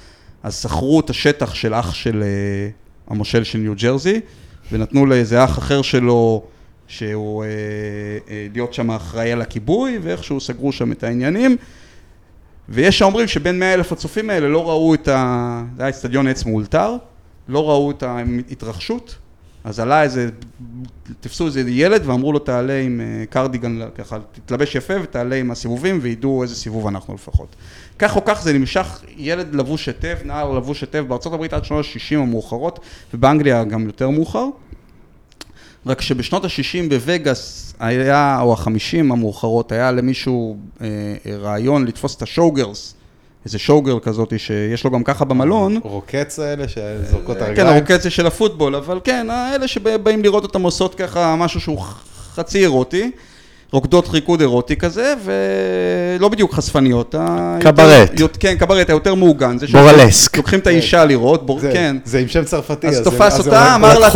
[0.42, 2.70] אז שכרו את השטח של אח של אה,
[3.08, 4.20] המושל של ניו ג'רזי,
[4.72, 6.42] ונתנו לאיזה אח אחר שלו,
[6.88, 7.48] שהוא אה,
[8.28, 11.56] אה, להיות שם אחראי על הכיבוי, ואיכשהו סגרו שם את העניינים.
[12.70, 15.62] ויש שאומרים שבין 100 אלף הצופים האלה לא ראו את ה...
[15.76, 16.96] זה היה אצטדיון עץ מאולתר,
[17.48, 19.16] לא ראו את ההתרחשות,
[19.64, 20.30] אז עלה איזה,
[21.20, 25.98] תפסו איזה ילד ואמרו לו תעלה עם אה, קרדיגן, ככה, תתלבש יפה ותעלה עם הסיבובים
[26.02, 27.56] וידעו איזה סיבוב אנחנו לפחות.
[27.98, 31.84] כך או כך זה נמשך, ילד לבוש היטב, נער לבוש היטב, בארצות הברית עד שנות
[31.84, 32.80] ה-60 המאוחרות,
[33.14, 34.46] ובאנגליה גם יותר מאוחר.
[35.86, 40.86] רק שבשנות ה-60 בווגאס היה, או ה-50 המאוחרות, היה למישהו אה,
[41.26, 42.94] אה, רעיון לתפוס את השואו-גרס,
[43.44, 45.80] איזה שואו-גרל כזאת שיש לו גם ככה במלון.
[45.82, 47.76] רוקץ האלה שזורקות את כן, הרגליים.
[47.76, 51.80] הרוקציה של הפוטבול, אבל כן, האלה שבאים לראות אותם עושות ככה משהו שהוא
[52.34, 53.10] חצי אירוטי,
[53.72, 57.14] רוקדות ריקוד אירוטי כזה, ולא בדיוק חשפניות.
[57.60, 58.20] קברט.
[58.20, 59.58] יותר- כן, קברט, היותר מעוגן.
[59.58, 60.36] זה בורלסק.
[60.36, 61.96] לוקחים את האישה לראות, בור- זה- כן.
[62.04, 62.86] זה עם שם צרפתי.
[62.88, 64.10] אז זה- תפס זה אותה, אמר לה.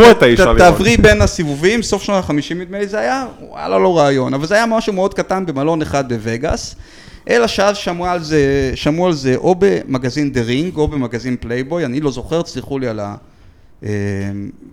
[0.59, 4.55] תעברי בין הסיבובים, סוף שנות ה-50 נדמה לי זה היה, וואלה לא רעיון, אבל זה
[4.55, 6.75] היה משהו מאוד קטן במלון אחד בווגאס,
[7.31, 8.41] אלא שאז שמעו על זה,
[8.75, 12.89] שמעו על זה או במגזין The Ring או במגזין פלייבוי, אני לא זוכר, תסלחו לי
[12.89, 13.15] על ה...
[13.85, 13.91] אה,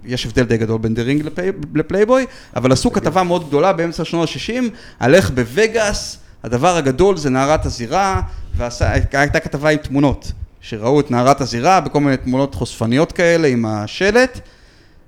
[0.06, 4.06] יש הבדל די גדול בין The Ring לפלי- לפלייבוי, אבל עשו כתבה מאוד גדולה באמצע
[4.06, 4.64] שנות ה-60,
[5.00, 8.22] על איך בווגאס הדבר הגדול זה נערת הזירה,
[8.56, 10.32] והייתה כתבה עם תמונות,
[10.62, 14.40] שראו את נערת הזירה בכל מיני תמונות חושפניות כאלה עם השלט,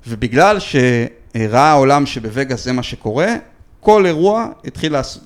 [0.08, 3.36] ובגלל שראה העולם שבווגאס זה מה שקורה,
[3.80, 5.18] כל אירוע התחיל, לעש...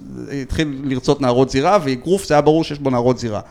[0.41, 3.41] התחיל לרצות נערות זירה, ואגרוף זה היה ברור שיש בו נערות זירה.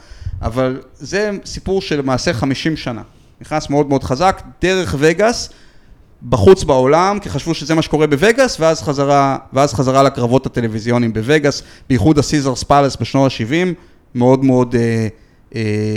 [0.43, 3.03] אבל זה סיפור של למעשה 50 שנה.
[3.41, 5.51] נכנס מאוד מאוד חזק, דרך וגאס,
[6.29, 11.63] בחוץ בעולם, כי חשבו שזה מה שקורה בווגאס, ואז חזרה, ואז חזרה לקרבות הטלוויזיוניים בווגאס,
[11.89, 13.75] בייחוד הסיזרס פאלס בשנות ה-70,
[14.15, 15.09] מאוד מאוד אה,
[15.55, 15.97] אה,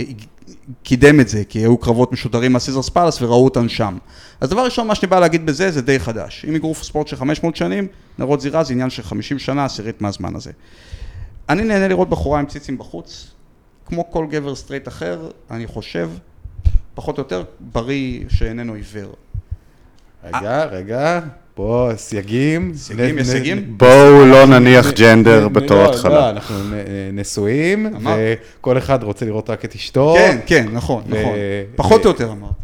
[0.82, 3.98] קידם את זה, כי היו קרבות משודרים מהסיזרס פאלס וראו אותן שם.
[4.40, 6.44] אז דבר ראשון, מה שאני בא להגיד בזה, זה די חדש.
[6.48, 7.86] אם אגרוף ספורט של 500 שנים,
[8.18, 10.50] נערות זירה זה עניין של 50 שנה, עשירית מהזמן הזה.
[11.48, 13.30] אני נהנה לראות בחורה עם ציצים בחוץ,
[13.86, 16.10] כמו כל גבר סטרייט אחר, אני חושב,
[16.94, 19.12] פחות או יותר, בריא שאיננו עיוור.
[20.24, 21.20] רגע, רגע,
[21.54, 22.72] פה סייגים.
[22.74, 23.64] סייגים, יש סייגים?
[23.76, 26.30] בואו לא נניח נ- ג'נדר בתור לא, לא, התחלה.
[26.30, 26.74] אנחנו נ-
[27.18, 27.86] נשואים.
[28.60, 30.14] וכל אחד רוצה לראות רק את אשתו.
[30.18, 31.32] כן, כן, נכון, נכון.
[31.76, 32.54] פחות או יותר אמרתי.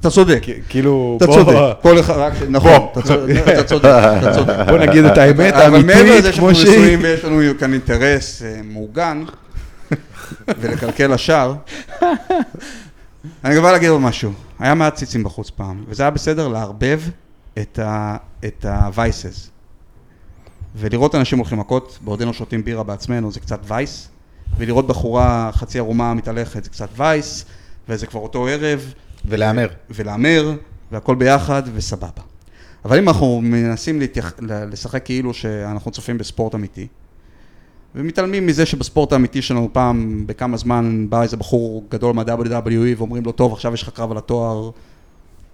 [0.00, 0.42] אתה צודק.
[0.68, 1.56] כאילו, אתה בוא- צודק.
[1.82, 3.84] כל אחד, נכון, אתה צודק, אתה צודק,
[4.20, 4.54] אתה צודק.
[4.70, 6.72] בוא נגיד את האמת אבל מעבר האמיתית, לזה שאנחנו כמו שהיא.
[6.72, 9.24] נשואים ויש לנו כאן אינטרס אה, מעוגן,
[10.60, 11.54] ולקלקל השאר,
[13.44, 14.32] אני בא להגיד עוד משהו.
[14.58, 17.00] היה מעט ציצים בחוץ פעם, וזה היה בסדר לערבב
[17.58, 19.48] את ה- את ה-Vices.
[20.76, 24.08] ולראות אנשים הולכים מכות, בעודנו שותים בירה בעצמנו, זה קצת וייס,
[24.58, 27.44] ולראות בחורה חצי ערומה מתהלכת, זה קצת וייס,
[27.88, 28.92] וזה כבר אותו ערב,
[29.24, 29.68] ולהמר.
[29.90, 30.52] ולהמר,
[30.92, 32.08] והכל ביחד, וסבבה.
[32.84, 34.32] אבל אם אנחנו מנסים להתייח...
[34.40, 36.86] לשחק כאילו שאנחנו צופים בספורט אמיתי,
[37.94, 43.32] ומתעלמים מזה שבספורט האמיתי שלנו פעם בכמה זמן בא איזה בחור גדול מה-WWE ואומרים לו,
[43.32, 44.70] טוב, עכשיו יש לך קרב על התואר,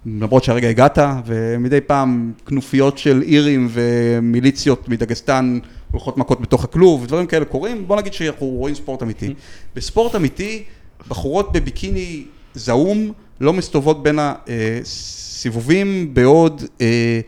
[0.06, 5.58] למרות שהרגע הגעת, ומדי פעם כנופיות של אירים ומיליציות מדגסטן
[5.90, 9.34] הולכות מכות בתוך הכלוב, ודברים כאלה קורים, בוא נגיד שאנחנו רואים ספורט אמיתי.
[9.76, 10.64] בספורט אמיתי,
[11.08, 12.24] בחורות בביקיני
[12.54, 17.20] זעום לא מסתובבות בין הסיבובים בעוד אה,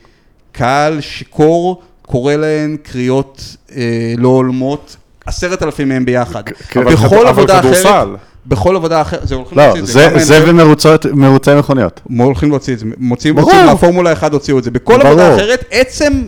[0.52, 4.96] קהל שיכור קורא להן קריאות אה, לא הולמות,
[5.26, 6.42] עשרת אלפים מהם ביחד.
[6.76, 8.08] בכל עבודה אחרת.
[8.46, 12.00] בכל עבודה אחרת, זה הולכים לא, להוציא את זה- גם זה ב- ומרוצות- מרוצי מכוניות.
[12.18, 13.38] הולכים להוציא את זה, מוציאים.
[13.38, 14.70] הוציאו מהפורמולה 1 הוציאו את זה.
[14.70, 15.00] בכל.
[15.00, 16.22] עבודה אחרת, עצם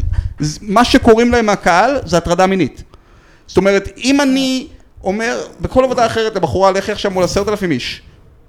[0.63, 2.83] מה שקוראים להם מהקהל זה הטרדה מינית.
[3.47, 4.67] זאת אומרת, אם אני
[5.05, 8.03] אומר, בכל עבודה אחרת לבחורה, לכי עכשיו מול עשרת אלפים איש,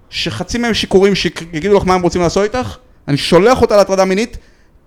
[0.10, 2.76] שחצי מהם שיכורים שיגידו לך מה הם רוצים לעשות איתך,
[3.08, 4.38] אני שולח אותה להטרדה מינית,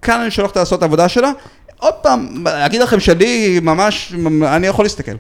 [0.03, 1.31] כאן אני שולח אותה לעשות את העבודה שלה.
[1.79, 5.13] עוד פעם, אגיד לכם שלי ממש, אני יכול להסתכל.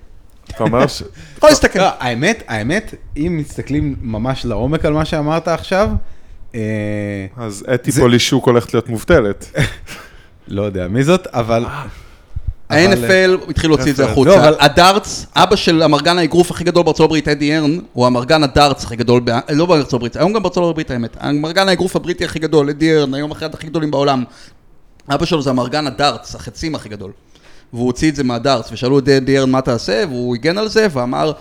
[0.57, 1.03] אתה אומר ש...
[1.37, 1.79] יכול להסתכל.
[1.79, 5.89] לא, האמת, האמת, אם מסתכלים ממש לעומק על מה שאמרת עכשיו,
[6.55, 6.61] אה,
[7.37, 9.53] אז אתי פולישוק הולכת להיות מובטלת.
[10.49, 11.65] לא יודע מי זאת, אבל...
[11.65, 11.89] אבל-
[12.69, 14.05] ה-NFL התחיל להוציא את זה.
[14.11, 14.31] החוצה.
[14.31, 18.43] לא, אבל- הדארטס, אבא של אמרגן האגרוף הכי גדול בארצות הברית, אדי ארן, הוא אמרגן
[18.43, 21.17] הדארטס הכי גדול, לא בארצות הברית, היום גם בארצות הברית האמת.
[21.25, 24.25] אמרגן האגרוף הבריטי הכי גדול, אדי ארן, היום אחד הכי גדולים בעולם.
[25.15, 27.11] אבא שלו זה אמרגן הדארטס, החצים הכי גדול.
[27.73, 30.87] והוא הוציא את זה מהדארטס, ושאלו את אדי ארן מה תעשה, והוא הגן על זה,
[30.93, 31.33] ואמר,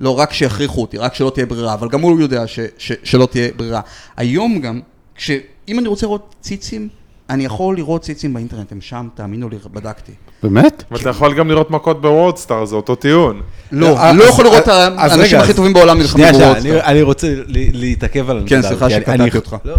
[0.00, 3.26] לא, רק שיכריחו אותי, רק שלא תהיה ברירה, אבל גם הוא יודע ש, ש, שלא
[3.30, 3.80] תהיה ברירה.
[4.16, 4.80] היום גם,
[5.16, 5.30] כש,
[5.68, 6.88] אם אני רוצה לראות ציצים,
[7.30, 10.12] אני יכול לראות ציצים באינטרנט, הם שם, תאמינו לי, בדקתי.
[10.42, 10.84] באמת?
[10.90, 13.42] ואתה יכול גם לראות מכות בוורדסטאר, זה אותו טיעון.
[13.72, 16.80] לא, אני לא יכול לראות את אז האנשים הכי טובים בעולם נלחמים בוורדסטאר.
[16.84, 18.62] אני- רוצה ל- להתעכב על הנקודה.
[18.62, 19.56] כן, סליחה שקטעתי אותך.
[19.64, 19.74] לא,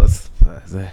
[0.66, 0.84] זה-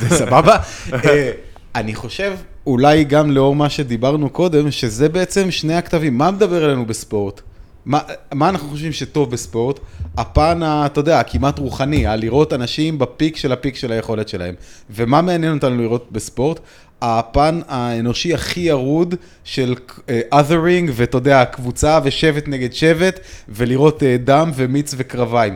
[0.00, 0.56] זה סבבה.
[1.74, 2.32] אני חושב,
[2.66, 6.18] אולי גם לאור מה שדיברנו קודם, שזה בעצם שני הכתבים.
[6.18, 7.40] מה מדבר אלינו בספורט?
[7.84, 8.00] מה,
[8.34, 9.80] מה אנחנו חושבים שטוב בספורט?
[10.16, 14.54] הפן, אתה יודע, הכמעט רוחני, הלראות אנשים בפיק של הפיק של היכולת שלהם.
[14.90, 16.60] ומה מעניין אותנו לראות בספורט?
[17.02, 19.14] הפן האנושי הכי ירוד
[19.44, 19.74] של
[20.08, 25.54] אה, othering, ואתה יודע, קבוצה ושבט נגד שבט, ולראות אה, דם ומיץ וקרביים.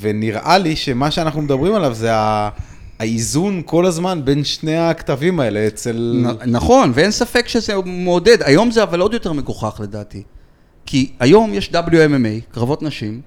[0.00, 2.48] ונראה לי שמה שאנחנו מדברים עליו זה ה...
[2.98, 6.22] האיזון כל הזמן בין שני הכתבים האלה אצל...
[6.26, 8.42] נ- נכון, ואין ספק שזה מעודד.
[8.42, 10.22] היום זה אבל עוד יותר מגוחך לדעתי.
[10.86, 13.20] כי היום יש WMMA, קרבות נשים,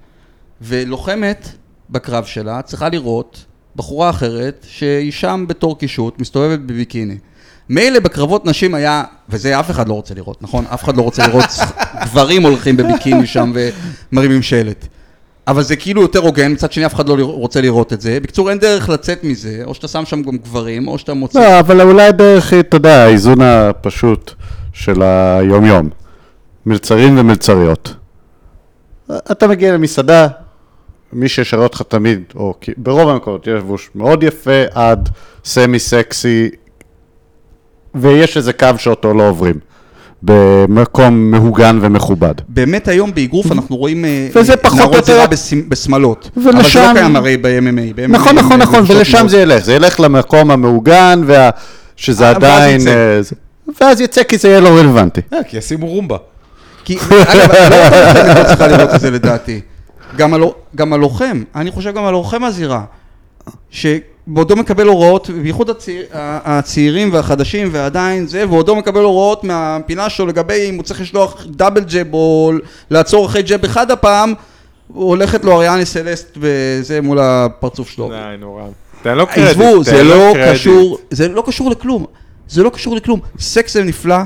[0.62, 1.48] ולוחמת
[1.90, 3.44] בקרב שלה צריכה לראות
[3.76, 7.16] בחורה אחרת שהיא שם בתור קישוט, מסתובבת בביקיני.
[7.68, 10.64] מילא בקרבות נשים היה, וזה אף אחד לא רוצה לראות, נכון?
[10.74, 11.44] אף אחד לא רוצה לראות
[12.04, 13.52] גברים הולכים בביקיני שם
[14.12, 14.86] ומרימים שלט.
[15.50, 18.18] אבל זה כאילו יותר הוגן, מצד שני אף אחד לא רוצה לראות את זה.
[18.22, 21.40] בקיצור, אין דרך לצאת מזה, או שאתה שם שם גם גברים, או שאתה מוציא...
[21.40, 24.32] לא, אבל אולי דרך, אתה יודע, האיזון הפשוט
[24.72, 25.88] של היום-יום.
[26.66, 27.94] מלצרים ומלצריות.
[29.32, 30.26] אתה מגיע למסעדה,
[31.12, 35.08] מי שישרה אותך תמיד, או כי- ברוב המקומות יש לבוש מאוד יפה עד
[35.44, 36.50] סמי סקסי,
[37.94, 39.54] ויש איזה קו שאותו לא עוברים.
[40.22, 42.34] במקום מהוגן ומכובד.
[42.48, 44.40] באמת היום באגרוף אנחנו רואים אה, או
[44.76, 46.30] נערות זירה בשמ- בשמאלות.
[46.36, 48.00] אבל זה ולשם- לא קיים הרי ב-MMA.
[48.08, 51.50] נכון, נכון, נכון, ולשם זה ילך, זה ילך למקום המעוגן, וה...
[51.96, 52.88] שזה אה, עדיין...
[52.88, 53.20] אה,
[53.80, 55.20] ואז יצא כי זה יהיה לא רלוונטי.
[55.32, 56.16] אה, כי ישימו רומבה.
[56.84, 56.98] כי,
[57.28, 59.60] אגב, לא לא צריכה לראות את זה לדעתי.
[60.16, 62.82] גם הלו- גם הלוחם, אני חושב גם הלוחם הזירה.
[64.30, 70.68] שבעודו מקבל הוראות, בייחוד הצעיר, הצעירים והחדשים ועדיין זה, ועודו מקבל הוראות מהפינה שלו לגבי
[70.68, 72.52] אם הוא צריך לשלוח דאבל ג'ב או
[72.90, 74.34] לעצור אחרי ג'ב אחד הפעם,
[74.88, 78.08] הולכת לו אריאני סלסט וזה מול הפרצוף שלו.
[78.08, 78.62] די, נורא.
[79.02, 79.50] תן לו קרדיט.
[79.50, 80.34] עזבו, זה לא.
[80.50, 82.06] קשור, זה לא קשור לכלום.
[82.48, 83.20] זה לא קשור לכלום.
[83.38, 84.16] סקס זה נפלא,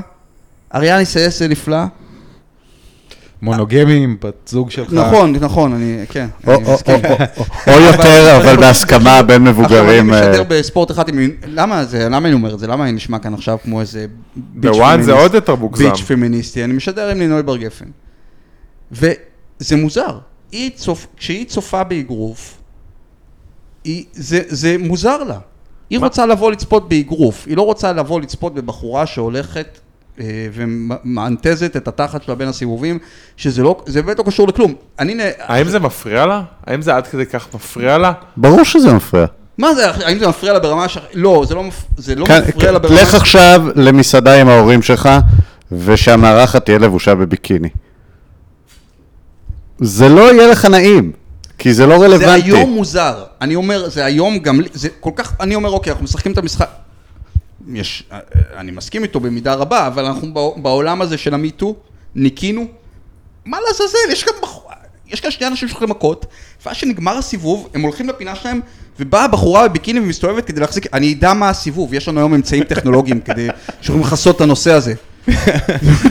[0.75, 1.77] אריאני סלסט זה נפלא.
[3.41, 4.93] מונוגמים, בת זוג שלך.
[4.93, 6.27] נכון, נכון, אני, כן.
[6.47, 6.53] או-
[7.67, 10.09] יותר, אבל בהסכמה בין מבוגרים.
[10.09, 11.05] עכשיו אני אה, משדר בספורט אחד.
[11.47, 12.67] למה זה, למה אני אומר את זה?
[12.67, 14.05] למה אני נשמע כאן עכשיו כמו איזה...
[14.35, 15.83] ביץ' בוואן זה פמיניסט- עוד יותר מוגזם.
[15.89, 17.85] ביץ' פמיניסטי, אני משדר עם לינוי בר גפן.
[18.91, 20.17] וזה מוזר.
[21.17, 22.57] כשהיא צופה באגרוף.
[24.13, 25.37] זה, זה מוזר לה.
[25.89, 25.99] היא?
[25.99, 29.79] רוצה לבוא לצפות באגרוף, היא לא רוצה לבוא לצפות בבחורה שהולכת
[30.53, 32.99] ומאנטזת את התחת שלה בין הסיבובים,
[33.37, 34.73] שזה לא, זה באמת לא קשור לכלום.
[34.99, 35.13] אני...
[35.15, 36.41] נ- האם זה מפריע לה?
[36.67, 38.11] האם זה עד כדי כך מפריע לה?
[38.37, 39.25] ברור שזה מפריע.
[39.57, 40.97] מה זה, האם זה מפריע לה ברמה ש...
[41.13, 41.83] לא, זה לא, מפ...
[41.97, 43.01] זה לא כאן- מפריע לה ברמה...
[43.01, 45.09] לך עכשיו למסעדה עם ההורים שלך,
[45.71, 47.69] ושהמארחת תהיה לבושה בביקיני.
[49.79, 51.11] זה לא יהיה לך נעים,
[51.57, 52.47] כי זה לא זה רלוונטי.
[52.51, 53.23] היום מוזר.
[53.41, 54.59] אני אומר, זה היום גם...
[54.73, 55.33] זה כל כך...
[55.39, 56.69] אני אומר, אוקיי, אנחנו משחקים את המשחק...
[57.73, 58.03] יש...
[58.57, 61.75] אני מסכים איתו במידה רבה, אבל אנחנו בע- בעולם הזה של המיטו,
[62.15, 62.65] ניקינו.
[63.45, 63.97] מה לעזאזל?
[64.11, 64.73] יש כאן בחורה...
[65.07, 66.25] יש כאן שני אנשים שהולכים מכות,
[66.65, 68.59] ואז שנגמר הסיבוב, הם הולכים לפינה שלהם,
[68.99, 70.93] ובאה בחורה בביקיני ומסתובבת כדי להחזיק...
[70.93, 73.47] אני אדע מה הסיבוב, יש לנו היום אמצעים טכנולוגיים כדי
[73.81, 74.93] שיכולים לכסות את הנושא הזה.
[75.79, 76.05] יש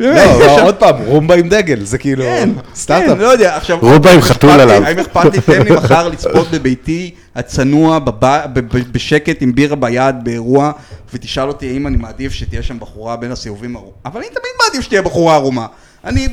[0.00, 3.18] לא, שם- עוד פעם, רומבה עם דגל, זה כאילו כן, סטארט-אפ.
[3.66, 3.78] כן, לא.
[3.80, 4.84] רובה עם חתול עליו.
[4.84, 8.14] האם אכפת לי, תן לי מחר לצפות בביתי הצנוע, בב-
[8.52, 10.72] ב- ב- בשקט עם בירה ביד, באירוע,
[11.14, 13.92] ותשאל אותי האם אני מעדיף שתהיה שם בחורה בין הסיבובים ערומה.
[14.04, 15.66] אבל אני תמיד מעדיף שתהיה בחורה ערומה.
[16.04, 16.28] אני,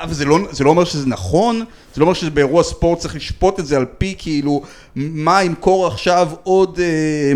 [0.00, 1.64] אבל זה לא, זה לא אומר שזה נכון,
[1.94, 4.62] זה לא אומר שבאירוע ספורט צריך לשפוט את זה על פי כאילו,
[4.96, 7.32] מה ימכור עכשיו עוד אה,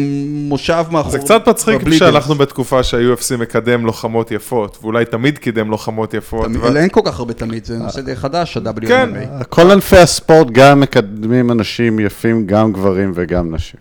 [0.49, 1.13] מושב מאחור.
[1.13, 1.93] זה קצת מצחיק.
[1.93, 6.45] שאנחנו בתקופה שה-UFC מקדם לוחמות יפות, ואולי תמיד קידם לוחמות יפות.
[6.45, 8.87] תמיד- ו- אין כל כך הרבה תמיד, זה נושא די חדש, ה-WMA.
[8.89, 9.09] כן.
[9.49, 13.81] כל ענפי הספורט גם מקדמים אנשים יפים, גם גברים וגם נשים.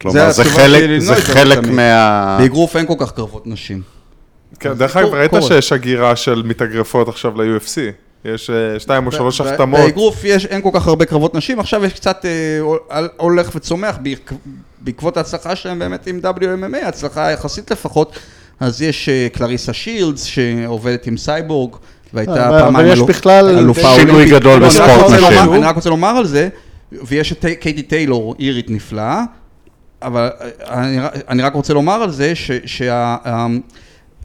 [0.00, 1.58] כלומר, זה התשובה חלק, שלי, זה לא חלק.
[1.66, 2.36] מה...
[2.40, 3.82] באגרוף אין כל כך קרבות נשים.
[4.60, 5.42] כן, דרך אגב, ראית קורה.
[5.42, 7.78] שיש הגירה של מתאגרפות עכשיו ל-UFC?
[8.24, 9.80] יש אה, שתיים או שלוש החתמות.
[9.80, 13.98] באגרוף יש, אין כל כך הרבה קרבות נשים, עכשיו יש קצת אה, הול- הולך וצומח
[14.02, 14.32] בעק-
[14.80, 18.18] בעקבות ההצלחה שלהם באמת עם WMMA, הצלחה יחסית לפחות,
[18.60, 21.76] אז יש אה, קלריסה שילדס שעובדת עם סייבורג,
[22.14, 24.32] והייתה אבל- פעמיים אבל יש בכלל אלופה שינוי אולימפית.
[24.40, 25.52] גדול לא, בספורט נשים.
[25.54, 26.48] אני רק רוצה לומר על זה,
[26.92, 29.24] ויש את קייטי טיילור, אירית נפלאה,
[30.02, 30.98] אבל אה, אני,
[31.28, 33.46] אני רק רוצה לומר על זה, ש, שה, אה,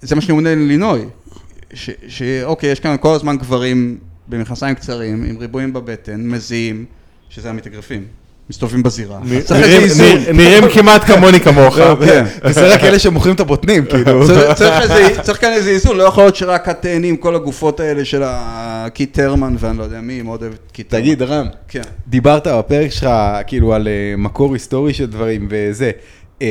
[0.02, 1.06] זה מה שאני עונה ללינוי,
[2.08, 6.86] שאוקיי, יש כאן כל הזמן גברים במכנסיים קצרים, עם ריבועים בבטן, מזיעים,
[7.30, 8.08] שזה המתאגרפים,
[8.50, 9.20] מסתובבים בזירה.
[10.34, 11.76] נראים- כמעט כמוני כמוך.
[12.06, 12.26] כן.
[12.46, 14.26] וזה רק אלה שמוכרים את הבוטנים, כאילו.
[15.24, 18.22] צריך- כאן איזה איזון, לא יכול להיות שרק את תהני עם כל הגופות האלה של
[18.26, 21.02] הקיט טרמן ואני לא יודע מי, מאוד אוהבת קיט טרמן.
[21.04, 21.82] תגיד, רם, כן.
[22.08, 23.10] דיברת בפרק שלך
[23.48, 25.92] כאילו על אה, מקור היסטורי של דברים וזה,
[26.42, 26.48] אה,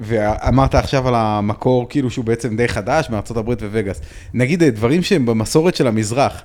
[0.00, 4.00] ואמרת עכשיו על המקור כאילו שהוא בעצם די חדש מארצות הברית ווגאס.
[4.34, 6.42] נגיד אה, דברים שהם במסורת של המזרח.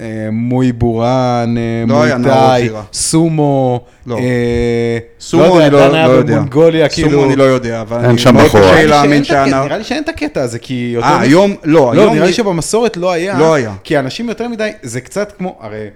[0.00, 2.68] אה, מוי בוראן, אה, לא מויטאי.
[2.92, 4.18] סומו, לא.
[4.18, 6.34] אה, סומו אני לא היה לא יודע.
[6.36, 7.10] במונגוליה, כאילו.
[7.10, 8.62] סומו אני לא יודע, אבל אין אני שם מאוד בחורה.
[8.62, 9.64] קשה נראה לי להאמין שאין את הקטע- נאור.
[9.66, 11.06] נראה לי שאין את הקטע הזה, כי יותר...
[11.06, 12.14] אה, היום, לא, לא, היום...
[12.14, 13.38] נראה לי שבמסורת לא היה.
[13.38, 13.72] לא היה.
[13.84, 15.86] כי אנשים יותר מדי, זה קצת כמו, הרי,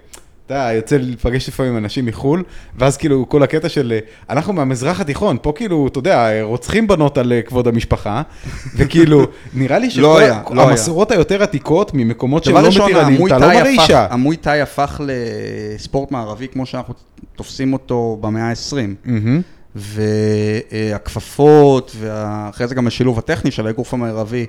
[0.46, 2.42] אתה יוצא לי לפגש לפעמים עם אנשים מחו"ל,
[2.78, 3.98] ואז כאילו כל הקטע של, אה,
[4.30, 8.22] אנחנו מהמזרח התיכון, פה כאילו, אתה יודע, רוצחים בנות על אה, כבוד המשפחה,
[8.76, 10.70] וכאילו, נראה לי לא היה, שכל לא היה.
[10.70, 14.06] המסורות היותר עתיקות, ממקומות לא ראשון, מתירנים, אתה לא מראה אישה.
[14.10, 16.94] המוי תאי הפך לספורט מערבי כמו שאנחנו
[17.36, 18.76] תופסים אותו במאה ה-20.
[19.04, 19.40] מהמם.
[19.74, 24.46] והכפפות, ואחרי זה גם השילוב הטכני של האגרוף המערבי,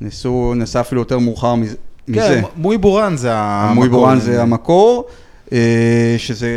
[0.00, 1.76] נעשה אפילו יותר מאוחר מזה.
[2.14, 3.70] כן, מוי בורן זה המקור.
[3.70, 5.14] המוי בורן זה המקור, אה,
[6.18, 6.48] שזה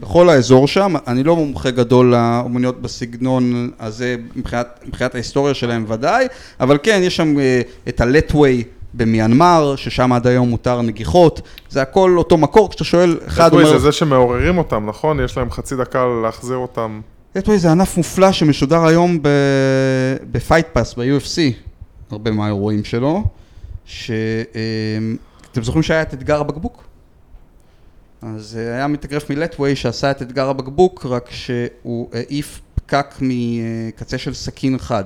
[0.00, 6.26] בכל האזור שם, אני לא מומחה גדול לאומניות בסגנון הזה מבחינת, מבחינת ההיסטוריה שלהם ודאי,
[6.60, 8.64] אבל כן, יש שם אה, את הלטווי
[8.94, 11.40] במיינמר, ששם עד היום מותר נגיחות,
[11.70, 15.20] זה הכל אותו מקור, כשאתה שואל, אחד אחד זה אומר, זה שמעוררים אותם, נכון?
[15.20, 17.00] יש להם חצי דקה להחזיר אותם.
[17.34, 19.18] לטווי זה ענף מופלא שמשודר היום
[20.30, 21.38] ב Fight Pass, ב-UFC,
[22.10, 23.22] הרבה מהאירועים שלו,
[23.84, 26.91] שאתם זוכרים שהיה את אתגר הבקבוק?
[28.22, 34.34] אז אה, היה מתאגרף מלת'ווי שעשה את אתגר הבקבוק, רק שהוא העיף פקק מקצה של
[34.34, 35.04] סכין חד.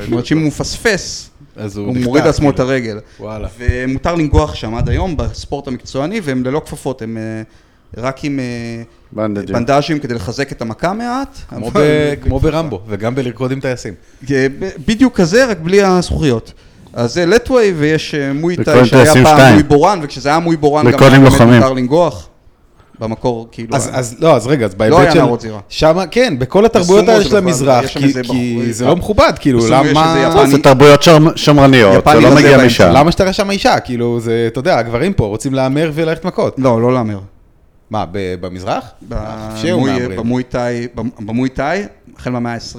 [0.00, 1.30] זאת אומרת שאם הוא מפספס,
[1.76, 2.70] הוא מוריד לעצמו את כאילו.
[2.70, 2.98] הרגל.
[3.20, 3.48] וואלה.
[3.58, 7.42] ומותר לנגוח שם עד היום בספורט המקצועני, והם ללא כפפות, הם אה,
[8.02, 8.82] רק עם אה,
[9.12, 9.54] בנדג'ים.
[9.56, 11.38] בנדאז'ים כדי לחזק את המכה מעט.
[11.48, 13.94] כמו אבל- ב- כמו ברמבו, וגם בלרקוד עם טייסים.
[14.30, 14.46] אה,
[14.86, 16.52] בדיוק כזה, רק בלי הזכוכיות.
[16.96, 19.54] אז זה לטווי, ויש אה, מוי וכל תאי שהיה פעם שתיים.
[19.54, 21.32] מוי בורן, וכשזה היה מוי בורן גם היה באמת.
[21.62, 22.28] מותר לנגוח.
[23.00, 23.76] במקור, כאילו...
[23.76, 25.18] אז, אז לא, אז רגע, אז לא בהיבט היה של...
[25.18, 25.60] נערות זירה.
[25.68, 30.28] שמה, כן, בכל התרבויות האלה של המזרח, כי, כי בחור- זה לא מכובד, כאילו, למה...
[30.34, 32.64] לא, זה תרבויות שמר- שמרניות, זה לא מגיע.
[32.66, 32.90] משם.
[32.92, 33.80] למה שתראה שם אישה?
[33.80, 36.54] כאילו, זה, אתה יודע, הגברים פה רוצים להמר וללכת מכות.
[36.58, 37.18] לא, לא להמר.
[37.90, 38.84] מה, ב- במזרח?
[39.08, 40.86] במוי- תאי,
[41.20, 41.82] במוי תאי,
[42.18, 42.78] החל מהמאה ה-20.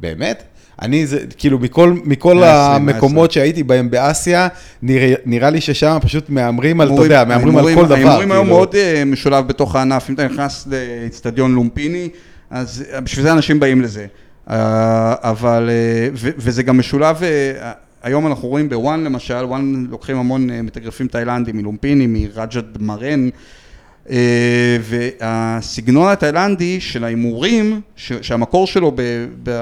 [0.00, 0.42] באמת?
[0.82, 4.48] אני, זה, כאילו, מכל, מכל 120, המקומות שהייתי בהם באסיה,
[4.82, 7.94] נראה, נראה לי ששם פשוט מהמרים על, אתה יודע, מהמרים על כל דבר.
[7.94, 8.56] ההימורים היום כאילו.
[8.56, 12.08] מאוד אה, משולב בתוך הענף, אם אתה נכנס לאצטדיון לומפיני,
[12.50, 14.06] אז אה, בשביל זה אנשים באים לזה.
[14.50, 17.72] אה, אבל, אה, ו- וזה גם משולב, אה,
[18.02, 23.30] היום אנחנו רואים בוואן למשל, וואן לוקחים המון אה, מתאגרפים תאילנדים מלומפיני, מרג'ת מרן, אה,
[24.80, 28.92] והסגנון התאילנדי של ההימורים, שהמקור שלו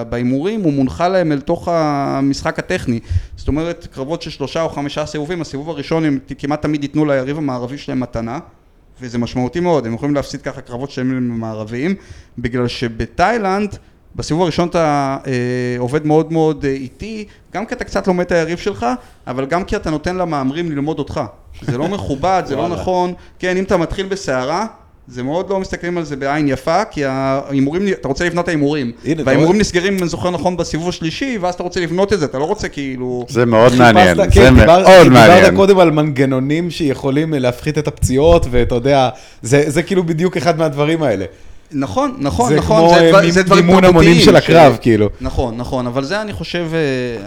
[0.08, 3.00] בהימורים, הוא מונחה להם אל תוך המשחק הטכני.
[3.36, 7.38] זאת אומרת, קרבות של שלושה או חמישה סיבובים, הסיבוב הראשון הם כמעט תמיד ייתנו ליריב
[7.38, 8.38] המערבי שלהם מתנה,
[9.00, 11.94] וזה משמעותי מאוד, הם יכולים להפסיד ככה קרבות שהם מערביים,
[12.38, 13.76] בגלל שבתאילנד,
[14.16, 15.32] בסיבוב הראשון אתה אה,
[15.78, 17.24] עובד מאוד מאוד אה, איטי,
[17.54, 18.86] גם כי אתה קצת לומד את היריב שלך,
[19.26, 21.20] אבל גם כי אתה נותן למהמרים ללמוד אותך.
[21.62, 23.12] זה לא מכובד, זה לא נכון.
[23.38, 24.66] כן, אם אתה מתחיל בסערה,
[25.08, 28.92] זה מאוד לא מסתכלים על זה בעין יפה, כי ההימורים, אתה רוצה לבנות את ההימורים.
[29.24, 29.58] וההימורים?
[29.60, 32.44] נסגרים, אם אני זוכר נכון, בסיבוב השלישי, ואז אתה רוצה לבנות את זה, אתה לא
[32.44, 33.24] רוצה כאילו...
[33.28, 35.36] זה מאוד מעניין, חיפשת- זה כן, דיבר- מאוד מעניין.
[35.40, 39.08] דיברת קודם על מנגנונים שיכולים אה, להפחית את הפציעות, ואתה יודע,
[39.42, 41.24] זה, זה כאילו בדיוק אחד מהדברים האלה.
[41.72, 44.78] נכון, נכון, זה נכון, זה דבר- אה, זה מימ- דברים מימון המונים של ש- הקרב,
[44.80, 45.08] כאילו.
[45.20, 46.66] נכון, נכון, אבל זה אני חושב...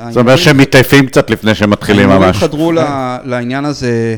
[0.05, 2.37] אה, זה אומר שהם מתעייפים קצת לפני שהם מתחילים ממש.
[2.37, 2.79] חדרו ל-
[3.23, 4.15] לעניין הזה,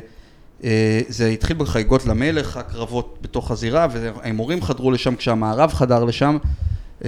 [0.64, 0.70] אה,
[1.10, 6.38] זה התחיל בחגיגות למלך, הקרבות בתוך הזירה, וההימורים חדרו לשם כשהמערב חדר לשם.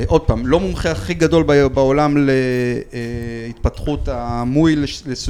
[0.07, 2.27] עוד פעם, לא מומחה הכי גדול בעולם
[3.48, 4.76] להתפתחות המוי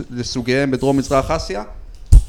[0.09, 1.63] לסוגיהם בדרום מזרח אסיה,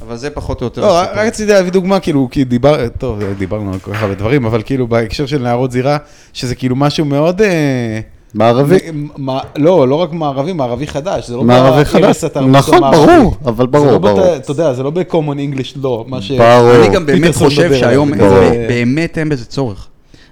[0.06, 1.20] אבל זה פחות או יותר לא, הסיפור.
[1.20, 4.62] רק רציתי להביא דוגמה, כאילו, כי דיבר, טוב, דיברנו על כל כך הרבה דברים, אבל
[4.64, 5.96] כאילו בהקשר של נערות זירה,
[6.32, 7.42] שזה כאילו משהו מאוד...
[7.42, 8.00] אה,
[8.34, 8.78] מערבי.
[8.92, 12.24] מ- מ- לא, לא רק מערבי, מערבי חדש, זה לא מערבי חדש.
[12.50, 12.80] נכון.
[12.90, 14.20] ברור, אבל ברור, זה לא ברור.
[14.20, 15.14] בת- אתה יודע, זה לא ב-common
[15.56, 16.30] English לא, מה ש...
[16.30, 16.74] ברור.
[16.76, 18.38] אני גם באמת חושב שהיום ברור.
[18.68, 19.88] באמת אין בזה צורך.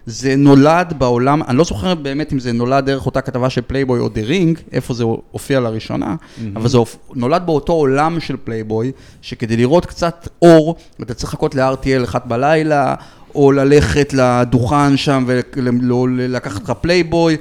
[0.06, 4.00] זה נולד בעולם, אני לא זוכר באמת אם זה נולד דרך אותה כתבה של פלייבוי
[4.00, 6.14] או The Ring, איפה זה הופיע לראשונה,
[6.56, 6.78] אבל זה
[7.14, 8.92] נולד באותו עולם של פלייבוי,
[9.22, 12.94] שכדי לראות קצת אור, אתה צריך לחכות ל-RTL אחת בלילה,
[13.34, 17.36] או ללכת לדוכן שם ולקחת לך פלייבוי,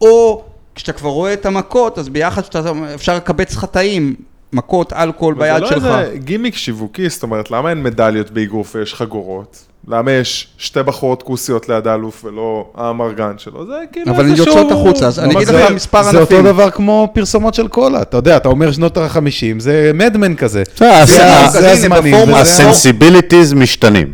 [0.00, 4.14] או כשאתה כבר רואה את המכות, אז ביחד שאתה, אפשר לקבץ חטאים,
[4.52, 5.78] מכות, אלכוהול ביד שלך.
[5.78, 9.58] זה לא איזה גימיק שיווקי, זאת אומרת, למה אין מדליות באגרוף ויש חגורות?
[9.88, 13.66] למה יש שתי בחורות כוסיות ליד האלוף ולא האמרגן שלו?
[13.66, 16.38] זה כאילו אבל הן איזשהו- יוצאות החוצה, אז אני אגיד זה- לך מספר זה ענפים.
[16.38, 19.20] אותו דבר כמו פרסומות של קולה, אתה יודע, אתה אומר שנות ה-50,
[19.60, 20.62] זה Mad Men כזה.
[20.76, 21.04] זה
[21.48, 22.14] זה הזמנים.
[22.34, 24.12] ה sensibilities משתנים.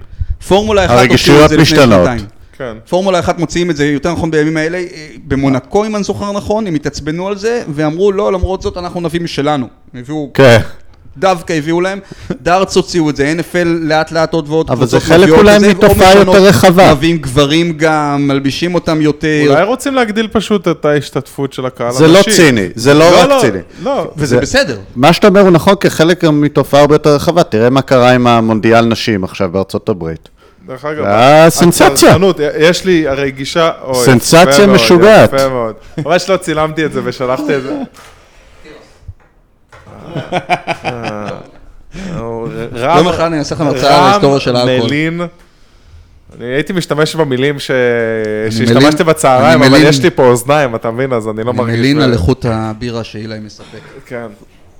[0.48, 2.06] פורמולה 1 הרגישויות הוציאו את זה לפני משתנות.
[2.06, 2.41] שנתיים.
[2.58, 2.76] כן.
[2.88, 4.84] פורמולה 1 מוציאים את זה יותר נכון בימים האלה, אה,
[5.28, 9.20] במונקו אם אני זוכר נכון, הם התעצבנו על זה, ואמרו לא, למרות זאת אנחנו נביא
[9.20, 9.66] משלנו.
[9.94, 10.58] הם הביאו, כן.
[11.16, 11.98] דווקא הביאו להם,
[12.42, 16.44] דארטס הוציאו את זה, NFL לאט לאט עוד ועוד אבל זה חלק אולי מתופעה יותר
[16.44, 16.94] רחבה.
[16.94, 22.08] מביאים גברים גם, מלבישים אותם יותר, אולי רוצים להגדיל פשוט את ההשתתפות של הקהל זה
[22.08, 22.20] לא.
[22.36, 23.58] ציני, זה לא רק ציני.
[23.82, 24.78] לא, וזה זה- בסדר.
[24.96, 28.84] מה שאתה אומר הוא נכון כחלק מתופעה הרבה יותר רחבה, תראה מה קרה עם המונדיאל
[28.84, 30.28] נשים עכשיו בארצות הברית.
[30.66, 31.86] דרך אגב, היה סנסציה.
[31.86, 35.32] הצרכנות, יש לי הרי גישה, אוי, סנסציה משוגעת.
[35.32, 35.74] יפה מאוד.
[36.06, 37.76] ממש לא צילמתי את זה ושלחתי את זה.
[40.84, 41.28] אה,
[42.74, 44.90] רם- יום אחד אני אעשה לכם הרצאה על ההיסטוריה של רם האלכוהול.
[44.90, 45.20] מלין,
[46.36, 50.74] אני הייתי משתמש במילים ש- מלין- שהשתמשתי בצהריים, אני אבל מלין- יש לי פה אוזניים,
[50.74, 51.12] אתה מבין?
[51.12, 51.78] אז אני לא אני מרגיש...
[51.78, 53.78] מלין ב- על איכות הבירה שאילי מספק.
[54.06, 54.26] כן.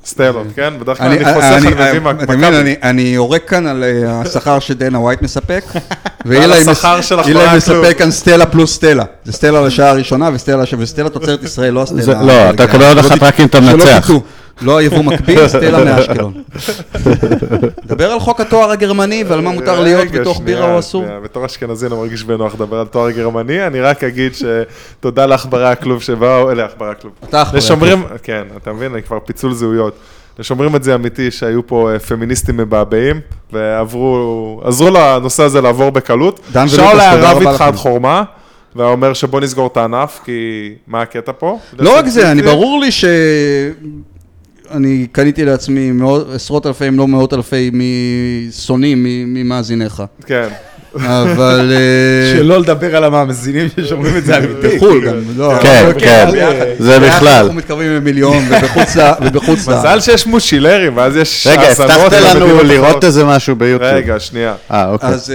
[0.04, 0.74] סטלות, כן?
[0.80, 2.36] בדרך כלל אני, אני חוסך אני, על מביא אתה מכבי.
[2.36, 5.64] מבין, אני, אני יורק כאן על אה, השכר שדנה ווייט מספק,
[6.26, 6.54] ואילי
[7.56, 9.04] מספק כאן סטלה פלוס סטלה.
[9.24, 12.22] זה סטלה לשעה הראשונה וסטלה, תוצרת ישראל, לא הסטלה.
[12.22, 14.10] לא, אתה קבל עוד אחת רק אם אתה שלא מנצח.
[14.60, 16.42] לא היבוא מקביל, סטלה מאשקלון.
[17.86, 21.04] דבר על חוק התואר הגרמני ועל מה מותר להיות בתוך בירה או אסור.
[21.22, 25.68] בתור אשכנזי אני לא מרגיש בנוח לדבר על תואר גרמני, אני רק אגיד שתודה לעכברי
[25.68, 27.12] הכלוב שבאו, אלה עכברי הכלוב.
[27.28, 29.94] אתה עכברי לשומרים, כן, אתה מבין, אני כבר פיצול זהויות.
[30.38, 33.20] לשומרים את זה אמיתי שהיו פה אה, פמיניסטים מבעבעים,
[33.52, 36.40] ועברו, עזרו לנושא הזה לעבור בקלות.
[36.52, 37.60] דן שאול היה רב איתך.
[37.60, 38.22] עד חורמה,
[38.76, 41.58] והיה אומר שבוא נסגור את הענף, כי מה הקטע פה?
[41.78, 43.04] לא רק זה, אני ברור לי ש...
[44.72, 50.02] אני קניתי לעצמי מאות, עשרות אלפי, אם לא מאות אלפי, משונאים ממאזיניך.
[50.26, 50.48] כן.
[50.94, 51.72] אבל...
[51.72, 54.76] אה, שלא לדבר על המאזינים ששומרים את זה אמיתי.
[54.76, 55.52] בחו"ל גם, לא.
[55.62, 56.26] כן, כן.
[56.78, 57.42] זה ביחד בכלל.
[57.42, 58.44] אנחנו מתקרבים למיליון,
[59.20, 59.68] ובחוץ לארץ.
[59.68, 63.04] מזל שיש מושילרים, ואז יש רגע, האזנות הבטחת לנו לראות.
[63.04, 63.92] איזה משהו ביוטיוב.
[63.92, 64.54] רגע, שנייה.
[64.70, 65.08] אה, אוקיי.
[65.08, 65.30] אז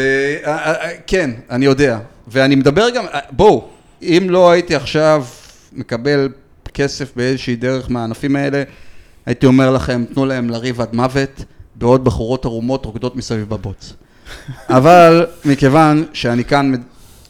[0.46, 1.98] אה, אה, כן, אני יודע.
[2.28, 3.66] ואני מדבר גם, בואו,
[4.02, 5.26] אם לא הייתי עכשיו
[5.74, 6.30] מקבל
[6.74, 8.64] כסף באיזושהי דרך מהענפים האלה,
[9.28, 11.44] הייתי אומר לכם, תנו להם לריב עד מוות,
[11.76, 13.94] בעוד בחורות ערומות רוקדות מסביב בבוץ.
[14.78, 16.72] אבל מכיוון שאני כאן...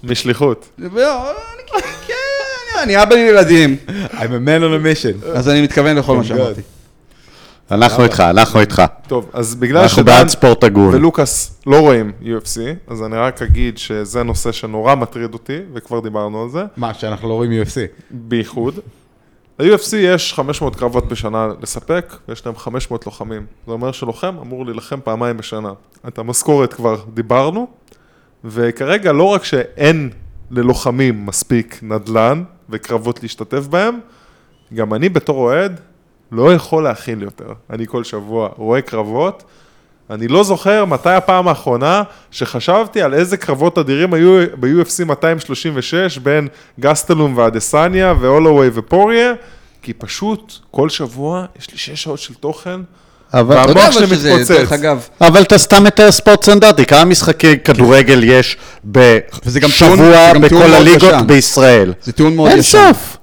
[0.03, 0.69] משליחות.
[0.79, 1.63] לא, אני-
[2.07, 2.13] כן,
[2.75, 5.25] אני- אני אבא לילדים, I'm a man on a mission.
[5.27, 6.61] אז אני מתכוון לכל מה שאמרתי.
[7.71, 8.83] אנחנו איתך, אנחנו איתך.
[9.07, 10.11] טוב, אז בגלל אנחנו שדן.
[10.93, 16.43] ולוקאס לא רואים UFC, אז אני רק אגיד שזה נושא שנורא מטריד אותי, וכבר דיברנו
[16.43, 17.75] על זה, מה, שאנחנו לא רואים UFC.
[18.11, 18.79] בייחוד.
[19.59, 23.45] ל-UFC יש 500 קרבות בשנה לספק, ויש להם 500 לוחמים.
[23.65, 25.73] זה אומר שלוחם אמור להילחם פעמיים בשנה.
[26.07, 27.67] את המשכורת כבר דיברנו,
[28.43, 30.09] וכרגע לא רק שאין
[30.51, 33.99] ללוחמים מספיק נדל"ן וקרבות להשתתף בהם,
[34.73, 35.79] גם אני בתור אוהד
[36.31, 37.53] לא יכול להכיל יותר.
[37.69, 39.43] אני כל שבוע רואה קרבות,
[40.09, 46.47] אני לא זוכר מתי הפעם האחרונה שחשבתי על איזה קרבות אדירים היו ב-UFC 236 בין
[46.79, 49.33] גסטלום ואדסניה והולווי ופוריה,
[49.81, 52.79] כי פשוט כל שבוע יש לי שש שעות של תוכן,
[53.33, 54.53] אבל אתה יודע אבל שזה.
[54.53, 61.27] דרך אגב, אבל אתה סתם מתאר ספורט סטנדרטי, כמה משחקי כדורגל יש בשבוע בכל הליגות.
[61.27, 61.93] בישראל?
[62.03, 62.87] זה טיעון מאוד אין ישן.
[62.87, 63.17] סוף.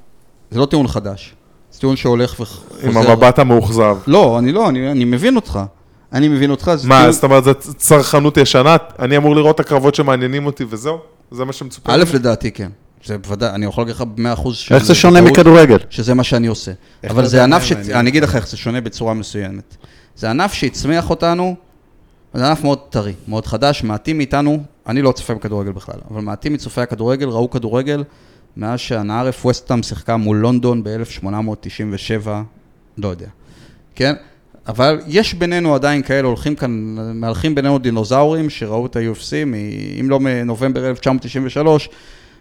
[0.50, 1.34] זה לא טיעון חדש.
[1.72, 2.88] זה טיעון שהולך וחוזר.
[2.88, 3.96] עם המבט המאוכזב.
[4.06, 5.60] לא, אני לא, אני, אני מבין אותך.
[6.14, 6.68] אני מבין אותך.
[6.84, 8.76] מה, טיעון- זאת אומרת, זו צרכנות ישנה?
[8.98, 10.98] אני אמור לראות את הקרבות שמעניינים אותי וזהו?
[11.30, 11.92] זה מה שמצופה.
[11.94, 12.70] א', לדעתי כן.
[13.04, 14.72] זה בוודאי, אני יכול להגיד לך במאה אחוז ש...
[14.72, 15.78] איך זה שונה מכדורגל?
[15.90, 16.72] שזה מה שאני עושה.
[17.10, 17.72] אבל זה ענף ש...
[17.72, 19.76] אני אגיד לך איך זה שונה בצורה מסוימת.
[20.16, 21.56] זה ענף שהצמיח אותנו,
[22.34, 26.52] זה ענף מאוד טרי, מאוד חדש, מעטים מאיתנו, אני לא צופה בכדורגל בכלל, אבל מעטים
[26.52, 28.04] מצופי הכדורגל ראו כדורגל
[28.56, 32.28] מאז שהנערף וסטאם שיחקה מול לונדון ב-1897,
[32.98, 33.26] לא יודע,
[33.94, 34.14] כן?
[34.68, 36.70] אבל יש בינינו עדיין כאלה, הולכים כאן,
[37.14, 39.54] מהלכים בינינו דינוזאורים שראו את ה-UFC, מ-
[40.00, 41.88] אם לא מנובמבר 1993,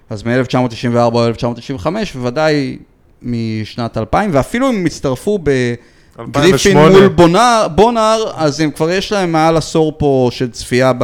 [0.09, 2.77] אז מ-1994 או 1995, בוודאי
[3.21, 6.33] משנת 2000, ואפילו אם הם הצטרפו בגריפין
[6.77, 6.89] 2008.
[6.99, 11.03] מול בונר, בונר, אז הם כבר יש להם מעל עשור פה של צפייה ב,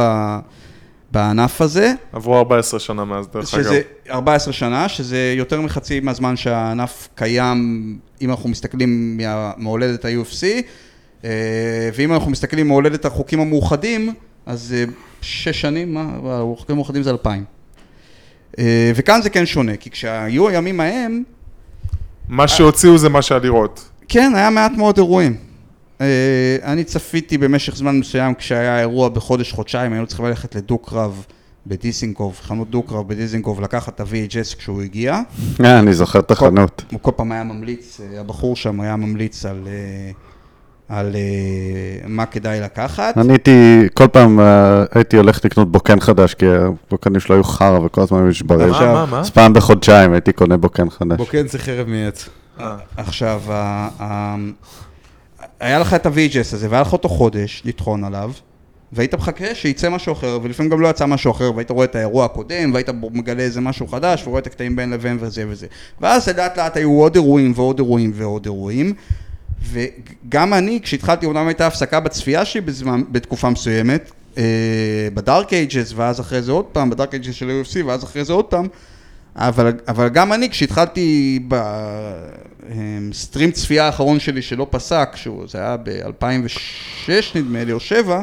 [1.12, 3.62] בענף הזה, עברו 14 שנה מאז, דרך אגב.
[3.64, 3.80] שזה
[4.10, 7.58] 14 שנה, שזה יותר מחצי מהזמן שהענף קיים,
[8.22, 10.44] אם אנחנו מסתכלים מה- מהולדת ה-UFC,
[11.94, 14.14] ואם אנחנו מסתכלים מהולדת החוקים המאוחדים,
[14.46, 14.84] אז אה,
[15.22, 16.10] שש שנים, מה?
[16.24, 17.44] החוקים המאוחדים זה 2000.
[18.58, 21.22] אה, וכאן זה כן שונה, כי כשהיו הימים ההם,
[22.28, 23.88] מה שהוציאו זה מה שהיה לראות.
[24.08, 25.36] כן, היה מעט מאוד אירועים.
[26.00, 31.24] אה, אני צפיתי במשך זמן מסוים כשהיה אירוע בחודש, חודשיים, היינו צריכים ללכת לדו-קרב
[31.66, 35.20] בדיזינגוף, חנות דו-קרב בדיזינגוף, לקחת את ה-VHS כשהוא הגיע.
[35.64, 36.84] אה, אני זוכר את החנות.
[36.90, 40.10] הוא כל פעם היה ממליץ, אה, הבחור שם היה ממליץ על, אה,
[40.90, 43.18] על אה, מה כדאי לקחת.
[43.18, 47.78] אני הייתי, כל פעם אה, הייתי הולך לקנות בוקן חדש, כי הבוקנים שלו היו חרא
[47.78, 48.70] וכל הזמן היו נשברים.
[48.70, 49.20] מה, מה, מה?
[49.20, 51.16] אז פעם בחודשיים הייתי קונה בוקן חדש.
[51.16, 52.28] בוקן זה חרב מעץ.
[52.60, 52.76] אה.
[52.96, 53.42] עכשיו,
[55.60, 58.30] היה לך את ה-VHS הזה, והיה לך אותו חודש לטחון עליו,
[58.92, 62.24] והיית מחכה שיצא משהו אחר, ולפעמים גם לא יצא משהו אחר, והיית רואה את האירוע
[62.24, 65.66] הקודם, והיית מגלה איזה משהו חדש, ורואה את הקטעים בין לבין וזה וזה.
[66.00, 68.94] ואז לאט לאט היו עוד אירועים ועוד אירועים ועוד אירועים,
[69.62, 76.20] וגם אני, כשהתחלתי, אומנם הייתה הפסקה בצפייה שלי בזמן, בתקופה מסוימת, אה, בדארק אייג'ס, ואז
[76.20, 78.68] אחרי זה עוד פעם, בדארק אייג'ס של ה-UFC, ואז אחרי זה עוד פעם,
[79.36, 81.38] אבל, אבל גם אני, כשהתחלתי
[83.08, 88.22] בסטרים צפייה האחרון שלי שלא פסק, שהוא, זה היה ב-2006 נדמה לי, או 7,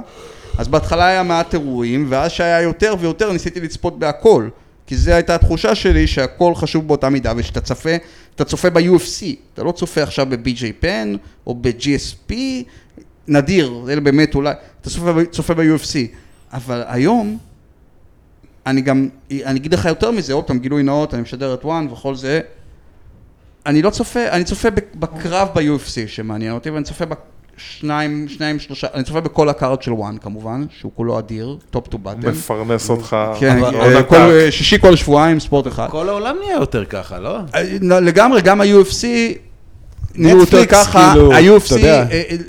[0.57, 4.49] אז בהתחלה היה מעט אירועים, ואז שהיה יותר ויותר ניסיתי לצפות בהכל.
[4.87, 7.95] כי זו הייתה התחושה שלי שהכל חשוב באותה מידה, ושאתה צופה,
[8.37, 11.15] אתה צופה ב-UFC, אתה לא צופה עכשיו ב-BJ פן
[11.47, 12.33] או ב-GSP,
[13.27, 15.95] נדיר, אלה באמת אולי, אתה צופה, צופה ב-UFC,
[16.53, 17.37] אבל היום,
[18.65, 21.87] אני גם, אני אגיד לך יותר מזה, עוד פעם, גילוי נאות, אני משדר את וואן
[21.91, 22.41] וכל זה,
[23.65, 27.05] אני לא צופה, אני צופה בק- בקרב ב-UFC שמעניין אותי, ואני צופה
[27.57, 31.87] בשניים, שניים, שלושה, אני צופה בכל ה card של וואן כמובן, שהוא כולו אדיר, top
[31.87, 32.29] to bottom.
[32.29, 33.17] מפרנס אותך.
[33.39, 34.15] כן, אה, כל.
[34.15, 35.87] אה, שישי כל שבועיים ספורט אחד.
[35.89, 37.37] כל העולם נהיה יותר ככה, לא?
[37.55, 37.61] אה,
[37.99, 39.05] לגמרי, גם ה-UFC
[40.15, 41.85] נהיו יותר ככה, כאילו, ה-UFC,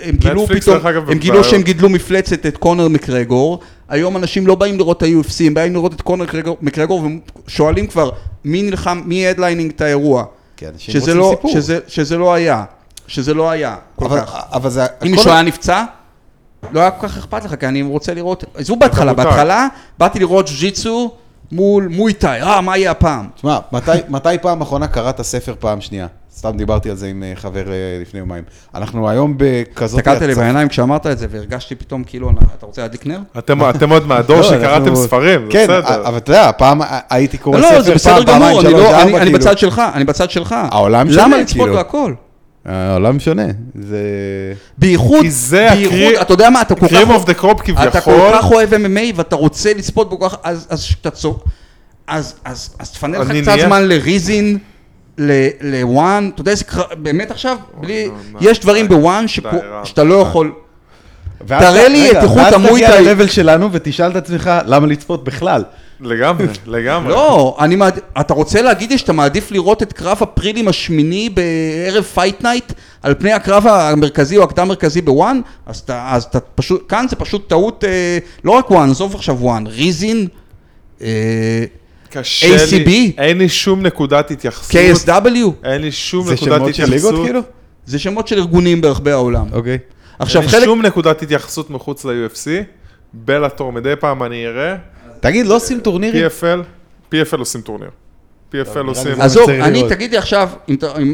[0.02, 0.76] הם גילו פתאום,
[1.08, 5.44] הם גילו שהם גידלו מפלצת את קונר מקרגור, היום אנשים לא באים לראות את ה-UFC,
[5.46, 6.24] הם באים לראות את קונר
[6.60, 7.02] מקרגור-
[7.46, 8.10] ושואלים כבר
[8.44, 10.24] מי נלחם, מי headlining את האירוע,
[10.72, 11.40] אנשים שזה לא.
[11.46, 12.64] שזה, שזה לא היה,
[13.08, 14.36] שזה לא היה כל אבל- כך.
[14.52, 14.86] אבל זה...
[15.06, 15.84] אם מישהו היה נפצע,
[16.72, 19.12] לא היה כל כך אכפת לך, כי אני רוצה לראות, עזבו בהתחלה.
[19.14, 19.68] בהתחלה
[19.98, 21.10] באתי לראות ג'יצו
[21.52, 23.26] מול מויטאי, אה, מה יהיה הפעם?
[23.36, 26.06] תשמע, מתי, מתי פעם אחרונה קראת ספר פעם שנייה?
[26.36, 28.44] סתם דיברתי על זה עם אה, חבר אה, לפני יומיים.
[28.74, 29.98] אנחנו היום בכזאת...
[29.98, 33.18] הסתכלת לי בעיניים כשאמרת את זה, והרגשתי פתאום כאילו, אתה רוצה להדליק נר?
[33.38, 36.08] אתם עוד מהדור לא, שקראתם ספרים, כן, בסדר.
[36.08, 36.80] אבל אתה יודע, פעם
[37.10, 39.38] הייתי קורא לא, ספר לא, פעם, פעמיים, שלוש, לא, ארבע, אני- אני כאילו.
[39.38, 40.54] בצד שלך, אני בצד שלך.
[40.70, 41.74] העולם שונה, למה לצפות כאילו.
[41.74, 42.12] בהכל?
[42.64, 43.46] העולם שונה.
[43.74, 43.98] זה...
[44.78, 46.92] בייחוד, כי זה בייחוד, הקרי- אתה יודע מה, אתה כל כך...
[46.92, 50.28] cream of the crop אתה כל כביכול, כך אוהב MMA ואתה רוצה לצפות בו כל
[50.28, 51.38] כך, אז אז שאתה צו...
[52.06, 54.58] אז אז אז תפנה לך קצת נהיה- זמן ל Rizin,
[55.18, 58.08] ל- ל ONE, אתה יודע איזה קרב, באמת עכשיו, בלי,
[58.40, 59.28] יש דברים ב ONE
[59.84, 60.28] שאתה לא די.
[60.28, 60.52] יכול,
[61.46, 62.98] ואז תראה לי את איכות ואז המויטאי.
[62.98, 65.64] תגיע ל-level שלנו ותשאל את עצמך למה לצפות בכלל.
[66.00, 67.12] לגמרי, לגמרי.
[67.12, 67.98] לא, אני מעד...
[68.20, 72.72] אתה רוצה להגיד לי שאתה מעדיף לראות את קרב ה prelims השמיני בערב Fight Night
[73.02, 75.40] על פני הקרב המרכזי או הקדם מרכזי ב ONE?
[75.66, 79.36] אז אתה, אז אתה פשוט, כאן זה פשוט טעות, אה, לא רק ONE, עזוב עכשיו
[79.40, 80.28] ONE, Rizin,
[81.02, 81.64] אה,
[82.10, 82.86] קשה ACB?
[82.86, 84.80] לי, אין לי שום נקודת התייחסות.
[84.80, 87.24] KSW, אין לי שום זה נקודת שמות של ליגות התייחסות.
[87.24, 87.40] כאילו?
[87.86, 89.46] זה שמות של ארגונים ברחבי העולם.
[89.52, 89.78] אוקיי.
[90.18, 92.48] עכשיו אין לי חלק, שום נקודת התייחסות מחוץ ל-UFC.
[93.12, 94.76] Bellator, מדי פעם אני אראה.
[95.20, 96.26] תגיד, לא עושים טורנירים?
[96.26, 96.62] PFL,
[97.14, 97.90] PFL עושים טורניר.
[98.52, 99.14] PFL עושים...
[99.14, 99.92] זה- עזוב, אני, לראות.
[99.92, 100.48] תגיד לי עכשיו,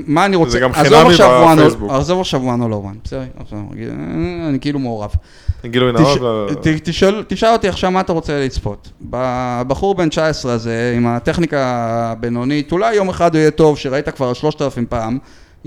[0.07, 1.91] מה אני רוצה, גם עזוב חינמי בפייסבוק.
[1.93, 3.23] עזוב עכשיו וואן או לא וואן, בסדר,
[4.49, 5.11] אני כאילו מעורב.
[5.65, 6.19] גילוי נאות.
[7.29, 8.91] תשאל אותי עכשיו מה אתה רוצה לצפות.
[9.69, 11.61] בחור בן 19 הזה, עם הטכניקה
[12.13, 15.19] הבינונית, אולי יום אחד הוא יהיה טוב, שראית כבר 3,000 פעם,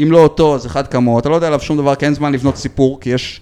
[0.04, 2.34] אם לא אותו, אז אחד כמוהו, אתה לא יודע עליו שום דבר, כי אין זמן
[2.34, 3.42] לבנות סיפור, כי יש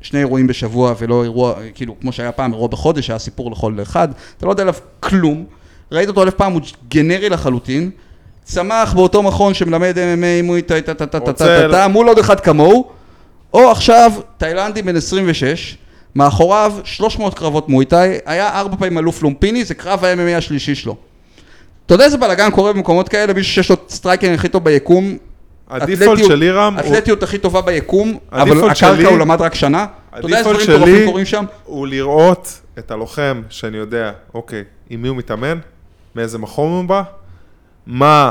[0.00, 4.08] שני אירועים בשבוע ולא אירוע, כאילו, כמו שהיה פעם, אירוע בחודש, היה סיפור לכל אחד,
[4.36, 5.44] אתה לא יודע עליו כלום,
[5.92, 7.90] ראית אותו אלף פעם, הוא גנרי לחלוטין.
[8.44, 12.18] צמח באותו מכון שמלמד MMA, מויטאי, טה טה טה טה טה ל- טה, מול עוד
[12.18, 12.84] אחד כמוהו.
[13.54, 15.76] או עכשיו, תאילנדי בן 26,
[16.14, 20.96] מאחוריו 300 קרבות מויטאי, היה ארבע פעמים אלוף לומפיני, זה קרב ה-MMA השלישי שלו.
[21.86, 23.32] אתה יודע איזה בלאגן קורה במקומות כאלה?
[23.32, 25.16] מישהו שיש לו striking הכי טוב ביקום,
[25.70, 29.54] ה default של אירם הוא- אתלטיות הכי טובה ביקום, אבל הקרקע שלי- הוא למד רק
[29.54, 29.86] שנה.
[30.10, 31.44] אתה יודע איזה דברים מטורפים קורים שם?
[31.64, 35.58] הוא לראות את הלוחם שאני יודע, אוקיי, עם מי הוא מתאמן,
[36.14, 37.02] מאיזה מכון הוא בא,
[37.86, 38.30] מה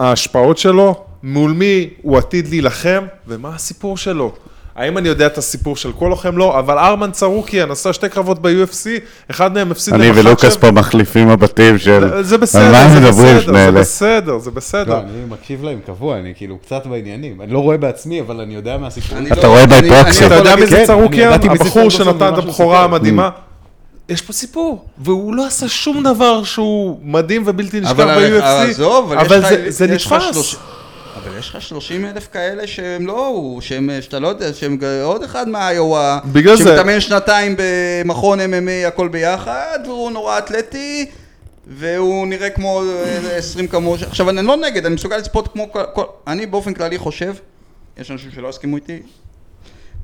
[0.00, 4.32] ההשפעות שלו, מול מי הוא עתיד להילחם, ומה הסיפור שלו.
[4.78, 6.36] האם אני יודע את הסיפור של כל לוחם?
[6.36, 8.86] לא, אבל ארמן צרוקיאן עשה שתי קרבות ב-UFC,
[9.30, 10.10] אחד מהם הפסיד אני.
[10.14, 12.22] ולוקאס פה מחליפים מבטים של...
[12.22, 13.80] זה- בסדר, זה מדברים בסדר, זה?
[13.80, 14.94] בסדר, זה בסדר.
[14.94, 17.40] לא, אני מקשיב להם קבוע, אני כאילו קצת בעניינים.
[17.42, 19.18] אני לא רואה בעצמי, אבל אני יודע מהסיפור.
[19.32, 19.74] אתה לא- רואה proxy.
[20.18, 20.76] אני אתה יודע מי זה
[21.10, 22.84] כן, מי זה הבחור שנתן את הבכורה.
[22.84, 23.30] המדהימה.
[24.08, 29.12] יש פה סיפור, והוא לא עשה שום דבר שהוא מדהים ובלתי נשכח אבל ב-UFC, עזוב,
[29.12, 30.56] אבל, זה- נתפס.
[31.24, 35.48] אבל יש לך 30 אלף כאלה שהם לא שהם, שאתה לא יודע, שהם עוד אחד
[35.48, 36.18] מהיואה,
[36.56, 41.10] שמתאמן שנתיים במכון MMA הכל ביחד, והוא נורא אתלטי,
[41.66, 46.04] והוא נראה כמו אה, 20 כמוהו, עכשיו אני לא נגד, אני מסוגל לצפות כמו כל,
[46.26, 47.34] אני באופן כללי חושב,
[47.98, 49.02] יש אנשים שלא יסכימו איתי,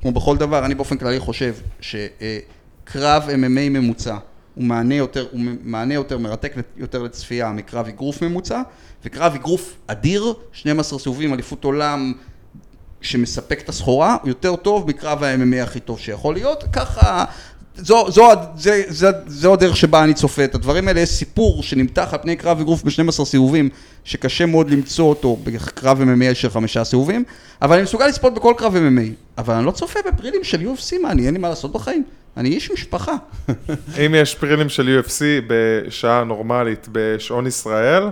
[0.03, 4.17] כמו בכל דבר, אני באופן כללי חושב שקרב MMA ממוצע
[4.55, 8.63] הוא מענה יותר, הוא מענה יותר מרתק יותר לצפייה מקרב אגרוף ממוצע,
[9.05, 12.13] וקרב אגרוף אדיר, 12 סיבובים, אליפות עולם
[13.01, 17.25] שמספק את הסחורה, הוא יותר טוב מקרב ה-MMA הכי טוב שיכול להיות, ככה,
[17.77, 22.09] זו, זו, זה, זה, זו הדרך שבה אני צופה את הדברים האלה, יש סיפור שנמתח
[22.13, 23.69] על פני קרב אגרוף ב-12 סיבובים,
[24.05, 27.25] שקשה מאוד למצוא אותו בקרב MMA של חמישה סיבובים,
[27.63, 31.11] אבל אני מסוגל לצפות בכל קרב MMA, אבל אני לא צופה בפרילים של UFC, מה,
[31.11, 32.05] אני אין לי מה לעשות בחיים,
[32.37, 33.13] אני איש משפחה.
[34.07, 38.03] אם יש prelims של UFC בשעה נורמלית בשעון ישראל,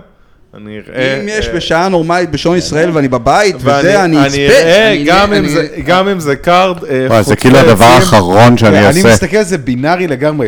[0.53, 1.21] אני אראה...
[1.21, 4.35] אם יש אה, בשעה נורמלית בשעון ישראל ואני בבית, וזה, אני אצפה.
[4.35, 6.83] אני אראה, אני- גם אם אני- זה- גם אם זה card...
[6.83, 7.85] אה, וואי, זה כאילו הדבר.
[7.85, 9.13] האחרון שאני אני אעשה.
[9.13, 10.47] מסתכל על זה בינארי לגמרי.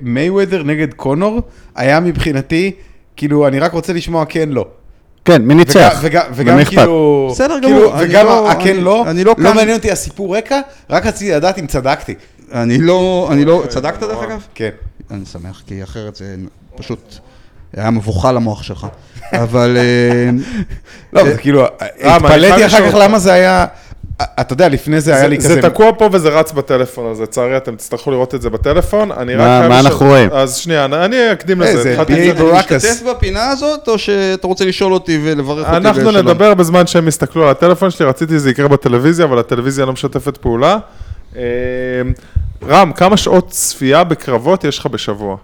[0.00, 1.40] מייוודר נגד קונור
[1.76, 2.70] היה מבחינתי,
[3.16, 4.66] כאילו, אני רק רוצה לשמוע כן לא.
[5.24, 6.02] כן, מי ניצח?
[6.34, 6.64] וגם-?
[6.64, 7.28] כאילו...
[7.32, 9.90] בסדר כאילו, גמור, אני וגם לא- הכן אני- לא, אני לא לא כאן- מעניין אותי
[9.90, 10.60] הסיפור רקע,
[10.90, 12.14] רק רציתי לדעת אם צדקתי.
[12.54, 14.24] אני לא, אני לא, אוקיי, צדקת דרך נורא.
[14.26, 14.46] אגב?
[14.54, 14.70] כן.
[15.10, 16.36] אני שמח, כי אחרת זה
[16.76, 17.14] פשוט
[17.76, 18.86] היה מבוכה למוח שלך.
[19.32, 19.76] אבל...
[19.76, 20.30] אה,
[21.12, 21.64] לא, זה כאילו,
[22.02, 22.96] התפלאתי אחר כך.
[23.00, 23.66] למה זה היה,
[24.22, 25.54] אתה יודע, לפני זה היה לי זה, כזה...
[25.54, 29.12] זה תקוע פה וזה רץ בטלפון, אז לצערי אתם תצטרכו לראות את זה בטלפון.
[29.12, 30.28] אני רק מה- חייב מה לשאול- אנחנו רואים?
[30.32, 31.82] אז שנייה, אני- אני אקדים אה, לזה.
[31.82, 32.72] זה התחלתי BA את זה- ברק.
[32.72, 35.76] אני משתתף בפינה הזאת, או שאתה רוצה לשאול אותי ולברך אותי?
[35.76, 36.10] אנחנו?
[36.10, 40.36] נדבר בזמן שהם יסתכלו על הטלפון שלי, רציתי שזה יקרה בטלוויזיה, אבל הטלוויזיה לא משתפת
[40.36, 40.78] פעולה.
[41.36, 41.42] אה,
[42.68, 45.36] רם, כמה שעות צפייה בקרבות יש לך בשבוע?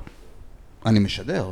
[0.87, 1.45] אני משדר.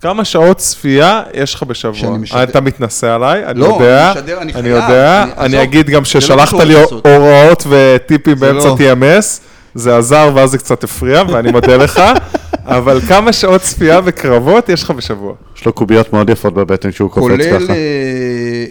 [0.00, 1.94] כמה שעות צפייה יש לך בשבוע?
[2.00, 2.42] שאני משדר.
[2.42, 5.86] אתה מתנשא עליי, אני לא, יודע, אני משדר, אני אני חייב, יודע, אני- אני אגיד
[5.90, 6.74] גם לא ששלחת קשור לי.
[7.16, 8.76] הוראות וטיפים באמצע לא.
[8.78, 9.40] TMS,
[9.74, 12.02] זה עזר ואז זה קצת הפריע, ואני מודה לך,
[12.64, 15.34] אבל כמה שעות צפייה בקרבות יש לך בשבוע?
[15.56, 17.72] יש לו קוביות מאוד יפות בבטן שהוא קופץ כולל, ככה.
[17.72, 18.64] אה,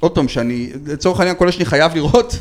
[0.00, 2.36] עוד פעם, שאני, לצורך העניין, כל שאני חייב לראות.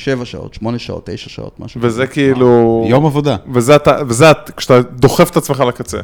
[0.00, 1.80] שבע שעות, שמונה שעות, תשע שעות, משהו.
[1.82, 2.12] וזה כזה.
[2.12, 2.84] כאילו...
[2.88, 3.36] יום עבודה.
[3.52, 5.98] וזה אתה, וזה את- כשאתה דוחף את עצמך לקצה.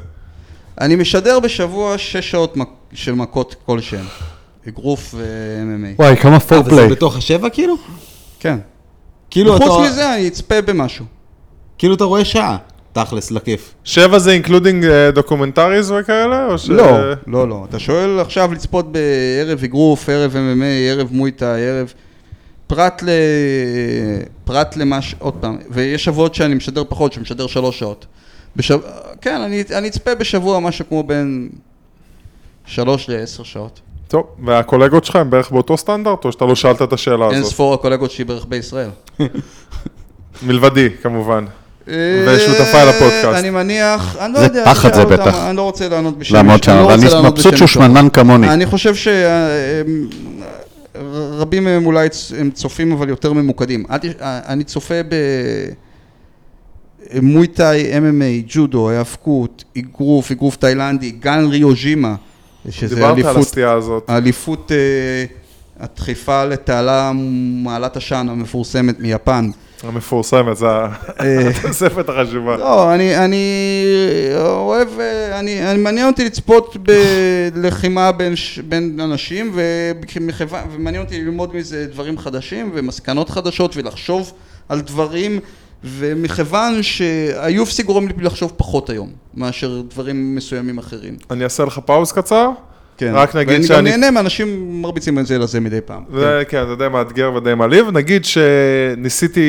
[0.80, 4.04] אני משדר בשבוע שש שעות מק- של מכות כלשהן.
[4.68, 6.02] אגרוף ו-MMA.
[6.02, 6.88] וואי, כמה אה, וזה פורפליי.
[6.88, 7.74] בתוך השבע כאילו?
[8.40, 8.58] כן.
[9.30, 11.04] כאילו אתה, מזה, אני אצפה במשהו.
[11.78, 12.56] כאילו אתה רואה שעה,
[12.92, 13.74] תכלס, לכיף.
[13.84, 16.46] שבע זה including documentaries וכאלה?
[16.46, 16.68] או ש...
[16.70, 16.86] לא,
[17.26, 17.66] לא, לא.
[17.68, 21.92] אתה שואל עכשיו לצפות בערב אגרוף, ערב MMA, ערב מויטאי, ערב...
[22.66, 23.10] פרט ל...
[24.44, 25.14] פרט למה ש...
[25.18, 28.06] עוד פעם, ויש שבועות שאני משדר פחות, שמשדר שלוש שעות.
[28.56, 28.78] בשב...
[29.20, 31.48] כן, אני, אני אצפה בשבוע משהו כמו בין
[32.66, 33.80] שלוש לעשר שעות.
[34.08, 37.52] טוב, והקולגות שלך הם בערך באותו סטנדרט, או שאתה לא שאלת את השאלה אין הזאת?
[37.52, 38.90] ספור הקולגות שלי בערך בישראל.
[40.46, 41.44] מלבדי, כמובן.
[42.26, 43.38] ושותפיי לפודקאסט.
[43.38, 45.34] אני מניח, אני לא זה יודע, פחד תשאל זה אותם, בטח.
[45.34, 47.68] אני לא רוצה לענות בשם לעמוד שם, לא אבל אני מבסוט שהוא.
[47.68, 48.48] שמנמן כמוני.
[48.48, 48.94] אני חושב
[50.96, 52.08] שרבים מהם אולי
[52.38, 53.84] הם צופים אבל יותר ממוקדים.
[54.00, 54.94] תש- אני צופה
[57.12, 62.14] במויטאי, MMA, ג'ודו, היאבקות, אגרוף, אגרוף תאילנדי, גן ריוז'ימה,
[62.70, 64.04] שזה דיברת על אליפות, הסטייה הזאת.
[64.10, 65.24] האליפות, אה,
[65.80, 67.12] הדחיפה לתעלה
[67.62, 69.50] מעלת עשן המפורסמת מיפן.
[69.82, 70.88] המפורסמת, זה אה,
[71.64, 72.56] התוספת החשובה.
[72.56, 73.44] לא, אני, אני
[74.38, 76.76] אוהב, אה, אני, אני מעניין אותי לצפות
[77.54, 78.34] בלחימה בין,
[78.68, 84.32] בין אנשים ומכיוון- ומעניין אותי ללמוד מזה דברים חדשים ומסקנות חדשות ולחשוב
[84.68, 85.38] על דברים
[85.84, 91.16] ומכיוון שה-UFC גורם לי לחשוב פחות היום, מאשר דברים מסוימים אחרים.
[91.30, 92.50] אני אעשה לך פאוז קצר.
[92.98, 93.10] כן.
[93.14, 96.02] רק נגיד ואני שאני- גם נהנה מאנשים מרביצים את זה לזה מדי פעם.
[96.14, 97.90] זה, כן, זה די מאתגר ודי מעליב.
[97.90, 99.42] נגיד שניסיתי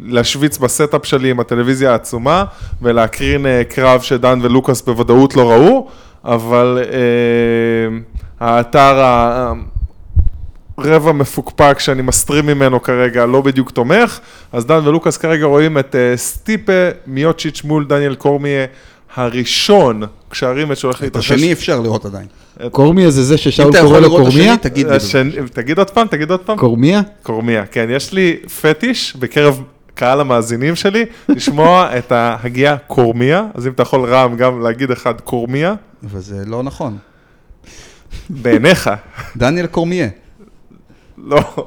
[0.00, 2.44] להשוויץ ב setup שלי עם הטלוויזיה העצומה,
[2.82, 5.88] ולהקרין אה, קרב שדן ולוקאס בוודאות לא ראו,
[6.24, 7.98] אבל אה,
[8.40, 9.52] האתר ה...
[10.78, 14.20] רבע מפוקפק שאני מסטרים ממנו כרגע, לא בדיוק תומך,
[14.52, 16.72] אז דן ולוקאס כרגע רואים את אה, סטיפה
[17.06, 18.64] מיוצ'יץ' מול דניאל קורמיה
[19.14, 21.30] הראשון, כשהרימץ' שהולך את להתרחש.
[21.30, 22.26] השני אפשר לראות עדיין.
[22.70, 24.52] קורמיה זה זה אם ששאול אתה קורא יכול לו לראות את קורמיה?
[24.52, 24.86] השני, תגיד
[25.52, 26.58] תגיד עוד פעם, תגיד עוד פעם.
[26.58, 27.00] קורמיה?
[27.22, 29.62] קורמיה, כן, יש לי פטיש בקרב
[29.94, 35.20] קהל המאזינים שלי, לשמוע את ההגייה קורמיה, אז אם אתה יכול רם גם להגיד אחד
[35.20, 36.96] קורמיה, וזה לא נכון.
[38.30, 38.90] בעיניך,
[39.36, 40.08] דניאל קורמיה.
[41.22, 41.66] לא,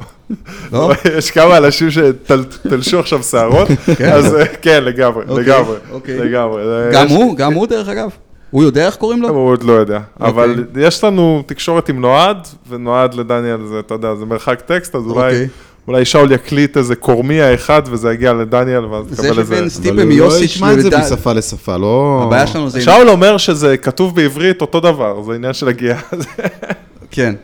[0.71, 0.91] לא?
[1.17, 3.67] יש כמה אנשים שתלשו עכשיו שערות,
[4.13, 6.19] אז אה, כן, לגמרי, אוקיי, לגמרי, אוקיי.
[6.19, 6.61] לגמרי.
[6.61, 7.37] אה, גם הוא?
[7.37, 8.09] גם הוא דרך אגב?
[8.51, 9.29] הוא יודע איך קוראים לו?
[9.29, 10.87] הוא עוד לא יודע, אבל אוקיי.
[10.87, 15.47] יש לנו תקשורת עם נועד, ונועד לדניאל זה, אתה יודע, זה מרחק טקסט, אז אולי...
[15.87, 19.55] אולי שאול יקליט איזה קורמיה אחד וזה יגיע לדניאל ואז זה תקבל איזה...
[19.55, 22.23] שבין סטיפה אבל הוא לא מיוסיץ' ישמע את זה משפה לשפה, לא...
[22.27, 22.81] הבעיה שלנו זה...
[22.81, 25.99] שאול אומר שזה כתוב בעברית אותו דבר, זה עניין של הגייה.
[27.11, 27.35] כן.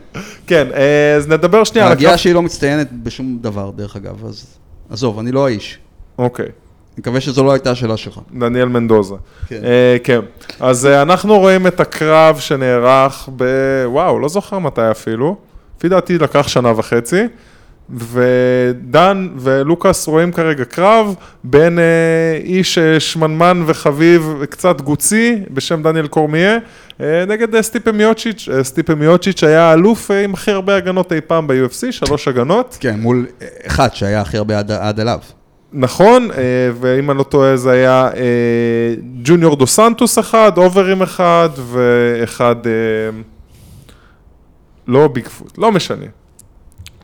[0.46, 2.16] כן, אה, אז נדבר שנייה על הקרב.
[2.16, 4.46] שלי לא מצטיינת בשום דבר, דרך אגב, אז
[4.90, 5.78] עזוב, אני לא האיש.
[6.18, 6.52] אוקיי, אני
[6.98, 8.20] מקווה שזו לא הייתה השאלה שלך.
[8.38, 9.14] דניאל מנדוזה.
[9.46, 9.60] כן.
[9.64, 10.20] אה, כן,
[10.60, 13.44] אז אה, אנחנו רואים את הקרב שנערך ב...
[13.86, 15.36] וואו, לא זוכר מתי אפילו.
[15.78, 17.22] לפי דעתי לקח שנה וחצי.
[17.90, 21.14] ודן ולוקאס רואים כרגע קרב
[21.44, 21.84] בין אה,
[22.44, 26.58] איש אה, שמנמן וחביב קצת גוצי בשם דניאל קורמיה
[27.00, 28.48] אה, נגד אה, סטיפה מיוצ'יץ'.
[28.52, 32.76] אה, סטיפה מיוצ'יץ' היה אלוף אה, עם הכי הרבה הגנות אי פעם ב-UFC, שלוש הגנות.
[32.80, 33.26] כן, מול
[33.66, 35.18] אחד שהיה הכי הרבה עד- עד אליו.
[35.72, 36.28] נכון,
[36.80, 38.08] ואם אני לא טועה זה היה
[39.22, 42.56] ג'וניור דו סנטוס אחד, אוברים אחד ואחד,
[44.88, 46.04] לא ביגפוט, לא משנה.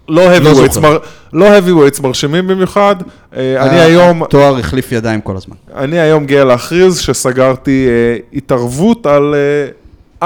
[0.08, 0.80] לא heavyweights.
[0.80, 0.98] מר-
[1.32, 2.96] לא heavyweights מרשימים במיוחד.
[3.36, 5.56] אה, אני היום, התואר החליף ידיים כל הזמן.
[5.76, 9.70] אני היום גאה להכריז שסגרתי אה, התערבות על אה,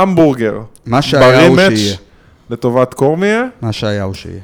[0.03, 0.55] המבורגר.
[0.87, 1.95] מה שהיה הוא שיהיה.
[2.51, 3.45] לטובת קורמיה.
[3.63, 4.41] מה שהיה הוא שיהיה.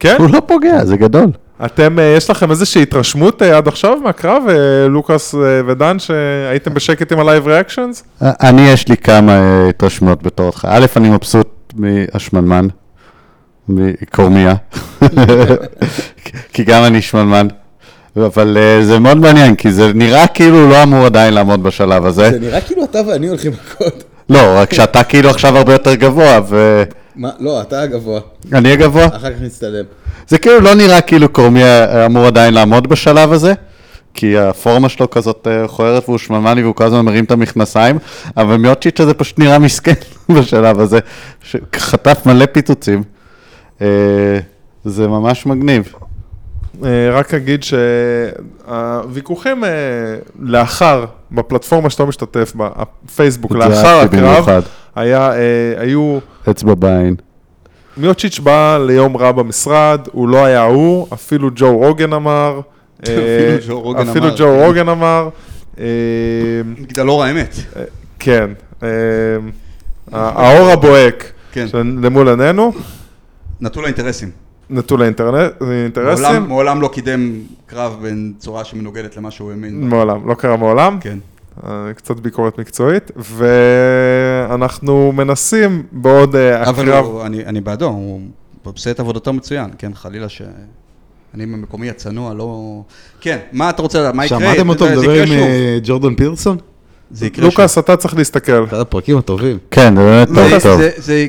[0.00, 0.16] כן?
[0.18, 1.26] הוא לא פוגע, זה גדול.
[1.64, 4.54] אתם, אה, יש לכם איזושהי התרשמות אה, עד עכשיו מהקרב, אה,
[4.88, 8.04] לוקאס אה, ודן, שהייתם בשקט עם ה live reactions?
[8.22, 10.66] אני, יש לי כמה אה, התרשמות בתור אותך.
[10.70, 12.66] א', אני מבסוט מהשמנמן,
[13.68, 14.54] מקורמיה,
[16.52, 17.46] כי גם אני שמנמן.
[18.16, 22.30] אבל אה, זה מאוד מעניין, כי זה נראה כאילו לא אמור עדיין לעמוד בשלב הזה.
[22.30, 24.04] זה נראה כאילו אתה ואני הולכים מכות.
[24.28, 26.84] לא, רק שאתה כאילו עכשיו הרבה יותר גבוה, ואני
[27.16, 27.30] מה?
[27.40, 28.20] לא, אתה הגבוה.
[28.52, 29.06] הגבוה.
[29.06, 29.84] אחר כך נצטלם.
[30.28, 33.52] זה כאילו לא נראה כאילו קורמיה אמור עדיין לעמוד בשלב הזה,
[34.14, 37.98] כי הפורמה שלו כזאת אה, מכוערת והוא שמנמני והוא כל הזמן מרים את המכנסיים,
[38.36, 39.94] אבל מיוטשיץ' הזה פשוט נראה מסכן
[40.36, 40.98] בשלב הזה,
[41.42, 43.15] שחטף מלא פיצוצים.
[43.80, 44.38] אה,
[44.84, 45.92] זה ממש מגניב.
[46.84, 49.70] אה, רק אגיד שהוויכוחים אה,
[50.40, 54.64] לאחר, בפלטפורמה שאתה משתתף בה, הפייסבוק, לאחר הקרב.
[54.94, 55.30] היה,
[55.76, 56.18] היו,
[56.50, 57.14] אצבע בעין.
[57.96, 62.60] מיוצ'יץ' בא ליום רע במשרד, הוא לא היה הוא, אפילו ג'ו רוגן אמר.
[63.02, 64.36] אפילו ג'ו רוגן אפילו אמר.
[64.36, 65.28] ג'ו רוגן אמר.
[66.64, 67.54] מגדלור האמת.
[68.18, 68.50] כן,
[70.12, 71.66] האור הבוהק כן.
[72.02, 72.72] למול עינינו,
[73.60, 74.30] נטול האינטרסים.
[74.70, 75.54] נטול האינטרסים,
[76.24, 77.32] מעולם- מעולם לא קידם
[77.66, 79.88] קרב בצורה שמנוגדת למה שהוא האמין.
[79.88, 81.18] מעולם, לא קרה מעולם, כן.
[81.66, 83.10] אה, קצת ביקורת מקצועית,
[84.48, 88.20] ואנחנו מנסים בעוד אה, אבל הקרב, הוא- אני אני בעדו, הוא
[88.62, 89.70] עושה את עבודתו מצוין.
[89.78, 90.42] כן, חלילה ש...
[91.34, 92.80] אני ממקומי הצנוע, לא...
[93.20, 94.14] כן, מה אתה רוצה לדעת?
[94.14, 94.40] מה יקרה?
[94.40, 95.32] שמעתם אותו מדבר עם.
[95.32, 96.56] אה, ג'ורדן פירסון?
[97.10, 97.44] זה יקרה.
[97.44, 98.64] לוקאס, אתה צריך להסתכל.
[98.64, 99.58] אחד הפרקים הטובים.
[99.70, 100.80] כן, זה באמת טוב טוב.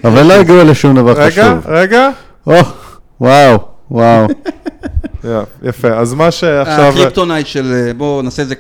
[0.04, 0.34] אבל לא.
[0.34, 1.68] הגיעו לשום דבר רגע, חשוב.
[1.68, 2.10] רגע,
[2.48, 2.54] או,
[3.22, 3.58] וואו,
[3.92, 4.28] וואו.
[5.64, 7.92] יפה, אז מה שעכשיו, הקריפטונייט של...
[7.98, 8.56] בואו נעשה את זה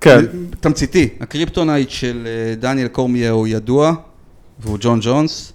[0.00, 0.24] כן,
[0.60, 1.08] תמציתי.
[1.20, 3.92] הקריפטונייט של אה, דניאל קורמיה הוא ידוע,
[4.60, 5.52] והוא ג'ון ג'ונס.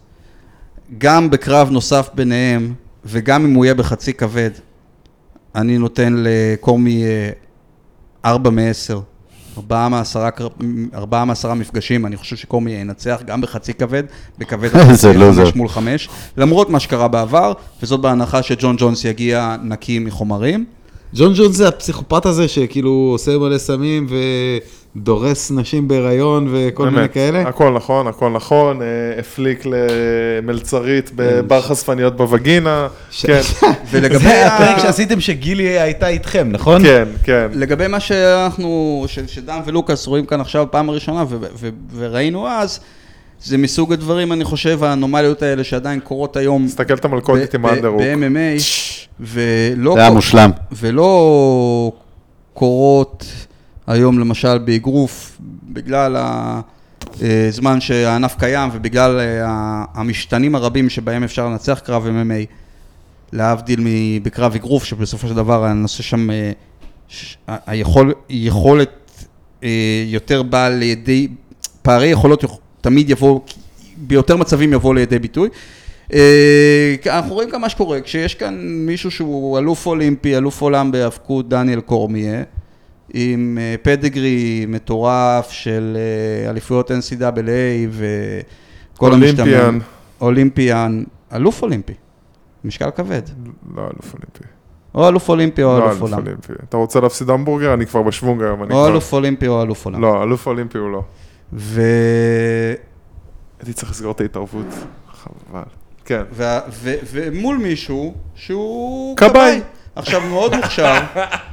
[0.98, 2.73] גם בקרב נוסף ביניהם,
[3.06, 4.49] וגם אם הוא יהיה בחצי כבד,
[5.56, 7.30] אני נותן לקורמי אה,
[8.26, 8.99] ארבע מעשר.
[9.57, 10.30] ארבעה מעשרה,
[10.94, 14.03] ארבעה מעשרה מפגשים, אני חושב שקורמי ינצח גם בחצי כבד,
[14.38, 14.69] בכבד
[15.19, 15.45] לוזר.
[15.45, 17.53] חמש מול חמש, למרות מה שקרה בעבר,
[17.84, 20.65] וזאת בהנחה שג'ון ג'ונס יגיע נקי מחומרים.
[21.14, 24.07] ג'ון ג'ונס זה הפסיכופת הזה שכאילו עושה מלא סמים
[24.95, 27.41] ודורס נשים בהיריון וכל מיני באמת, כאלה?
[27.41, 28.88] הכל נכון, הכל נכון, אה,
[29.19, 33.41] הפליק למלצרית בבר חשפניות בווגינה, ש- כן,
[33.91, 36.84] ולגבי זה הפרק שעשיתם שגילי הייתה איתכם, נכון?
[36.84, 37.47] כן, כן.
[37.53, 42.80] לגבי מה שאנחנו, ש- שדן ולוקאס רואים כאן עכשיו פעם ראשונה ו- ו- וראינו אז,
[43.43, 48.01] זה מסוג הדברים, אני חושב, האנומליות האלה שעדיין קורות היום תסתכל את המלכודת עם האנדרוק.
[48.01, 48.61] ב-MMA,
[49.19, 50.51] ולא זה היה מושלם.
[50.72, 51.91] ולא
[52.53, 53.26] קורות
[53.87, 56.15] היום למשל באגרוף, בגלל
[57.21, 59.45] הזמן שהענף קיים ובגלל אה,
[59.93, 62.45] המשתנים הרבים שבהם אפשר לנצח קרב MMA,
[63.33, 66.51] להבדיל מבקרב אגרוף, שבסופו של דבר הנושא שם, אה,
[67.07, 68.89] ש- ה- היכול, יכולת
[69.63, 69.69] אה,
[70.07, 71.27] יותר באה לידי,
[71.81, 72.51] פערי יכולות יכ-
[72.81, 73.41] תמיד יבואו,
[73.97, 75.49] ביותר מצבים יבואו לידי ביטוי.
[76.13, 81.49] אה, אנחנו רואים גם מה שקורה, כשיש כאן מישהו שהוא אלוף אולימפי, אלוף עולם בהאבקות,
[81.49, 82.43] דניאל קורמיה,
[83.17, 89.13] עם אה, פדגרי מטורף של אה, אליפויות NCAA וכל.
[89.13, 89.69] המשתמע.
[90.21, 91.93] אולימפיאן, אלוף אולימפי,
[92.63, 93.21] משקל כבד.
[93.75, 94.43] לא אלוף אולימפי.
[94.95, 96.19] או אלוף אולימפי או לא אלוף אלוף עולם.
[96.19, 96.53] אולימפי.
[96.69, 97.73] אתה רוצה להפסיד המבורגר?
[97.73, 98.71] אני כבר בשוונג היום.
[98.71, 100.01] או אלוף אולימפי או אלוף עולם.
[100.01, 101.01] לא, אלוף אולימפי הוא לא.
[101.53, 101.81] ו...
[103.59, 104.65] הייתי צריך לסגור את ההתערבות.
[105.11, 105.61] חבל.
[106.05, 106.23] כן.
[107.11, 109.61] ומול מישהו שהוא כבאי.
[109.95, 110.93] עכשיו מאוד מוכשר.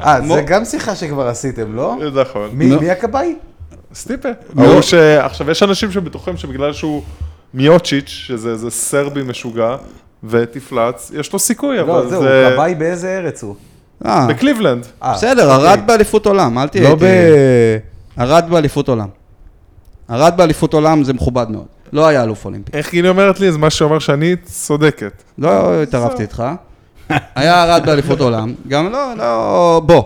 [0.00, 1.96] אה, זה גם שיחה שכבר עשיתם, לא?
[2.22, 2.50] נכון.
[2.52, 2.80] מי לא.
[2.80, 3.34] מי הכבאי?
[3.94, 4.28] סטיפה.
[4.56, 4.80] לא.
[5.20, 7.02] עכשיו, יש אנשים שבטוחים שבגלל שהוא
[7.54, 9.76] מיוצ'יץ', שזה איזה סרבי משוגע,
[10.24, 12.50] ותפלץ, יש לו סיכוי, לא, אבל זהו, זה...
[12.54, 13.54] כבאי באיזה ארץ הוא?
[14.06, 14.86] אה, בקליבלנד.
[15.02, 15.70] אה, בסדר, אוקיי.
[15.70, 16.96] ארד באליפות עולם, אל תהיה לא.
[17.00, 17.04] ב...
[18.18, 19.08] ארד באליפות עולם.
[20.10, 21.66] ארד באליפות עולם זה מכובד מאוד.
[21.92, 22.76] לא היה אלוף אולימפי.
[22.76, 23.52] איך גילי אומרת לי?
[23.52, 25.22] זה מה שאומר שאני צודקת.
[25.38, 26.42] לא התערבתי איתך.
[27.34, 28.54] היה ארד באליפות עולם.
[28.68, 29.82] גם לא, לא...
[29.86, 30.02] בוא.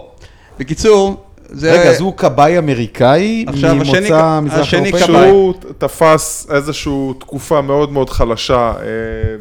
[0.58, 1.72] בקיצור, זה...
[1.72, 5.06] רגע, אז הוא כבאי אמריקאי ממוצא מזרח השני אירופאי?
[5.06, 5.28] כבאי.
[5.28, 8.84] שהוא תפס איזושהי תקופה מאוד מאוד חלשה אה,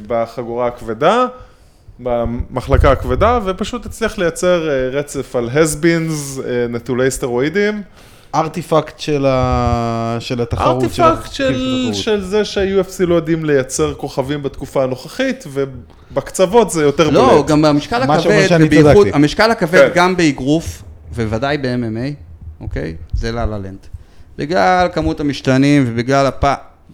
[0.08, 1.26] בחגורה הכבדה,
[2.00, 7.82] במחלקה הכבדה, ופשוט הצליח לייצר אה, רצף על הסבינס, נטולי סטרואידים.
[8.36, 10.94] ארטיפקט של ה- של התחרות.
[10.94, 11.44] של ארטיפקט של,
[11.88, 11.96] התחרות.
[11.96, 17.48] של זה שה-UFC לא יודעים לייצר כוכבים בתקופה הנוכחית, ובקצוות זה יותר לא, בולט.
[17.48, 19.10] גם במשקל מה שאומר הכבד, צדקתי.
[19.14, 19.92] המשקל הכבד כן.
[19.96, 20.84] גם באגרוף,
[21.14, 22.14] ובוודאי ב-MMA,
[22.62, 22.96] אוקיי?
[23.14, 23.88] זה לה לה לנד.
[24.38, 26.44] בגלל כמות המשתנים ובגלל הפ...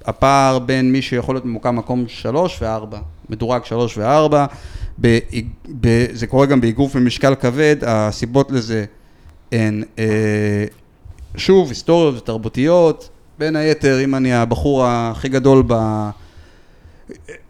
[0.06, 2.96] הפער בין מי שיכול להיות ממוקם מקום 3 ו-4,
[3.30, 4.36] מדורג 3 ו-4,
[5.02, 5.18] ב...
[5.82, 6.06] ב...
[6.14, 8.86] זה קורה גם באגרוף במשקל כבד, הסיבות לזה
[9.52, 10.06] הן, אה,
[11.38, 13.10] שוב, היסטוריות ותרבותיות,
[13.40, 15.74] בין היתר, אם אני הבחור הכי גדול ב...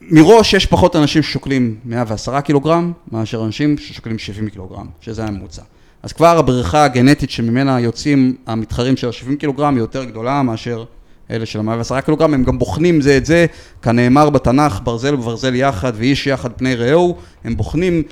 [0.02, 5.62] מראש יש פחות אנשים ששוקלים 110 קילוגרם, מאשר אנשים ששוקלים 70 קילוגרם, שזה הממוצע.
[6.04, 10.86] אז כבר הבריכה הגנטית שממנה יוצאים המתחרים של ה-70 קילוגרם היא יותר גדולה מאשר
[11.32, 13.46] אלה של ה-110 קילוגרם, הם גם בוחנים זה את זה,
[13.82, 18.04] כנאמר בתנ"ך, ברזל וברזל יחד ואיש יחד פני רעהו, הם בוחנים,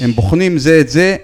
[0.00, 1.16] הם בוחנים זה את זה.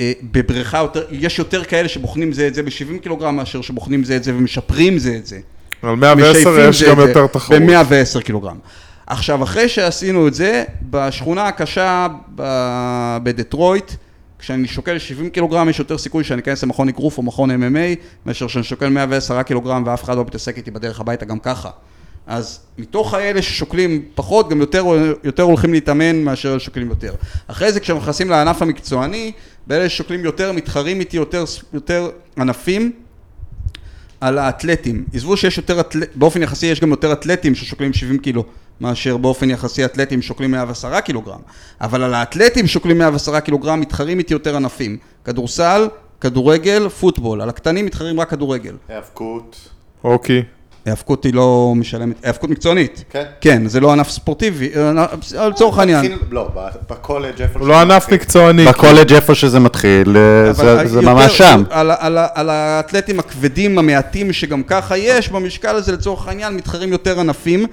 [0.00, 4.16] אה, בבריכה יותר, יש יותר כאלה שבוחנים זה את זה ב-70 קילוגרם מאשר שבוחנים זה
[4.16, 5.40] את זה ומשפרים זה את זה.
[5.82, 7.62] על 110 משייפים יש גם יותר תחרות.
[7.62, 8.56] ב-110 קילוגרם.
[9.06, 13.92] עכשיו, אחרי שעשינו את זה, בשכונה הקשה ב- בדטרויט,
[14.38, 18.48] כשאני שוקל 70 קילוגרם, יש יותר סיכוי שאני אכנס למכון אגרוף או מכון MMA, מאשר
[18.48, 21.70] שאני שוקל 110 קילוגרם ואף אחד לא מתעסק איתי בדרך הביתה גם ככה.
[22.26, 24.84] אז מתוך האלה ששוקלים פחות, גם יותר,
[25.24, 27.14] יותר הולכים להתאמן מאשר אלה ששוקלים יותר.
[27.46, 29.32] אחרי זה, כשהם נכנסים לענף המקצועני,
[29.66, 32.92] באלה ששוקלים יותר, מתחרים איתי יותר, יותר ענפים,
[34.20, 35.04] על האתלטים.
[35.14, 36.00] עזבו שיש יותר, אתל...
[36.14, 38.44] באופן יחסי יש גם יותר אתלטים ששוקלים 70 קילו,
[38.80, 41.40] מאשר באופן יחסי אתלטים שוקלים 110 קילוגרם.
[41.80, 44.96] אבל על האתלטים שוקלים 110 קילוגרם מתחרים איתי יותר ענפים.
[45.24, 45.88] כדורסל,
[46.20, 47.40] כדורגל, פוטבול.
[47.40, 48.76] על הקטנים מתחרים רק כדורגל.
[48.88, 49.68] היאבקות.
[50.04, 50.42] אוקיי.
[50.86, 53.04] היאבקות היא לא משלמת, היאבקות מקצוענית.
[53.10, 53.22] כן.
[53.40, 55.06] כן, זה לא ענף ספורטיבי, אה,
[55.48, 56.04] לצורך העניין.
[56.04, 56.48] מתחיל- לא,
[56.90, 58.14] בקולג' איפה שזה לא ענף מתחיל.
[58.14, 58.64] מקצועני.
[58.64, 61.62] בקולג' איפה שזה מתחיל, אה, זה- ממש שם.
[61.70, 67.66] על, האתלטים הכבדים המעטים שגם ככה יש, במשקל הזה לצורך העניין מתחרים יותר ענפים,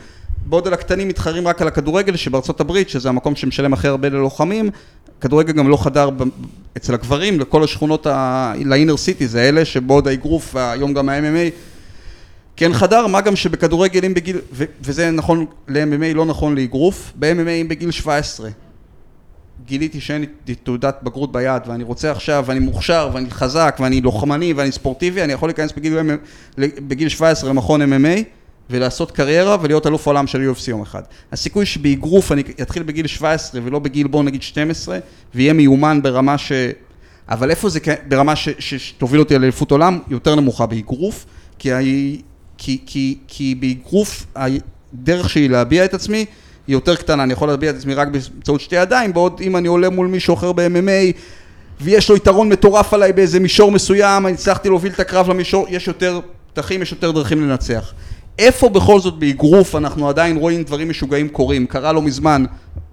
[0.45, 4.69] בעוד על הקטנים מתחרים רק על הכדורגל, שבארצות הברית, שזה המקום שמשלם הכי הרבה ללוחמים,
[5.21, 6.23] כדורגל גם לא חדר ב-
[6.77, 11.51] אצל הגברים לכל השכונות, ה- לאינר סיטי, זה אלה שבעוד האגרוף, והיום גם ה-MMA,
[12.59, 17.49] כן חדר, מה גם שבכדורגל אם בגיל, ו- וזה נכון ל-MMA, לא נכון לאגרוף, ב-MMA
[17.61, 18.49] אם בגיל 17.
[19.65, 24.53] גיליתי שאין לי תעודת בגרות ביד ואני רוצה עכשיו ואני מוכשר ואני חזק ואני לוחמני
[24.53, 25.97] ואני ספורטיבי, אני יכול להיכנס בגיל,
[26.57, 28.23] בגיל 17 למכון MMA
[28.69, 31.01] ולעשות קריירה ולהיות אלוף עולם של UFC יום אחד.
[31.31, 34.99] הסיכוי שבאגרוף אני אתחיל בגיל 17 ולא בגיל בוא נגיד 12
[35.35, 36.51] ויהיה מיומן ברמה ש...
[37.29, 41.25] אבל איפה זה כן- ברמה ש- שתוביל אותי לאליפות עולם, יותר נמוכה באגרוף,
[41.59, 42.21] כי,
[42.59, 46.25] כי, כי, כי באגרוף הדרך שלי להביע את עצמי
[46.67, 49.67] היא יותר קטנה, אני יכול להביע את עצמי רק באמצעות שתי ידיים, בעוד אם אני
[49.67, 51.17] עולה מול מישהו אחר ב-MMA
[51.81, 55.87] ויש לו יתרון מטורף עליי באיזה מישור מסוים, אני הצלחתי להוביל את הקרב למישור, יש
[55.87, 56.19] יותר
[56.53, 57.93] פתחים, יש יותר דרכים לנצח.
[58.39, 61.67] איפה בכל זאת באגרוף אנחנו עדיין רואים דברים משוגעים קורים?
[61.67, 62.45] קרה לא מזמן,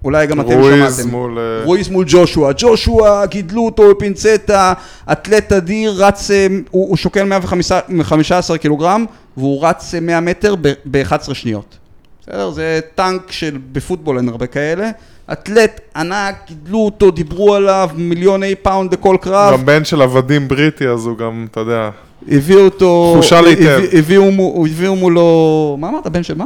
[0.03, 1.09] אולי גם אתם רואיז שמעתם.
[1.11, 2.51] מול, אה, רואיז מול ג'ושוע.
[2.57, 4.73] ג'ושוע, גידלו אותו בפינצטה,
[5.11, 9.05] אתלט אדיר, רץ, אה, הוא, הוא שוקל 115 קילוגרם,
[9.37, 10.55] והוא רץ אה, 100 מטר
[10.85, 11.77] ב-11 שניות.
[12.21, 12.49] בסדר?
[12.51, 14.89] זה טנק של, בפוטבול אין הרבה כאלה.
[15.31, 19.53] אתלט ענק, גידלו אותו, דיברו עליו, מיליוני פאונד בכל קרב.
[19.53, 21.89] גם בן של עבדים בריטי, אז הוא גם, אתה יודע,
[22.31, 23.61] הביאו אותו, חושה להיטב.
[23.83, 26.45] הביא- הביאו, מו- הביאו מולו, מה אמרת, בן של מה?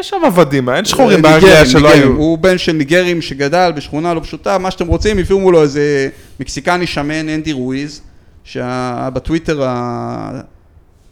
[0.00, 1.88] יש שם עבדים, אין שחורים ניגרים, באנגליה שלא.
[1.88, 2.08] היו.
[2.16, 6.08] הוא בן של ניגרים שגדל בשכונה לא פשוטה, מה שאתם רוצים, הביאו מולו איזה
[6.40, 8.00] מקסיקני שמן, אנדי רואיז,
[8.44, 9.62] שבטוויטר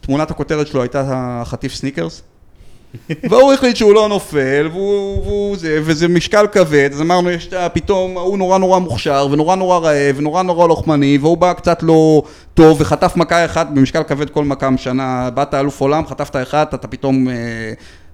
[0.01, 2.21] תמונת הכותרת שלו הייתה החטיף Snickers.
[3.29, 7.53] והוא החליט שהוא לא נופל, והוא, והוא זה, וזה משקל כבד, אז אמרנו, יש את
[7.53, 11.83] ה- פתאום, הוא נורא נורא מוכשר, ונורא נורא רעב, ונורא נורא לוחמני, והוא בא קצת
[11.83, 12.21] לא
[12.53, 16.87] טוב, וחטף מכה אחת, במשקל כבד כל מכה משנה, באת אלוף עולם, חטפת אחת, אתה
[16.87, 17.33] פתאום אה,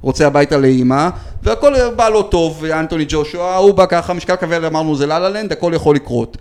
[0.02, 1.10] רוצה הביתה לאימא,
[1.44, 5.30] והכל בא לא טוב, ואנטוני ג'ושוע, הוא בא ככה, משקל כבד, אמרנו, זה לה לה
[5.30, 6.38] לנד, הכל יכול לקרות.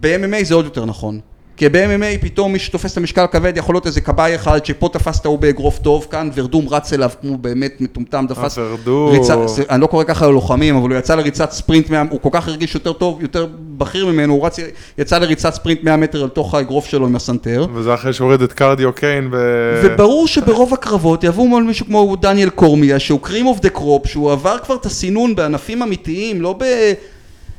[0.00, 1.20] ב-MMA זה עוד יותר נכון.
[1.58, 5.20] כי ב-MMA פתאום מי שתופס את המשקל הכבד יכול להיות איזה כבאי אחד שפה תפס
[5.20, 8.58] את ההוא באגרוף טוב, כאן ורדום רץ אליו כמו באמת מטומטם, תפס...
[8.58, 9.10] אה, ורדום.
[9.12, 12.28] ריצה- זה- אני לא קורא ככה ללוחמים, אבל הוא יצא לריצת ספרינט, 100 הוא כל
[12.32, 13.46] כך הרגיש יותר טוב, יותר
[13.78, 14.56] בכיר ממנו, הוא רץ,
[14.98, 17.66] יצא לריצת ספרינט 100 מטר אל תוך האגרוף שלו עם הסנטר.
[17.74, 19.36] וזה אחרי שהוריד את קרדיו קיין ו...
[19.84, 24.32] וברור שברוב הקרבות יבואו מול מישהו כמו דניאל קורמיה, שהוא cream of the crop, שהוא
[24.32, 26.64] עבר כבר את הסינון בענפים אמיתיים, לא ב...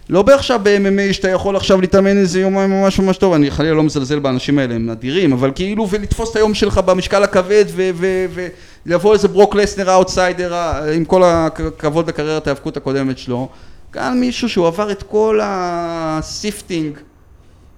[0.10, 3.84] לא בעכשיו ב-MMA שאתה יכול עכשיו להתאמן איזה יומיים ממש ממש טוב, אני חלילה לא
[3.84, 7.66] מזלזל באנשים האלה, הם נדירים, אבל כאילו ולתפוס את היום שלך במשקל הכבד
[8.86, 13.50] ולבוא איזה ברוק לסנר האוטסיידר, ה- עם כל הכבוד לקריירת ההיאבקות הקודמת שלו,
[13.92, 16.98] כאן מישהו שהוא עבר את כל ה sifting,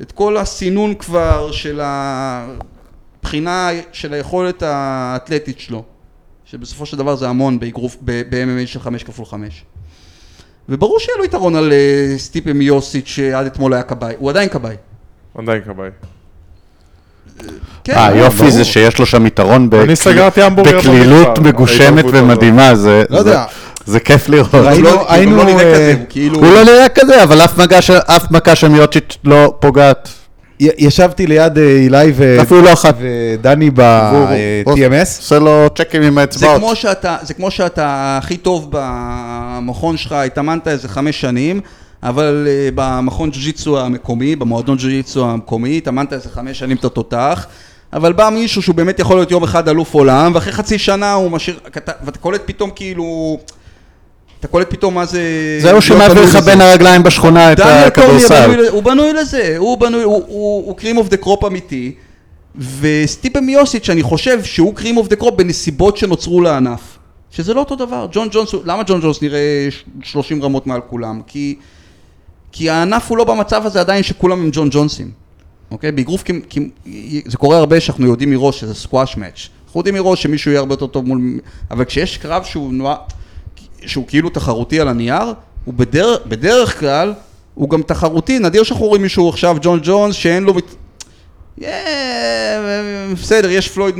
[0.02, 5.84] את כל הסינון כבר של הבחינה של היכולת האתלטית שלו,
[6.46, 9.64] שבסופו של דבר זה המון ב-MMA של 5 כפול 5.
[10.72, 14.76] וברור שיהיה לו יתרון על אה, סטיפה מיוסיץ' שעד אתמול היה כבאי, הוא עדיין כבאי.
[15.38, 15.90] עדיין כבאי.
[17.84, 18.16] כן, אה.
[18.16, 22.06] יופי זה שיש לו שם יתרון בקלילות מגושמת.
[22.12, 23.32] ומדהימה, זה לא יודע.
[23.86, 24.56] זה- זה כיף לראות.
[24.56, 26.36] ראינו- הוא לא- הוא לא נראה אה, כזה, הוא כאילו...
[26.40, 27.42] הוא לא נראה כזה, אבל
[28.08, 30.10] אף מכה של מיוטשיץ' לא פוגעת.
[30.78, 32.74] ישבתי ליד אה, אילי לא.
[33.00, 35.18] ודני ב-TMS.
[35.20, 36.78] עושה לו צ'קים עם זה האצבעות.
[37.22, 41.62] זה כמו שאתה הכי טוב במכון שלך, התאמנת איזה חמש שנים,
[42.04, 47.46] אבל אה, במכון ג'ו-ג'יצו המקומי, במועדון ג'ו-ג'יצו המקומי, התאמנת איזה חמש שנים את התותח,
[47.94, 51.32] אבל בא מישהו שהוא באמת יכול להיות יום אחד אלוף עולם, ואחרי חצי שנה הוא
[51.32, 53.38] משאיר, אתה- ואתה קולט פתאום כאילו,
[54.42, 55.22] אתה קולט פתאום מה זה...
[55.62, 56.36] זהו להיות שמעביר לך.
[56.36, 58.68] בין הרגליים בשכונה את הכדורסל.
[58.70, 61.92] הוא בנוי לזה, הוא בנוי, הוא- הוא הוא cream of the crop אמיתי,
[62.80, 66.80] וסטיפן מיוסיץ', אני חושב שהוא cream of the crop בנסיבות שנוצרו לענף.
[67.32, 69.40] שזה לא אותו דבר, ג'ון ג'ונס, הוא- למה ג'ון ג'ונס נראה
[69.70, 71.22] ש- 30 רמות מעל כולם?
[71.28, 71.56] כי,
[72.52, 75.12] כי הענף הוא לא במצב הזה עדיין שכולם הם ג'ון ג'ונסים,
[75.72, 75.92] אוקיי?
[75.92, 76.24] באגרוף,
[77.26, 79.48] זה קורה הרבה שאנחנו יודעים מראש שזה squash match.
[79.66, 81.40] אנחנו יודעים מראש שמישהו יהיה הרבה יותר טוב מול...
[81.72, 82.98] אבל כשיש קרב שהוא נועד...
[83.86, 85.34] שהוא כאילו תחרותי על הנייר,
[85.66, 87.14] הוא בדרך, בדרך כלל,
[87.54, 90.54] הוא גם תחרותי, נדיר שאנחנו רואים מישהו עכשיו, ג'ון ג'ונס, שאין לו...
[93.14, 93.96] בסדר, יש פלויד,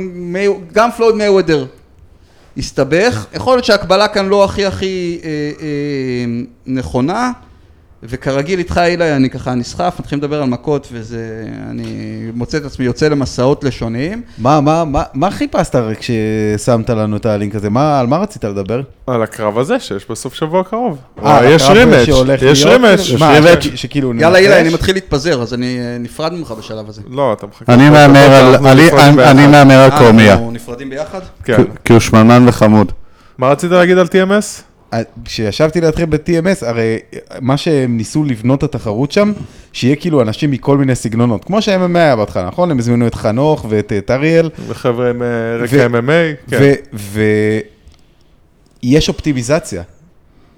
[0.72, 1.66] גם פלויד מייוודר
[2.56, 6.24] הסתבך, יכול להיות שההקבלה כאן לא הכי הכי אה, אה,
[6.66, 7.32] נכונה,
[8.04, 11.18] וכרגיל איתך אילי אני ככה נסחף, מתחילים לדבר על מכות וזה,
[11.70, 11.84] אני
[12.34, 14.22] מוצא את עצמי יוצא למסעות לשוניים.
[14.38, 17.70] מה, מה, מה, מה חיפשת כששמת לנו את הלינק הזה?
[17.70, 18.80] מה, על מה רצית לדבר?
[19.06, 20.98] על הקרב הזה שיש בסוף שבוע קרוב.
[21.24, 22.08] אה, יש רימץ',
[22.42, 22.64] יש?
[22.64, 23.00] רימץ'.
[23.18, 23.34] מה,
[23.74, 24.74] שכאילו יאללה אילי, אני?
[24.74, 27.02] מתחיל להתפזר, אז אני נפרד ממך בשלב הזה.
[27.10, 27.74] לא, אתה מחכה.
[27.74, 28.18] אני מהמר
[29.78, 30.32] על- אה, קורמיה.
[30.32, 31.20] אנחנו נפרדים ביחד?
[31.44, 31.56] כן.
[31.56, 32.92] כי- כי הוא שמנמן וחמוד.
[33.38, 34.62] מה רצית להגיד על TMS?
[34.92, 36.98] אה, כשישבתי לידכם ב-TMS, הרי
[37.40, 39.32] מה שהם ניסו לבנות את התחרות שם,
[39.72, 42.70] שיהיה כאילו אנשים מכל מיני סגנונות, כמו שה-MMA היה בהתחלה, נכון?
[42.70, 46.72] הם הזמינו את חנוך ואת את אריאל, וחבר'ה עם אה, רקע MMA, כן.
[48.82, 49.82] ויש אופטימיזציה.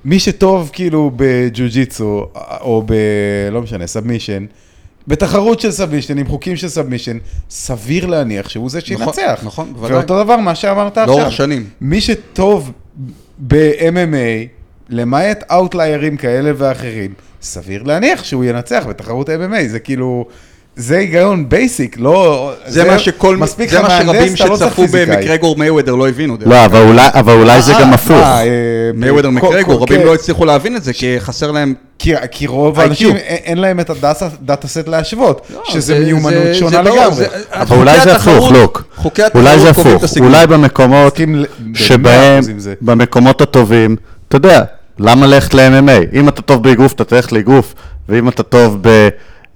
[0.04, 2.26] מי שטוב כאילו בג'ו-ג'יצו,
[2.60, 2.94] או ב...
[3.52, 4.46] לא משנה, submission,
[5.08, 7.18] בתחרות של submission, עם חוקים של submission,
[7.50, 9.40] סביר להניח שהוא זה שינצח.
[9.44, 9.96] נכון, בוודאי.
[9.96, 11.18] ואותו דבר מה שאמרת עכשיו.
[11.18, 11.68] לאורך שנים.
[11.80, 12.72] מי שטוב
[13.38, 14.48] ב-MMA,
[14.90, 17.10] למעט אאוטליירים כאלה ואחרים,
[17.42, 19.32] סביר להניח שהוא ינצח בתחרות MMA,
[19.66, 20.26] זה כאילו,
[20.76, 22.52] זה היגיון בייסיק, לא...
[22.66, 24.86] זה מה שכל, מספיק זה לך מה מהנדס, שרבים אתה לא צריך שצפו.
[24.92, 26.36] במקרגור מייוודר לא הבינו.
[26.46, 28.10] לא, אבל אולי- אבל אולי זה אה, גם מה, הפוך.
[28.16, 28.44] אה,
[28.94, 30.00] מייוודר כל- מקרגור, רבים.
[30.06, 31.74] לא הצליחו להבין את זה, כי חסר להם...
[31.98, 32.80] כי, כי רוב.
[32.80, 36.82] האנשים אין אין להם את הדאטה סט להשוות, שזה לא, זה- מיומנות זה- שונה זה
[36.82, 37.14] לגמרי.
[37.14, 38.82] זה- אבל אולי זה הפוך, לוק.
[38.96, 40.02] חוקי אולי זה הפוך.
[40.20, 42.74] אולי במקומות ב- שבהם, 100% עם זה.
[42.80, 43.96] במקומות הטובים,
[44.28, 44.62] אתה יודע,
[44.98, 46.16] למה ללכת ל-MMA?
[46.18, 47.74] אם אתה טוב באגרוף, אתה תלך לאגרוף,
[48.08, 48.78] ואם אתה טוב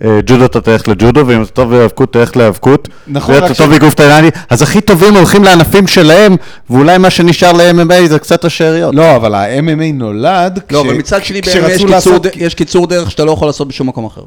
[0.00, 2.88] בג'ודו, אתה תלך לג'ודו, ואם אתה טוב בהיאבקות, תלך להיאבקות.
[3.06, 6.36] נכון, ואם רק אתה ש- טוב באגרוף תאילנדי, אז הכי טובים הולכים לענפים שלהם,
[6.70, 8.94] ואולי מה שנשאר ל-MMA זה קצת השאריות.
[8.94, 13.30] לא, אבל ה-MMA נולד לא, כש- אבל מצד שני קיצור, יש קיצור דרך שאתה לא
[13.32, 14.22] יכול לעשות בשום מקום אחר.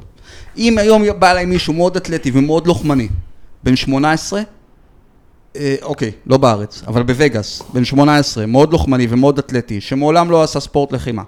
[0.57, 3.07] אם היום בא אליי מישהו מאוד אתלטי ומאוד לוחמני,
[3.63, 4.41] בן 18,
[5.55, 10.59] אה, אוקיי, לא בארץ, אבל בווגאס, בן 18, מאוד לוחמני ומאוד אתלטי, שמעולם לא עשה
[10.59, 11.21] ספורט לחימה.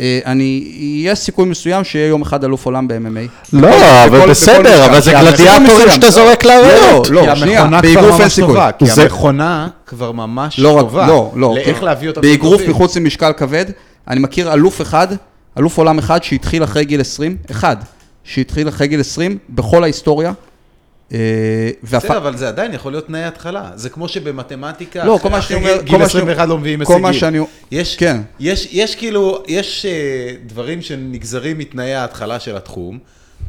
[0.00, 0.72] אה, אני,
[1.04, 3.52] יש סיכוי מסוים שיהיה יום אחד אלוף עולם ב-MMA.
[3.52, 4.86] לא, אבל בסדר.
[4.86, 5.90] אבל זה גלדיאטורים.
[5.90, 7.10] שאתה זורק לאריות.
[7.10, 8.56] לא, כי שנייה, כבר באגרוף אין סיכוי.
[8.78, 11.06] כי המכונה כבר ממש לא טובה.
[11.06, 11.54] לא, לא.
[11.54, 12.62] לאיך להביא אותם באגרוף.
[12.68, 13.64] מחוץ למשקל כבד,
[14.08, 15.08] אני מכיר אלוף אחד,
[15.58, 17.76] אלוף עולם אחד שהתחיל אחרי גיל 20, אחד,
[18.24, 20.32] שהתחיל אחרי גיל 20 בכל ההיסטוריה.
[21.12, 21.18] אה,
[21.82, 23.70] בסדר, אבל זה עדיין יכול להיות תנאי התחלה.
[23.74, 26.80] זה כמו שבמתמטיקה, לא, כל מה שאני אומר- גיל כל מה שאני- 21 לא מביאים
[26.80, 26.96] הישגים.
[27.98, 28.20] כן.
[28.40, 29.90] יש, כאילו, יש אה,
[30.46, 32.98] דברים שנגזרים מתנאי ההתחלה של התחום,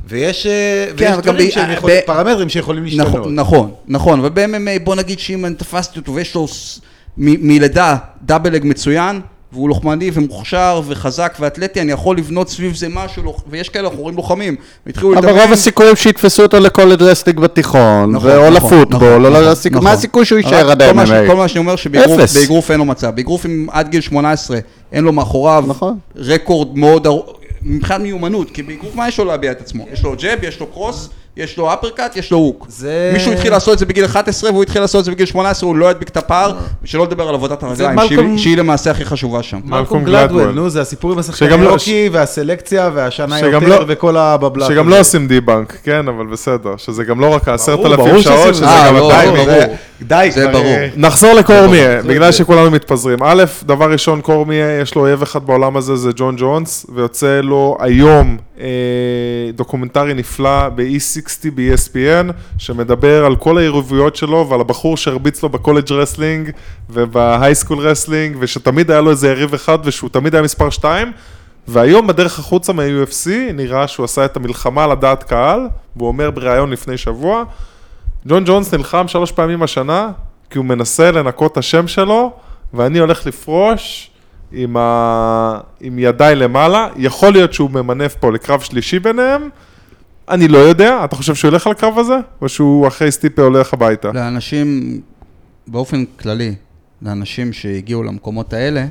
[0.08, 3.08] ויש, אה, כן, ויש אבל דברים שהם יכולים, פרמטרים שיכולים להשתנות.
[3.08, 6.48] נכון, נכון, נכון, וב-MMA בוא נגיד שאם אני תפסתי אותו ויש לו
[7.18, 9.22] מלידה דאבל אג מצוין,
[9.52, 14.18] והוא לוחמני ומוכשר וחזק ואתלטי, אני יכול לבנות סביב זה משהו, ויש כאלה אנחנו רואים
[14.18, 14.56] לוחמים,
[14.86, 19.26] והתחילו אבל רוב הסיכויים שיתפסו אותו ל college wrestling בתיכון, נכון, או נכון, לפוטבול, נכון,
[19.26, 19.84] או נכון, לסיכוי, נכון.
[19.84, 21.28] מה הסיכוי שהוא יישאר עד ה-MMA?
[21.28, 23.16] כל מה שאני אומר שבאגרוף אין לו מצב.
[23.16, 24.60] באגרוף עד גיל 18
[24.92, 25.98] אין לו מאחוריו נכון.
[26.16, 27.08] רקורד מאוד
[27.62, 29.86] מבחינת מיומנות, כי באגרוף מה יש לו להביע את עצמו?
[29.94, 32.66] יש לו jab, יש לו cross, יש לו uppercut, יש לו hook.
[32.70, 35.70] זה- מישהו התחיל לעשות את זה בגיל 11 והוא התחיל לעשות את זה בגיל 18,
[35.70, 36.52] הוא לא ידביק את הפער,
[36.84, 39.60] ושלא לדבר על עבודת הרגליים, שהיא- מלקום- שהיא למעשה הכי חשובה שם.
[39.66, 40.52] מלקום גלדוול.
[40.52, 44.68] נו, זה הסיפור עם השחקני שגם לא- הוקי והסלקציה והשנה יותר לא- וכל הבבלת.
[44.68, 44.96] שגם הזה.
[44.96, 48.36] לא עושים debunk, כן, אבל בסדר, שזה גם לא רק העשרת ברור, אלפים ברור שעות,
[48.36, 48.64] שעושים שזה.
[48.66, 49.36] גם אה, לא, עדיין...
[49.36, 49.76] ברור.
[50.02, 50.66] די, זה כבר, ברור.
[50.66, 53.20] אה, נחזור לקורמיה, בגלל שכולנו מתפזרים.
[53.24, 57.78] א', דבר ראשון, קורמיה, יש לו אויב אחד בעולם הזה, זה ג'ון ג'ונס, ויוצא לו
[57.80, 58.66] היום אה,
[59.54, 65.92] דוקומנטרי נפלא ב-E60 ב-ESPN, שמדבר על כל היריבויות שלו ועל הבחור שהרביץ לו ב college
[65.92, 66.52] wrestling
[66.90, 71.12] וב high school wrestling, ושתמיד היה לו איזה יריב אחד ושהוא תמיד היה מספר 2.
[71.68, 75.60] והיום בדרך החוצה מה-UFC נראה שהוא עשה את המלחמה על הדעת קהל,
[75.96, 77.44] והוא אומר בריאיון לפני שבוע,
[78.28, 80.12] ג'ון ג'ונס נלחם שלוש פעמים השנה,
[80.50, 82.34] כי הוא מנסה לנקות את השם שלו,
[82.74, 84.12] ואני הולך לפרוש
[84.52, 85.60] עם, ה...
[85.80, 86.90] עם ידיי למעלה.
[86.96, 89.50] יכול להיות שהוא ממנף פה לקרב שלישי ביניהם,
[90.30, 91.06] אני לא יודע.
[91.06, 92.18] אתה חושב שהוא ילך לקרב הזה?
[92.42, 94.12] או שהוא אחרי סטיפה הולך הביתה?
[94.12, 95.02] לאנשים,
[95.68, 96.56] באופן כללי,
[97.02, 98.86] לאנשים שהגיעו למקומות האלה,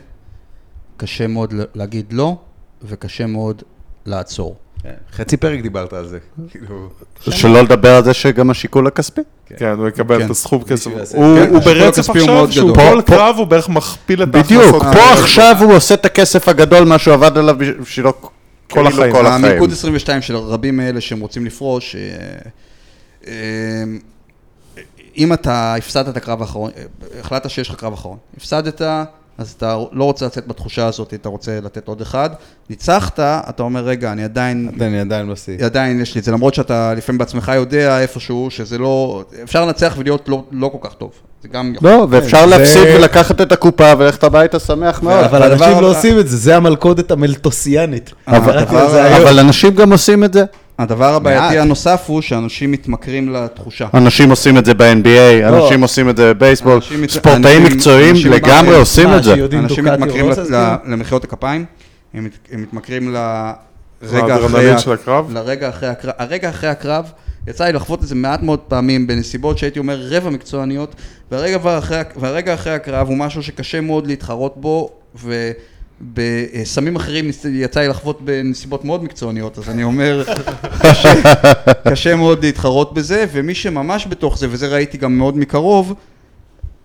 [0.96, 2.36] קשה מאוד להגיד לא,
[2.82, 3.62] וקשה מאוד
[4.06, 4.56] לעצור.
[4.86, 6.18] כן, חצי פרק דיברת על זה.
[6.50, 6.88] כאילו,
[7.20, 9.20] שלא לדבר על זה שגם השיקול הכספי.
[9.46, 10.24] כן, הוא יקבל כן.
[10.26, 10.90] את הסכום כסף.
[11.14, 12.74] הוא כן, ברצף עכשיו, שהוא.
[12.74, 14.82] כל קרב הוא בערך מכפיל את בדיוק, ההכנסות.
[14.82, 15.22] פה שלו.
[15.22, 18.28] עכשיו הוא עושה את הכסף הגדול, מה שהוא עבד עליו בשבילו כל
[18.68, 19.12] כאילו החיים.
[19.12, 19.44] כל החיים.
[19.44, 22.02] המלכוד 22 של רבים מאלה שהם רוצים לפרוש, אה,
[23.26, 23.84] אה,
[25.16, 26.84] אם אתה הפסדת את הקרב האחרון, אה,
[27.20, 28.82] החלטת שיש לך קרב אחרון, הפסדת,
[29.38, 32.30] אז אתה לא רוצה לצאת בתחושה הזאת, אתה רוצה לתת עוד אחד,
[32.70, 35.64] ניצחת, אתה אומר, רגע, אני עדיין, אני עדיין בשיא.
[35.64, 39.94] עדיין יש לי את זה, למרות שאתה לפעמים בעצמך יודע איפשהו שזה לא, אפשר לנצח
[39.98, 41.10] ולהיות לא, לא כל כך טוב,
[41.42, 41.90] זה גם יכול.
[41.90, 45.24] לא, ואפשר זה- להפסיד ולקחת את הקופה וללכת הביתה שמח מאוד.
[45.24, 48.12] אבל אנשים לא עושים את זה, זה המלכודת המלטוסיאנית.
[48.26, 50.44] אבל אנשים גם עושים את זה.
[50.78, 51.58] הדבר הבעייתי.
[51.58, 53.86] הנוסף הוא שאנשים מתמכרים לתחושה.
[53.94, 58.32] אנשים עושים את זה ב-NBA, אנשים עושים את זה בבייסבול, אנשים ספורטאים אנשים- מקצועיים אנשים
[58.32, 58.76] לגמרי.
[58.76, 59.34] עושים מה, את זה.
[59.58, 60.26] אנשים מתמכרים
[60.86, 61.64] למחיאות הכפיים,
[62.14, 63.14] הם מת- הם מתמכרים
[64.02, 65.32] לרגע אחרי, הקרב?
[65.32, 67.04] לרגע אחרי הקרב, הרגע אחרי הקרב,
[67.48, 70.94] יצא לי לחוות את זה מעט מאוד פעמים בנסיבות שהייתי אומר רבע מקצועניות,
[71.30, 71.58] והרגע,
[72.16, 74.90] והרגע אחרי הקרב הוא משהו שקשה מאוד להתחרות בו,
[76.00, 80.24] ובסמים אחרים יצא לי לחוות בנסיבות מאוד מקצועניות, אז אני אומר,
[80.82, 81.12] קשה,
[81.90, 85.94] קשה מאוד להתחרות בזה, ומי שממש בתוך זה, וזה ראיתי גם מאוד מקרוב,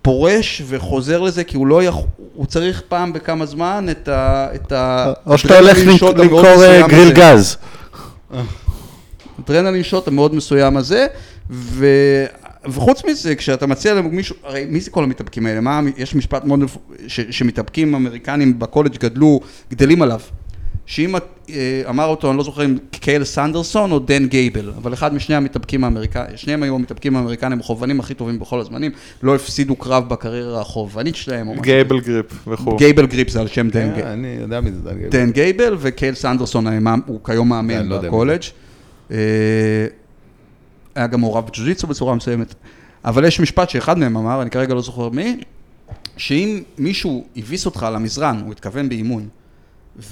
[0.01, 4.47] פורש וחוזר לזה כי הוא לא יכול, הוא צריך פעם בכמה זמן את ה...
[4.55, 5.77] את ה או שאתה הולך
[6.17, 7.13] למכור אה, גריל הזה.
[7.13, 7.57] גז.
[9.39, 11.07] אדרנלין שוט המאוד מסוים הזה,
[11.49, 11.85] ו...
[12.65, 15.61] וחוץ מזה, כשאתה מציע למישהו, הרי מי זה כל המתאבקים האלה?
[15.61, 16.59] מה, יש משפט מאוד,
[17.07, 19.39] ש, שמתאבקים אמריקנים בקולג' גדלו,
[19.71, 20.19] גדלים עליו,
[20.85, 25.13] שאם אה, אמר אותו, אני לא זוכר אם קייל סנדרסון או דן גייבל, אבל אחד
[25.13, 28.91] משני המתאבקים האמריקאים, שניהם היו המתאבקים האמריקאים החובבנים הכי טובים בכל הזמנים,
[29.23, 31.61] לא הפסידו קרב בקריירה החובבנית שלהם.
[31.61, 32.77] Gable grip וכו'.
[32.77, 34.07] Gable grip זה על שם דן גייבל.
[34.07, 35.09] אה, אני יודע מי זה דן גייבל.
[35.09, 38.41] דן גייבל וקייל סנדרסון המאמ- הוא כיום מאמן לא בקולג'.
[40.95, 42.55] היה גם מעורב בג'ו-ג'יצו בצורה מסוימת.
[43.05, 45.37] אבל יש משפט שאחד מהם אמר, אני כרגע לא זוכר מי,
[46.17, 49.27] שאם מישהו הביס אותך על המזרן, הוא התכוון באימון,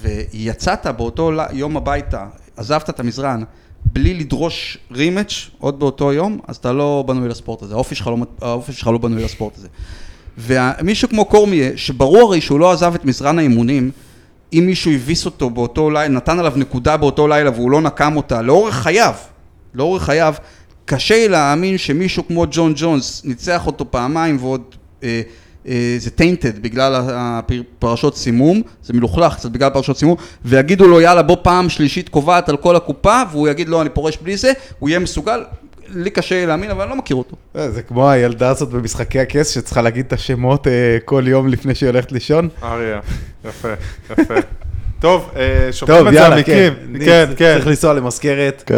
[0.02, 2.28] ויצאת באותו יום הביתה,
[2.58, 3.44] עזבת את המזרן,
[3.86, 8.62] בלי לדרוש רימץ' עוד באותו יום, אז אתה לא בנוי לספורט הזה, האופי שלך לא,
[8.72, 9.68] שלך לא בנוי לספורט הזה.
[10.38, 13.92] ומישהו כמו קורמיה, שברור הרי שהוא לא עזב את מזרן האימונים,
[14.54, 18.42] אם מישהו הביס אותו באותו לילה, נתן עליו נקודה באותו לילה והוא לא נקם אותה,
[18.42, 19.14] לאורך חייו,
[19.74, 20.34] לאורך חייו,
[20.90, 24.62] קשה לי להאמין שמישהו כמו ג'ון ג'ונס ניצח אותו פעמיים ועוד
[25.04, 25.22] אה,
[25.68, 31.22] אה, זה טיינטד בגלל הפרשות סימום, זה מלוכלך קצת בגלל פרשות סימום, ויגידו לו יאללה
[31.22, 34.90] בוא פעם שלישית קובעת על כל הקופה, והוא יגיד לא אני פורש בלי זה, הוא
[34.90, 35.44] יהיה מסוגל,
[35.88, 37.36] לי קשה לי להאמין אבל אני לא מכיר אותו.
[37.56, 41.76] אה, זה כמו הילדה הזאת במשחקי הכס שצריכה להגיד את השמות אה, כל יום לפני
[41.76, 42.50] שהיא הולכת לישון.
[42.64, 43.00] אריה,
[43.46, 43.70] יפה,
[44.10, 44.34] יפה.
[45.02, 46.54] טוב, אה, שומעים טוב, את זה עמיקים.
[46.54, 47.06] כן.
[47.06, 47.54] כן, כן.
[47.56, 48.72] צריך לנסוע למזכרת.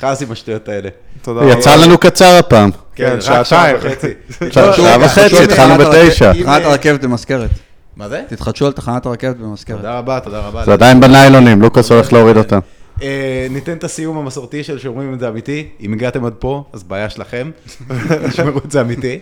[0.00, 0.06] כן.
[0.06, 0.88] חס עם השטויות האלה.
[1.22, 1.52] תודה רבה.
[1.52, 2.70] יצא לנו קצר הפעם.
[2.94, 3.44] כן, רק שעתיים.
[3.44, 4.08] שעה וחצי.
[4.54, 6.32] שעה שעה וחצי, התחלנו בתשע.
[6.32, 7.50] תחנת הרכבת במזכרת.
[7.96, 8.22] מה זה?
[8.28, 9.76] תתחדשו על תחנת הרכבת במזכרת.
[9.76, 10.64] תודה רבה, תודה רבה.
[10.64, 12.58] זה עדיין בניילונים, לוקאס הולך להוריד אותם.
[13.02, 15.68] אה, ניתן את הסיום המסורתי של שאומרים את זה אמיתי.
[15.80, 17.50] אם הגעתם עד פה, אז בעיה שלכם.
[18.28, 19.20] תשמרו את זה אמיתי.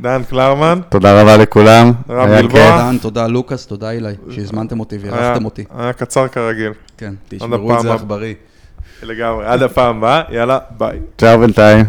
[0.00, 0.80] דן קלרמן.
[0.88, 1.92] תודה רבה לכולם.
[2.10, 2.60] רב גלבוע.
[2.60, 2.74] כיף.
[2.74, 5.64] דן, תודה לוקאס, תודה אילי, שהזמנתם אותי ואירחתם אותי.
[5.78, 6.72] היה קצר כרגיל.
[6.98, 7.14] כן.
[7.28, 7.94] תשמרו את זה.
[7.94, 8.34] עכברי.
[9.02, 9.46] לגמרי.
[9.46, 10.98] עד הפעם הבאה, יאללה, ביי.
[11.18, 11.84] צ'או בינתיים.